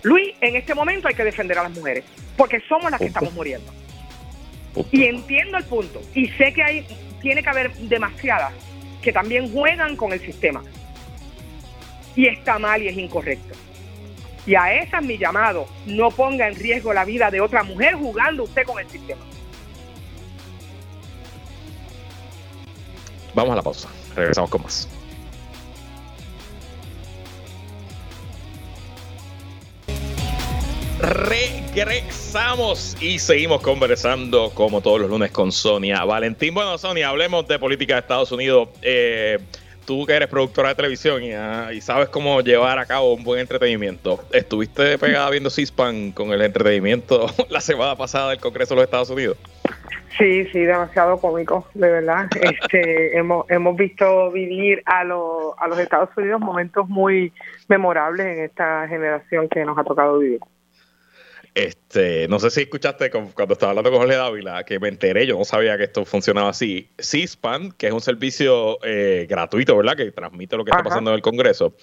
Luis, 0.03 0.35
en 0.41 0.55
este 0.55 0.75
momento 0.75 1.07
hay 1.07 1.15
que 1.15 1.23
defender 1.23 1.57
a 1.57 1.63
las 1.63 1.71
mujeres, 1.71 2.03
porque 2.37 2.61
somos 2.67 2.91
las 2.91 2.99
que 2.99 3.07
estamos 3.07 3.33
muriendo. 3.33 3.71
Y 4.91 5.05
entiendo 5.05 5.57
el 5.57 5.63
punto. 5.65 6.01
Y 6.13 6.27
sé 6.29 6.53
que 6.53 6.63
hay, 6.63 6.85
tiene 7.21 7.41
que 7.41 7.49
haber 7.49 7.73
demasiadas 7.73 8.53
que 9.01 9.13
también 9.13 9.51
juegan 9.51 9.95
con 9.95 10.13
el 10.13 10.19
sistema. 10.19 10.63
Y 12.15 12.27
está 12.27 12.59
mal 12.59 12.81
y 12.81 12.87
es 12.87 12.97
incorrecto. 12.97 13.55
Y 14.45 14.55
a 14.55 14.73
esa 14.73 14.99
es 14.99 15.05
mi 15.05 15.17
llamado. 15.17 15.67
No 15.85 16.11
ponga 16.11 16.47
en 16.47 16.55
riesgo 16.55 16.93
la 16.93 17.05
vida 17.05 17.31
de 17.31 17.39
otra 17.39 17.63
mujer 17.63 17.95
jugando 17.95 18.43
usted 18.43 18.63
con 18.63 18.79
el 18.79 18.89
sistema. 18.89 19.21
Vamos 23.33 23.53
a 23.53 23.55
la 23.55 23.61
pausa. 23.61 23.89
Regresamos 24.15 24.49
con 24.49 24.63
más. 24.63 24.87
Regresamos 31.03 32.95
y 33.01 33.19
seguimos 33.19 33.61
conversando 33.61 34.51
como 34.51 34.79
todos 34.79 35.01
los 35.01 35.09
lunes 35.09 35.31
con 35.31 35.51
Sonia 35.51 36.05
Valentín. 36.05 36.53
Bueno, 36.53 36.77
Sonia, 36.77 37.09
hablemos 37.09 37.45
de 37.45 37.59
política 37.59 37.95
de 37.95 37.99
Estados 37.99 38.31
Unidos. 38.31 38.69
Eh, 38.81 39.37
tú 39.85 40.05
que 40.05 40.13
eres 40.13 40.29
productora 40.29 40.69
de 40.69 40.75
televisión 40.75 41.21
ah, 41.35 41.73
y, 41.73 41.81
sabes 41.81 42.07
cómo 42.07 42.39
llevar 42.39 42.79
a 42.79 42.85
cabo 42.85 43.13
un 43.15 43.23
buen 43.25 43.41
entretenimiento, 43.41 44.23
¿estuviste 44.31 44.97
pegada 44.97 45.29
viendo 45.29 45.49
CISPAN 45.49 46.13
con 46.13 46.31
el 46.31 46.41
entretenimiento 46.41 47.27
la 47.49 47.59
semana 47.59 47.97
pasada 47.97 48.29
del 48.29 48.39
Congreso 48.39 48.73
de 48.73 48.77
los 48.77 48.85
Estados 48.85 49.09
Unidos? 49.09 49.37
Sí, 50.17 50.45
sí, 50.53 50.59
demasiado 50.59 51.17
cómico, 51.17 51.67
de 51.73 51.89
verdad. 51.89 52.27
Este, 52.41 53.17
hemos, 53.17 53.49
hemos 53.49 53.75
visto 53.75 54.31
vivir 54.31 54.81
a, 54.85 55.03
los 55.03 55.53
a 55.57 55.67
los 55.67 55.77
Estados 55.79 56.09
Unidos 56.15 56.39
momentos 56.39 56.87
muy 56.87 57.33
memorables 57.67 58.25
en 58.25 58.45
esta 58.45 58.87
generación 58.87 59.49
que 59.49 59.65
nos 59.65 59.77
ha 59.77 59.83
tocado 59.83 60.19
vivir. 60.19 60.39
Este, 61.55 62.27
no 62.29 62.39
sé 62.39 62.49
si 62.49 62.61
escuchaste 62.61 63.11
cuando 63.11 63.53
estaba 63.53 63.71
hablando 63.71 63.91
con 63.91 63.99
Jorge 63.99 64.15
Dávila, 64.15 64.63
que 64.63 64.79
me 64.79 64.87
enteré, 64.87 65.27
yo 65.27 65.37
no 65.37 65.45
sabía 65.45 65.77
que 65.77 65.83
esto 65.83 66.03
funcionaba 66.03 66.49
así. 66.49 66.89
CISPAN, 66.99 67.71
que 67.73 67.87
es 67.87 67.93
un 67.93 68.01
servicio 68.01 68.79
eh, 68.83 69.27
gratuito, 69.29 69.77
¿verdad? 69.77 69.95
Que 69.95 70.11
transmite 70.11 70.57
lo 70.57 70.65
que 70.65 70.71
está 70.71 70.83
pasando 70.83 71.11
en 71.11 71.15
el 71.15 71.21
Congreso 71.21 71.75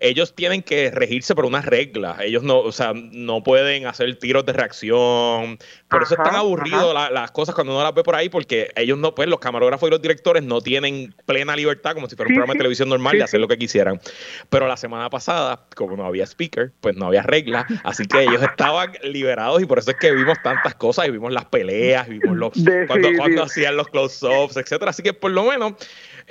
ellos 0.00 0.34
tienen 0.34 0.62
que 0.62 0.90
regirse 0.90 1.34
por 1.34 1.44
unas 1.44 1.66
reglas. 1.66 2.18
Ellos 2.20 2.42
no, 2.42 2.58
o 2.58 2.72
sea, 2.72 2.92
no 2.94 3.42
pueden 3.42 3.86
hacer 3.86 4.18
tiros 4.18 4.46
de 4.46 4.54
reacción. 4.54 5.58
Por 5.88 6.02
eso 6.02 6.14
es 6.14 6.22
tan 6.22 6.34
aburrido 6.34 6.94
las 6.94 7.30
cosas 7.30 7.54
cuando 7.54 7.74
uno 7.74 7.84
las 7.84 7.94
ve 7.94 8.02
por 8.02 8.16
ahí, 8.16 8.30
porque 8.30 8.70
ellos 8.76 8.98
no, 8.98 9.14
pues 9.14 9.28
los 9.28 9.38
camarógrafos 9.40 9.88
y 9.88 9.90
los 9.90 10.00
directores 10.00 10.42
no 10.42 10.60
tienen 10.62 11.14
plena 11.26 11.54
libertad, 11.54 11.94
como 11.94 12.08
si 12.08 12.16
fuera 12.16 12.28
un 12.28 12.34
programa 12.34 12.54
de 12.54 12.58
televisión 12.58 12.88
normal, 12.88 13.18
de 13.18 13.24
hacer 13.24 13.40
lo 13.40 13.48
que 13.48 13.58
quisieran. 13.58 14.00
Pero 14.48 14.66
la 14.66 14.76
semana 14.76 15.10
pasada, 15.10 15.66
como 15.76 15.96
no 15.96 16.06
había 16.06 16.24
speaker, 16.24 16.72
pues 16.80 16.96
no 16.96 17.06
había 17.06 17.22
reglas, 17.22 17.66
así 17.84 18.06
que 18.06 18.22
ellos 18.22 18.42
estaban 18.42 18.92
liberados 19.02 19.62
y 19.62 19.66
por 19.66 19.78
eso 19.78 19.90
es 19.90 19.96
que 19.98 20.12
vimos 20.12 20.38
tantas 20.42 20.74
cosas 20.76 21.08
y 21.08 21.10
vimos 21.10 21.32
las 21.32 21.44
peleas, 21.44 22.08
vimos 22.08 22.36
los, 22.36 22.52
cuando, 22.86 23.08
cuando 23.18 23.42
hacían 23.42 23.76
los 23.76 23.88
close-ups, 23.88 24.56
etcétera. 24.56 24.90
Así 24.90 25.02
que 25.02 25.12
por 25.12 25.30
lo 25.30 25.44
menos 25.44 25.74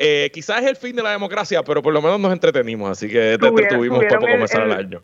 eh, 0.02 0.30
quizás 0.34 0.62
es 0.64 0.70
el 0.70 0.76
fin 0.78 0.96
de 0.96 1.04
la 1.04 1.12
democracia, 1.12 1.62
pero 1.62 1.82
por 1.82 1.94
lo 1.94 2.02
menos 2.02 2.20
nos 2.22 2.32
entretenimos, 2.32 2.90
así 2.90 3.10
que 3.10 3.38
te 3.38 3.48
entretuvimos 3.48 4.00
poco 4.06 4.22
comenzar 4.22 4.64
el, 4.64 4.72
año. 4.72 5.02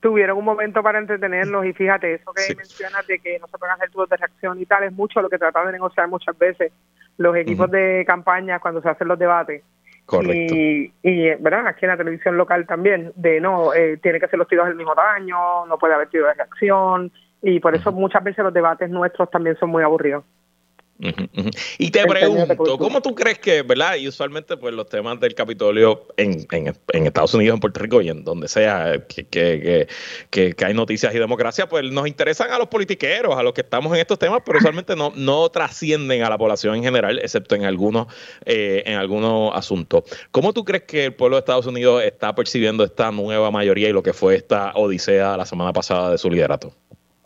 Tuvieron 0.00 0.36
un 0.36 0.44
momento 0.44 0.82
para 0.82 0.98
entretenernos 0.98 1.64
y 1.64 1.72
fíjate, 1.72 2.14
eso 2.14 2.32
que 2.34 2.54
mencionas 2.54 3.06
de 3.06 3.18
que 3.18 3.38
no 3.38 3.48
se 3.48 3.56
pueden 3.56 3.74
hacer 3.74 3.90
tubos 3.90 4.10
de 4.10 4.18
reacción 4.18 4.60
y 4.60 4.66
tal, 4.66 4.84
es 4.84 4.92
mucho 4.92 5.22
lo 5.22 5.30
que 5.30 5.38
tratan 5.38 5.66
de 5.66 5.72
negociar 5.72 6.06
muchas 6.08 6.36
veces 6.36 6.70
los 7.16 7.34
equipos 7.34 7.70
de 7.70 8.04
campaña 8.06 8.60
cuando 8.60 8.82
se 8.82 8.90
hacen 8.90 9.08
los 9.08 9.18
debates. 9.18 9.62
Correcto. 10.04 10.54
Y, 10.54 10.92
y, 11.02 11.34
¿verdad? 11.36 11.66
Aquí 11.66 11.86
en 11.86 11.92
la 11.92 11.96
televisión 11.96 12.36
local 12.36 12.66
también, 12.66 13.12
de 13.16 13.40
no, 13.40 13.72
eh, 13.72 13.96
tiene 14.02 14.20
que 14.20 14.28
ser 14.28 14.38
los 14.38 14.46
tiros 14.46 14.66
del 14.66 14.76
mismo 14.76 14.94
tamaño, 14.94 15.64
no 15.64 15.78
puede 15.78 15.94
haber 15.94 16.08
tiros 16.08 16.28
de 16.28 16.34
reacción, 16.34 17.10
y 17.40 17.58
por 17.58 17.74
eso 17.74 17.90
muchas 17.90 18.22
veces 18.22 18.44
los 18.44 18.52
debates 18.52 18.90
nuestros 18.90 19.30
también 19.30 19.56
son 19.56 19.70
muy 19.70 19.82
aburridos. 19.82 20.24
Y 21.78 21.90
te 21.90 22.06
pregunto, 22.06 22.78
¿cómo 22.78 23.02
tú 23.02 23.14
crees 23.14 23.38
que, 23.38 23.62
verdad? 23.62 23.96
Y 23.96 24.08
usualmente, 24.08 24.56
pues 24.56 24.74
los 24.74 24.88
temas 24.88 25.20
del 25.20 25.34
Capitolio 25.34 26.06
en, 26.16 26.46
en, 26.50 27.06
Estados 27.06 27.34
Unidos, 27.34 27.54
en 27.54 27.60
Puerto 27.60 27.80
Rico 27.80 28.00
y 28.00 28.08
en 28.08 28.24
donde 28.24 28.48
sea 28.48 29.04
que, 29.06 29.26
que, 29.26 29.88
que, 30.30 30.64
hay 30.64 30.74
noticias 30.74 31.14
y 31.14 31.18
democracia, 31.18 31.68
pues 31.68 31.84
nos 31.90 32.06
interesan 32.06 32.50
a 32.50 32.58
los 32.58 32.68
politiqueros, 32.68 33.36
a 33.36 33.42
los 33.42 33.52
que 33.52 33.60
estamos 33.60 33.92
en 33.94 34.00
estos 34.00 34.18
temas, 34.18 34.42
pero 34.44 34.58
usualmente 34.58 34.96
no, 34.96 35.12
no 35.14 35.48
trascienden 35.50 36.22
a 36.22 36.30
la 36.30 36.38
población 36.38 36.76
en 36.76 36.84
general, 36.84 37.18
excepto 37.18 37.54
en 37.54 37.64
algunos, 37.64 38.06
eh, 38.44 38.82
en 38.86 38.96
algunos 38.96 39.54
asuntos. 39.54 40.04
¿Cómo 40.30 40.52
tú 40.52 40.64
crees 40.64 40.84
que 40.84 41.06
el 41.06 41.14
pueblo 41.14 41.36
de 41.36 41.40
Estados 41.40 41.66
Unidos 41.66 42.02
está 42.04 42.34
percibiendo 42.34 42.84
esta 42.84 43.10
nueva 43.10 43.50
mayoría 43.50 43.88
y 43.88 43.92
lo 43.92 44.02
que 44.02 44.12
fue 44.12 44.36
esta 44.36 44.72
odisea 44.74 45.36
la 45.36 45.44
semana 45.44 45.72
pasada 45.72 46.10
de 46.10 46.18
su 46.18 46.30
liderato? 46.30 46.72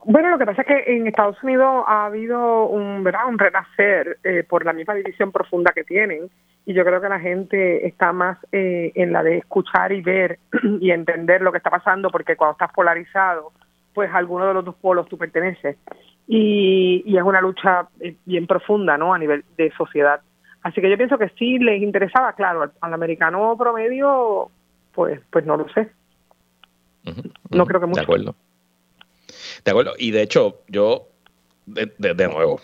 Bueno, 0.05 0.31
lo 0.31 0.39
que 0.39 0.47
pasa 0.47 0.63
es 0.63 0.69
que 0.69 0.97
en 0.97 1.07
Estados 1.07 1.43
Unidos 1.43 1.85
ha 1.87 2.07
habido 2.07 2.67
un, 2.67 3.05
¿verdad? 3.05 3.29
un 3.29 3.39
renacer 3.39 4.19
eh, 4.25 4.45
por 4.49 4.65
la 4.65 4.73
misma 4.73 4.95
división 4.95 5.31
profunda 5.31 5.73
que 5.73 5.85
tienen 5.85 6.31
y 6.65 6.73
yo 6.73 6.85
creo 6.85 7.01
que 7.01 7.09
la 7.09 7.21
gente 7.21 7.87
está 7.87 8.13
más 8.13 8.39
eh, 8.53 8.93
en 8.95 9.13
la 9.13 9.23
de 9.23 9.39
escuchar 9.39 9.93
y 9.93 10.01
ver 10.01 10.39
y 10.81 10.91
entender 10.91 11.43
lo 11.43 11.53
que 11.53 11.59
está 11.59 11.71
pasando 11.71 12.11
porque 12.11 12.37
cuando 12.37 12.53
estás 12.53 12.73
polarizado, 12.73 13.53
pues 13.93 14.11
a 14.11 14.19
alguno 14.19 14.47
de 14.47 14.55
los 14.55 14.65
dos 14.65 14.75
polos 14.77 15.09
tú 15.09 15.19
perteneces 15.19 15.77
y, 16.27 17.03
y 17.05 17.17
es 17.17 17.23
una 17.23 17.41
lucha 17.41 17.89
eh, 18.01 18.17
bien 18.25 18.47
profunda, 18.47 18.97
¿no? 18.97 19.13
A 19.13 19.19
nivel 19.19 19.45
de 19.57 19.71
sociedad. 19.73 20.21
Así 20.63 20.81
que 20.81 20.91
yo 20.91 20.97
pienso 20.97 21.19
que 21.19 21.31
sí 21.39 21.59
les 21.59 21.83
interesaba, 21.83 22.35
claro, 22.35 22.71
al, 22.81 22.95
americano 22.95 23.57
promedio, 23.59 24.51
pues, 24.95 25.21
pues 25.31 25.45
no 25.45 25.57
lo 25.57 25.69
sé. 25.71 25.91
No 27.51 27.67
creo 27.67 27.81
que 27.81 27.87
mucho. 27.87 28.01
De 28.01 28.05
acuerdo. 28.05 28.35
De 29.65 29.71
acuerdo. 29.71 29.95
Y 29.99 30.11
de 30.11 30.23
hecho, 30.23 30.63
yo, 30.69 31.09
de, 31.67 32.29
nuevo, 32.29 32.61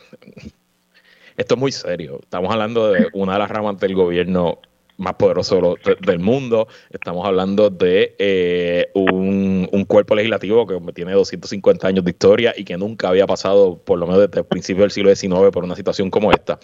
esto 1.36 1.54
es 1.54 1.60
muy 1.60 1.72
serio. 1.72 2.20
Estamos 2.22 2.52
hablando 2.52 2.92
de 2.92 3.08
una 3.12 3.34
de 3.34 3.38
las 3.38 3.50
ramas 3.50 3.78
del 3.78 3.94
gobierno 3.94 4.60
más 4.98 5.14
poderoso 5.14 5.76
del 6.00 6.18
mundo. 6.18 6.68
Estamos 6.90 7.26
hablando 7.26 7.70
de 7.70 8.14
eh, 8.18 8.90
un, 8.94 9.84
cuerpo 9.86 10.14
legislativo 10.14 10.66
que 10.66 10.80
tiene 10.92 11.12
250 11.12 11.86
años 11.86 12.04
de 12.04 12.10
historia 12.10 12.54
y 12.56 12.64
que 12.64 12.76
nunca 12.76 13.08
había 13.08 13.26
pasado, 13.26 13.78
por 13.78 13.98
lo 13.98 14.06
menos 14.06 14.22
desde 14.22 14.40
el 14.40 14.46
principio 14.46 14.82
del 14.82 14.90
siglo 14.90 15.14
XIX, 15.14 15.50
por 15.52 15.64
una 15.64 15.76
situación 15.76 16.10
como 16.10 16.32
esta. 16.32 16.58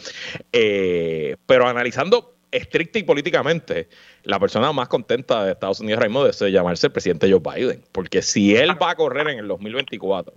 Eh, 0.53 1.37
pero 1.47 1.69
analizando 1.69 2.32
estricta 2.53 2.99
y 2.99 3.03
políticamente, 3.03 3.89
la 4.23 4.39
persona 4.39 4.73
más 4.73 4.89
contenta 4.89 5.45
de 5.45 5.53
Estados 5.53 5.81
Unidos 5.81 5.99
ahora 5.99 6.09
mismo 6.09 6.25
debe 6.25 6.53
llamarse 6.53 6.87
el 6.87 6.93
presidente 6.93 7.31
Joe 7.31 7.41
Biden, 7.41 7.83
porque 7.91 8.23
si 8.23 8.55
él 8.55 8.81
va 8.81 8.91
a 8.91 8.95
correr 8.95 9.29
en 9.29 9.39
el 9.39 9.49
2024 9.49 10.35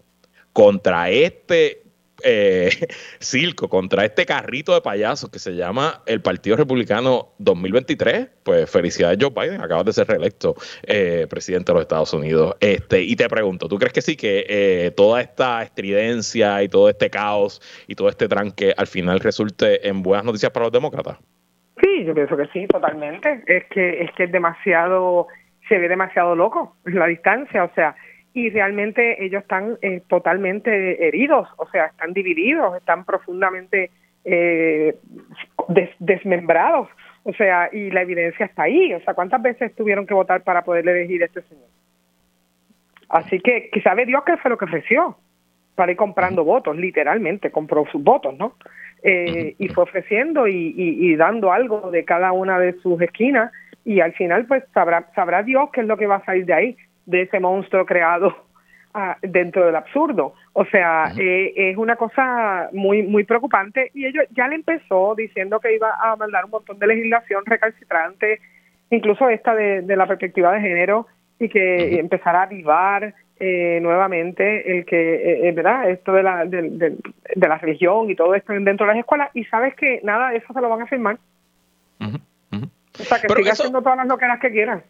contra 0.53 1.09
este 1.09 1.83
eh, 2.23 2.69
circo, 3.19 3.69
contra 3.69 4.05
este 4.05 4.25
carrito 4.25 4.73
de 4.73 4.81
payasos 4.81 5.29
que 5.29 5.39
se 5.39 5.55
llama 5.55 6.01
el 6.05 6.21
Partido 6.21 6.55
Republicano 6.55 7.33
2023, 7.39 8.29
pues 8.43 8.69
felicidades 8.69 9.17
Joe 9.19 9.31
Biden, 9.31 9.61
acabas 9.61 9.85
de 9.85 9.93
ser 9.93 10.07
reelecto 10.07 10.55
eh, 10.83 11.27
presidente 11.29 11.71
de 11.71 11.73
los 11.75 11.81
Estados 11.81 12.13
Unidos. 12.13 12.55
Este, 12.59 13.01
y 13.01 13.15
te 13.15 13.27
pregunto, 13.27 13.67
¿tú 13.67 13.77
crees 13.77 13.93
que 13.93 14.01
sí 14.01 14.15
que 14.15 14.45
eh, 14.47 14.91
toda 14.95 15.21
esta 15.21 15.61
estridencia 15.63 16.63
y 16.63 16.69
todo 16.69 16.89
este 16.89 17.09
caos 17.09 17.61
y 17.87 17.95
todo 17.95 18.09
este 18.09 18.27
tranque 18.27 18.73
al 18.77 18.87
final 18.87 19.19
resulte 19.19 19.87
en 19.87 20.01
buenas 20.01 20.25
noticias 20.25 20.51
para 20.51 20.67
los 20.67 20.71
demócratas? 20.71 21.17
Sí, 21.81 22.05
yo 22.05 22.13
pienso 22.13 22.37
que 22.37 22.47
sí, 22.47 22.67
totalmente. 22.67 23.43
Es 23.47 23.65
que 23.65 24.03
es 24.03 24.11
que 24.11 24.23
es 24.25 24.31
demasiado, 24.31 25.27
se 25.67 25.77
ve 25.77 25.89
demasiado 25.89 26.35
loco 26.35 26.75
la 26.85 27.07
distancia, 27.07 27.63
o 27.63 27.73
sea, 27.73 27.95
y 28.33 28.49
realmente 28.49 29.23
ellos 29.23 29.43
están 29.43 29.77
eh, 29.81 30.01
totalmente 30.07 31.07
heridos, 31.07 31.47
o 31.57 31.67
sea, 31.69 31.85
están 31.85 32.13
divididos, 32.13 32.75
están 32.75 33.05
profundamente 33.05 33.91
eh, 34.25 34.95
desmembrados, 35.99 36.89
o 37.23 37.33
sea, 37.33 37.69
y 37.71 37.91
la 37.91 38.01
evidencia 38.01 38.45
está 38.45 38.63
ahí, 38.63 38.93
o 38.93 38.99
sea, 39.01 39.13
¿cuántas 39.13 39.41
veces 39.41 39.73
tuvieron 39.75 40.05
que 40.05 40.13
votar 40.13 40.43
para 40.43 40.63
poder 40.63 40.87
elegir 40.87 41.23
a 41.23 41.27
este 41.27 41.41
señor? 41.43 41.69
Así 43.07 43.39
que, 43.39 43.69
que 43.69 43.81
sabe 43.81 44.05
Dios 44.05 44.23
qué 44.25 44.35
fue 44.37 44.51
lo 44.51 44.57
que 44.57 44.65
ofreció 44.65 45.17
para 45.75 45.91
ir 45.91 45.97
comprando 45.97 46.43
votos, 46.43 46.75
literalmente, 46.75 47.51
compró 47.51 47.85
sus 47.91 48.03
votos, 48.03 48.37
¿no? 48.37 48.55
Eh, 49.03 49.55
y 49.59 49.67
fue 49.69 49.83
ofreciendo 49.83 50.47
y, 50.47 51.15
dando 51.15 51.51
algo 51.51 51.91
de 51.91 52.03
cada 52.03 52.31
una 52.31 52.59
de 52.59 52.73
sus 52.81 52.99
esquinas. 53.01 53.51
Y 53.83 53.99
al 53.99 54.13
final 54.13 54.45
pues 54.47 54.63
sabrá, 54.73 55.07
sabrá 55.13 55.43
Dios 55.43 55.69
qué 55.71 55.81
es 55.81 55.87
lo 55.87 55.97
que 55.97 56.07
va 56.07 56.15
a 56.15 56.25
salir 56.25 56.45
de 56.45 56.53
ahí, 56.53 56.77
de 57.05 57.21
ese 57.21 57.39
monstruo 57.39 57.85
creado 57.85 58.35
ah, 58.95 59.15
dentro 59.21 59.65
del 59.65 59.75
absurdo. 59.75 60.33
O 60.53 60.65
sea, 60.65 61.11
eh, 61.19 61.53
es 61.55 61.77
una 61.77 61.95
cosa 61.95 62.69
muy 62.73 63.03
muy 63.03 63.25
preocupante. 63.25 63.91
Y 63.93 64.07
ellos 64.07 64.25
ya 64.31 64.47
le 64.47 64.55
empezó 64.55 65.13
diciendo 65.15 65.59
que 65.59 65.75
iba 65.75 65.91
a 66.01 66.15
mandar 66.15 66.45
un 66.45 66.51
montón 66.51 66.79
de 66.79 66.87
legislación 66.87 67.45
recalcitrante, 67.45 68.39
incluso 68.89 69.29
esta 69.29 69.53
de, 69.53 69.83
la 69.95 70.07
perspectiva 70.07 70.51
de 70.53 70.61
género 70.61 71.05
y 71.39 71.49
que 71.49 71.99
empezará 71.99 72.39
a 72.39 72.43
avivar 72.43 73.13
eh, 73.39 73.79
nuevamente 73.81 74.77
el 74.77 74.85
que, 74.85 75.15
eh, 75.15 75.49
eh, 75.49 75.51
¿verdad? 75.51 75.89
Esto 75.89 76.13
de 76.13 76.23
la, 76.23 76.45
de, 76.45 76.95
la 77.35 77.57
religión 77.57 78.09
y 78.09 78.15
todo 78.15 78.33
esto 78.33 78.53
dentro 78.53 78.85
de 78.85 78.93
las 78.93 78.99
escuelas 78.99 79.29
y 79.33 79.43
sabes 79.45 79.75
que 79.75 79.99
nada 80.03 80.29
de 80.29 80.37
eso 80.37 80.53
se 80.53 80.61
lo 80.61 80.69
van 80.69 80.83
a 80.83 80.87
firmar. 80.87 81.17
O 81.99 83.03
sea, 83.03 83.19
que 83.19 83.27
siga 83.27 83.51
haciendo 83.51 83.81
todas 83.81 83.97
las 83.97 84.07
loqueras 84.07 84.39
que 84.39 84.51
quieran. 84.51 84.83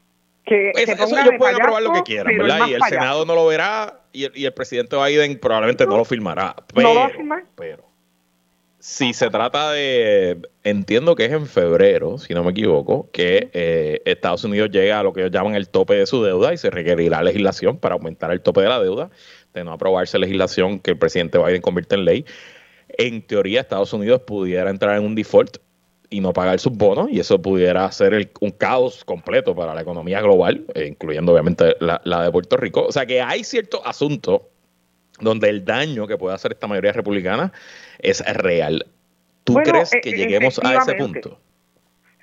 Que, 0.45 0.69
eso, 0.75 0.91
ellos 0.91 1.33
pueden 1.39 1.55
aprobar 1.59 1.81
lo 1.81 1.91
que 1.93 2.03
quieran, 2.03 2.37
¿verdad? 2.37 2.67
Y 2.67 2.75
el 2.75 2.83
Senado 2.83 3.25
no 3.25 3.33
lo 3.33 3.47
verá 3.47 4.01
y 4.11 4.25
el, 4.25 4.31
y 4.35 4.45
el 4.45 4.53
presidente 4.53 4.95
Biden 4.95 5.39
probablemente 5.39 5.87
no, 5.87 5.97
lo 5.97 6.05
firmará. 6.05 6.55
Pero, 6.71 6.87
no 6.87 6.93
lo 6.93 6.99
va 6.99 7.05
a 7.07 7.09
firmar. 7.09 7.43
Pero, 7.55 7.83
si 8.85 9.15
se 9.15 9.31
trata 9.31 9.71
de, 9.71 10.47
entiendo 10.63 11.15
que 11.15 11.25
es 11.25 11.31
en 11.31 11.47
febrero, 11.47 12.19
si 12.19 12.35
no 12.35 12.43
me 12.43 12.51
equivoco, 12.51 13.09
que 13.11 13.49
eh, 13.51 14.03
Estados 14.05 14.43
Unidos 14.43 14.69
llega 14.69 14.99
a 14.99 15.03
lo 15.03 15.11
que 15.11 15.21
ellos 15.21 15.31
llaman 15.31 15.55
el 15.55 15.69
tope 15.69 15.95
de 15.95 16.05
su 16.05 16.23
deuda 16.23 16.53
y 16.53 16.57
se 16.57 16.69
requerirá 16.69 17.23
legislación 17.23 17.79
para 17.79 17.95
aumentar 17.95 18.29
el 18.29 18.41
tope 18.41 18.61
de 18.61 18.69
la 18.69 18.79
deuda, 18.79 19.09
de 19.55 19.63
no 19.63 19.73
aprobarse 19.73 20.19
legislación 20.19 20.77
que 20.79 20.91
el 20.91 20.99
presidente 20.99 21.39
Biden 21.39 21.63
convierte 21.63 21.95
en 21.95 22.05
ley. 22.05 22.25
En 22.89 23.25
teoría, 23.25 23.61
Estados 23.61 23.91
Unidos 23.91 24.21
pudiera 24.21 24.69
entrar 24.69 24.95
en 24.99 25.03
un 25.03 25.15
default 25.15 25.57
y 26.11 26.21
no 26.21 26.31
pagar 26.31 26.59
sus 26.59 26.73
bonos, 26.73 27.09
y 27.09 27.19
eso 27.19 27.41
pudiera 27.41 27.91
ser 27.91 28.33
un 28.39 28.51
caos 28.51 29.03
completo 29.03 29.55
para 29.55 29.73
la 29.73 29.81
economía 29.81 30.21
global, 30.21 30.63
eh, 30.75 30.85
incluyendo 30.85 31.31
obviamente 31.31 31.75
la, 31.79 31.99
la 32.03 32.21
de 32.21 32.31
Puerto 32.31 32.55
Rico. 32.55 32.85
O 32.85 32.91
sea 32.91 33.07
que 33.07 33.19
hay 33.19 33.43
ciertos 33.43 33.81
asuntos 33.83 34.41
donde 35.19 35.49
el 35.49 35.65
daño 35.65 36.07
que 36.07 36.17
puede 36.17 36.35
hacer 36.35 36.51
esta 36.53 36.67
mayoría 36.67 36.91
republicana 36.91 37.51
es 37.99 38.23
real. 38.35 38.85
¿Tú 39.43 39.53
crees 39.55 39.91
que 40.01 40.09
eh, 40.09 40.17
lleguemos 40.17 40.59
a 40.63 40.75
ese 40.75 40.95
punto? 40.95 41.39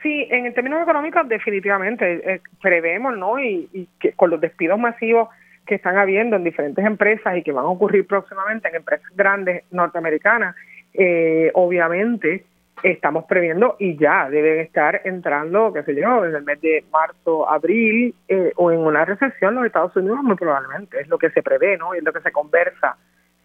Sí, 0.02 0.26
en 0.30 0.52
términos 0.52 0.82
económicos 0.82 1.28
definitivamente 1.28 2.34
eh, 2.34 2.40
prevemos, 2.60 3.16
¿no? 3.16 3.38
Y, 3.38 3.88
que 4.00 4.12
con 4.12 4.30
los 4.30 4.40
despidos 4.40 4.78
masivos 4.78 5.28
que 5.64 5.76
están 5.76 5.96
habiendo 5.96 6.34
en 6.34 6.42
diferentes 6.42 6.84
empresas 6.84 7.36
y 7.36 7.42
que 7.42 7.52
van 7.52 7.64
a 7.64 7.68
ocurrir 7.68 8.04
próximamente 8.06 8.68
en 8.68 8.74
empresas 8.76 9.06
grandes 9.14 9.62
norteamericanas, 9.70 10.56
eh, 10.92 11.52
obviamente 11.54 12.44
estamos 12.82 13.24
previendo 13.24 13.76
y 13.78 13.96
ya 13.96 14.28
deben 14.28 14.60
estar 14.60 15.00
entrando, 15.04 15.72
qué 15.72 15.82
sé 15.82 15.94
yo, 15.94 16.24
en 16.24 16.34
el 16.34 16.42
mes 16.42 16.60
de 16.60 16.84
marzo, 16.92 17.48
abril 17.48 18.14
eh, 18.28 18.52
o 18.56 18.70
en 18.70 18.80
una 18.80 19.04
recesión 19.04 19.54
los 19.54 19.66
Estados 19.66 19.94
Unidos 19.96 20.18
muy 20.22 20.36
probablemente, 20.36 21.00
es 21.00 21.08
lo 21.08 21.18
que 21.18 21.30
se 21.30 21.42
prevé, 21.42 21.76
¿no? 21.76 21.94
Y 21.94 21.98
es 21.98 22.04
lo 22.04 22.12
que 22.12 22.20
se 22.20 22.32
conversa 22.32 22.96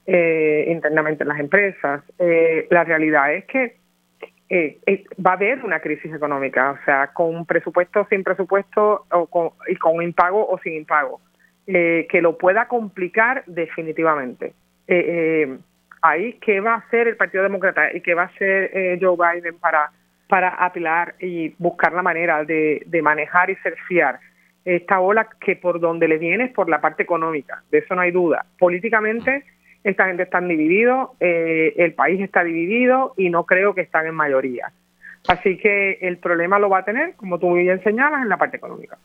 eh, 0.06 0.66
internamente 0.70 1.24
en 1.24 1.30
las 1.30 1.40
empresas. 1.40 2.02
Eh, 2.20 2.68
la 2.70 2.84
realidad 2.84 3.34
es 3.34 3.46
que 3.46 3.76
va 5.26 5.32
a 5.32 5.34
haber 5.34 5.64
una 5.64 5.82
crisis 5.82 6.14
económica, 6.14 6.72
o 6.72 6.86
sea, 6.86 7.08
con 7.08 7.46
presupuesto, 7.46 8.08
sin 8.10 8.24
presupuesto 8.24 9.06
o 9.12 9.26
con, 9.28 9.50
y 9.68 9.76
con 9.76 10.02
impago 10.02 10.48
o 10.48 10.58
sin 10.60 10.74
impago, 10.74 11.20
que 11.66 12.20
lo 12.22 12.38
pueda 12.38 12.68
complicar 12.68 13.44
definitivamente. 13.46 14.54
Eh, 14.88 15.58
ahí 16.02 16.34
qué 16.42 16.60
va 16.60 16.76
a 16.76 16.78
hacer 16.78 17.08
el 17.08 17.18
Partido 17.18 17.44
Demócrata 17.44 17.94
y 17.94 18.02
qué 18.02 18.14
va 18.14 18.24
a 18.24 18.26
hacer 18.26 18.72
eh, 18.74 19.00
Joe 19.02 19.18
Biden 19.18 19.58
para, 19.60 19.92
para 20.28 20.50
apilar 20.50 21.16
y 21.20 21.54
buscar 21.58 21.94
la 21.94 22.02
manera 22.02 22.44
de, 22.44 22.86
manejar 23.02 23.50
y 23.50 23.56
fiar 23.88 24.20
esta 24.66 25.00
ola 25.00 25.30
que 25.40 25.56
por 25.56 25.80
donde 25.80 26.08
le 26.08 26.18
viene 26.18 26.46
es 26.46 26.52
por 26.52 26.70
la 26.70 26.82
parte 26.82 27.04
económica, 27.04 27.64
de 27.72 27.80
eso 27.80 27.96
no 27.96 28.02
hay 28.02 28.12
duda. 28.12 28.46
Políticamente 28.60 29.46
esta 29.84 30.08
gente 30.08 30.24
está 30.24 30.42
dividido, 30.42 31.16
eh, 31.20 31.74
el 31.78 31.94
país 31.94 32.20
está 32.20 32.44
dividido 32.44 33.14
y 33.16 33.30
no 33.30 33.46
creo 33.46 33.74
que 33.74 33.82
están 33.82 34.06
en 34.08 34.16
mayoría. 34.16 34.72
Así 35.28 35.58
que 35.58 36.00
el 36.02 36.18
problema 36.18 36.60
lo 36.60 36.70
va 36.70 36.80
a 36.80 36.86
tener, 36.86 37.16
como 37.16 37.40
tú 37.40 37.50
muy 37.50 37.64
bien 37.64 37.82
señalas, 37.84 38.22
en 38.22 38.30
la 38.30 38.38
parte 38.38 38.58
económica. 38.58 38.98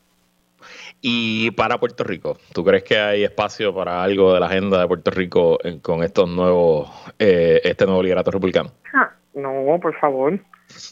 Y 1.04 1.50
para 1.50 1.78
Puerto 1.78 2.04
Rico, 2.04 2.38
¿tú 2.54 2.64
crees 2.64 2.84
que 2.84 2.96
hay 2.96 3.24
espacio 3.24 3.74
para 3.74 4.04
algo 4.04 4.34
de 4.34 4.38
la 4.38 4.46
agenda 4.46 4.80
de 4.80 4.86
Puerto 4.86 5.10
Rico 5.10 5.58
con 5.82 6.04
estos 6.04 6.30
nuevos, 6.30 6.88
eh, 7.18 7.60
este 7.64 7.86
nuevo 7.86 8.04
liderato 8.04 8.30
republicano? 8.30 8.70
Ah, 8.94 9.10
no, 9.34 9.80
por 9.82 9.98
favor, 9.98 10.38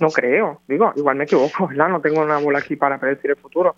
no 0.00 0.08
creo. 0.08 0.62
Digo, 0.66 0.92
igual 0.96 1.16
me 1.16 1.24
equivoco. 1.24 1.70
No 1.72 2.00
tengo 2.00 2.22
una 2.22 2.38
bola 2.38 2.58
aquí 2.58 2.74
para 2.74 2.98
predecir 2.98 3.30
el 3.30 3.36
futuro, 3.36 3.76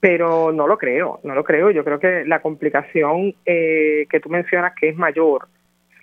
pero 0.00 0.52
no 0.52 0.66
lo 0.66 0.78
creo, 0.78 1.20
no 1.22 1.34
lo 1.34 1.44
creo. 1.44 1.70
Yo 1.70 1.84
creo 1.84 2.00
que 2.00 2.24
la 2.24 2.40
complicación 2.40 3.34
eh, 3.44 4.06
que 4.08 4.20
tú 4.20 4.30
mencionas 4.30 4.72
que 4.80 4.88
es 4.88 4.96
mayor, 4.96 5.48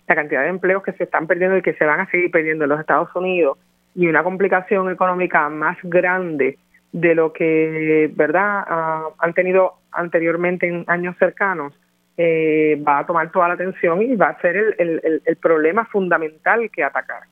la 0.08 0.14
cantidad 0.14 0.44
de 0.44 0.50
empleos 0.50 0.84
que 0.84 0.94
se 0.94 1.06
están 1.06 1.26
perdiendo 1.26 1.58
y 1.58 1.64
que 1.64 1.74
se 1.74 1.86
van 1.86 2.02
a 2.02 2.10
seguir 2.12 2.30
perdiendo 2.30 2.66
en 2.66 2.70
los 2.70 2.80
Estados 2.80 3.10
Unidos 3.16 3.58
y 3.96 4.06
una 4.06 4.22
complicación 4.22 4.92
económica 4.92 5.50
más 5.50 5.78
grande 5.82 6.60
de 6.92 7.16
lo 7.16 7.32
que 7.34 8.12
verdad 8.14 8.64
ah, 8.68 9.10
han 9.20 9.34
tenido 9.34 9.76
anteriormente 9.92 10.68
en 10.68 10.84
años 10.88 11.16
cercanos 11.18 11.74
eh, 12.18 12.82
va 12.86 13.00
a 13.00 13.06
tomar 13.06 13.32
toda 13.32 13.48
la 13.48 13.54
atención 13.54 14.02
y 14.02 14.16
va 14.16 14.30
a 14.30 14.42
ser 14.42 14.76
el, 14.78 15.22
el, 15.26 15.36
problema 15.38 15.86
fundamental 15.86 16.70
que 16.70 16.84
atacar. 16.84 17.24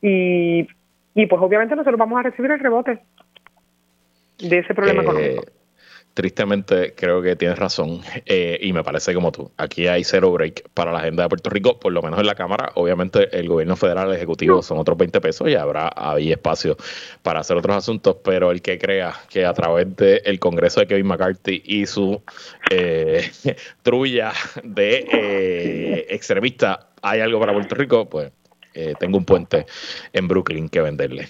Y, 0.00 0.68
y 1.14 1.26
pues 1.26 1.42
obviamente 1.42 1.74
nosotros 1.74 1.98
vamos 1.98 2.20
a 2.20 2.22
recibir 2.22 2.50
el 2.50 2.60
rebote 2.60 3.00
de 4.38 4.58
ese 4.58 4.74
problema 4.74 5.00
eh, 5.00 5.04
económico 5.04 5.42
tristemente 6.14 6.94
creo 6.94 7.22
que 7.22 7.36
tienes 7.36 7.58
razón 7.58 8.00
eh, 8.26 8.58
y 8.60 8.72
me 8.72 8.82
parece 8.82 9.14
como 9.14 9.32
tú. 9.32 9.50
Aquí 9.56 9.86
hay 9.86 10.04
cero 10.04 10.32
break 10.32 10.68
para 10.74 10.92
la 10.92 10.98
agenda 10.98 11.24
de 11.24 11.28
Puerto 11.28 11.50
Rico, 11.50 11.78
por 11.78 11.92
lo 11.92 12.02
menos 12.02 12.20
en 12.20 12.26
la 12.26 12.34
Cámara. 12.34 12.72
Obviamente 12.74 13.36
el 13.38 13.48
gobierno 13.48 13.76
federal, 13.76 14.12
ejecutivo 14.12 14.62
son 14.62 14.78
otros 14.78 14.98
20 14.98 15.20
pesos 15.20 15.48
y 15.48 15.54
habrá 15.54 15.90
ahí 15.96 16.32
espacio 16.32 16.76
para 17.22 17.40
hacer 17.40 17.56
otros 17.56 17.76
asuntos, 17.76 18.16
pero 18.24 18.50
el 18.50 18.62
que 18.62 18.78
crea 18.78 19.14
que 19.28 19.44
a 19.44 19.54
través 19.54 19.94
del 19.96 20.38
Congreso 20.38 20.80
de 20.80 20.86
Kevin 20.86 21.06
McCarthy 21.06 21.62
y 21.64 21.86
su 21.86 22.22
eh, 22.70 23.30
trulla 23.82 24.32
de 24.62 25.06
eh, 25.12 26.06
extremista 26.10 26.88
hay 27.02 27.20
algo 27.20 27.40
para 27.40 27.52
Puerto 27.52 27.74
Rico, 27.74 28.08
pues 28.08 28.32
eh, 28.74 28.94
tengo 28.98 29.18
un 29.18 29.24
puente 29.24 29.66
en 30.12 30.28
Brooklyn 30.28 30.68
que 30.68 30.80
venderle. 30.80 31.28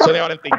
Sonia 0.00 0.22
Valentín. 0.22 0.52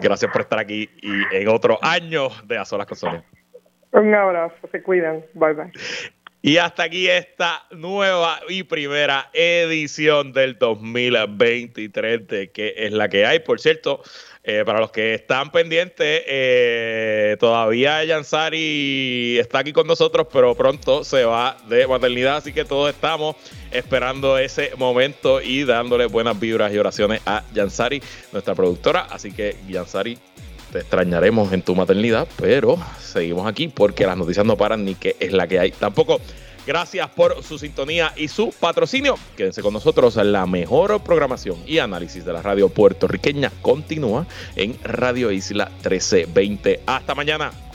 Gracias 0.00 0.30
por 0.30 0.42
estar 0.42 0.58
aquí 0.58 0.88
y 1.02 1.36
en 1.36 1.48
otro 1.48 1.78
año 1.82 2.28
de 2.44 2.58
A 2.58 2.64
Solas 2.64 2.86
con 2.86 3.24
Un 3.92 4.14
abrazo, 4.14 4.56
se 4.70 4.82
cuidan. 4.82 5.24
Bye 5.34 5.54
bye. 5.54 5.72
Y 6.44 6.56
hasta 6.56 6.82
aquí 6.82 7.08
esta 7.08 7.62
nueva 7.70 8.40
y 8.48 8.64
primera 8.64 9.30
edición 9.32 10.32
del 10.32 10.58
2023 10.58 12.26
de 12.26 12.50
que 12.50 12.74
es 12.76 12.92
la 12.92 13.08
que 13.08 13.24
hay. 13.24 13.38
Por 13.38 13.60
cierto, 13.60 14.02
eh, 14.44 14.64
para 14.66 14.80
los 14.80 14.90
que 14.90 15.14
están 15.14 15.52
pendientes, 15.52 16.22
eh, 16.26 17.36
todavía 17.38 18.02
Yansari 18.04 19.38
está 19.38 19.60
aquí 19.60 19.72
con 19.72 19.86
nosotros, 19.86 20.26
pero 20.32 20.54
pronto 20.56 21.04
se 21.04 21.24
va 21.24 21.56
de 21.68 21.86
maternidad, 21.86 22.38
así 22.38 22.52
que 22.52 22.64
todos 22.64 22.90
estamos 22.90 23.36
esperando 23.70 24.38
ese 24.38 24.72
momento 24.76 25.40
y 25.40 25.62
dándole 25.62 26.06
buenas 26.06 26.40
vibras 26.40 26.72
y 26.72 26.78
oraciones 26.78 27.20
a 27.24 27.44
Yansari, 27.54 28.02
nuestra 28.32 28.56
productora. 28.56 29.06
Así 29.10 29.30
que 29.30 29.56
Yansari, 29.68 30.18
te 30.72 30.78
extrañaremos 30.80 31.52
en 31.52 31.62
tu 31.62 31.76
maternidad, 31.76 32.26
pero 32.40 32.78
seguimos 32.98 33.46
aquí 33.46 33.68
porque 33.68 34.06
las 34.06 34.16
noticias 34.16 34.44
no 34.44 34.56
paran 34.56 34.84
ni 34.84 34.96
que 34.96 35.14
es 35.20 35.32
la 35.32 35.46
que 35.46 35.60
hay. 35.60 35.70
Tampoco 35.70 36.20
Gracias 36.66 37.08
por 37.10 37.42
su 37.42 37.58
sintonía 37.58 38.12
y 38.16 38.28
su 38.28 38.52
patrocinio. 38.52 39.16
Quédense 39.36 39.62
con 39.62 39.72
nosotros. 39.72 40.16
La 40.16 40.46
mejor 40.46 41.02
programación 41.02 41.58
y 41.66 41.78
análisis 41.78 42.24
de 42.24 42.32
la 42.32 42.42
radio 42.42 42.68
puertorriqueña 42.68 43.50
continúa 43.62 44.26
en 44.56 44.78
Radio 44.82 45.30
Isla 45.30 45.66
1320. 45.66 46.82
Hasta 46.86 47.14
mañana. 47.14 47.71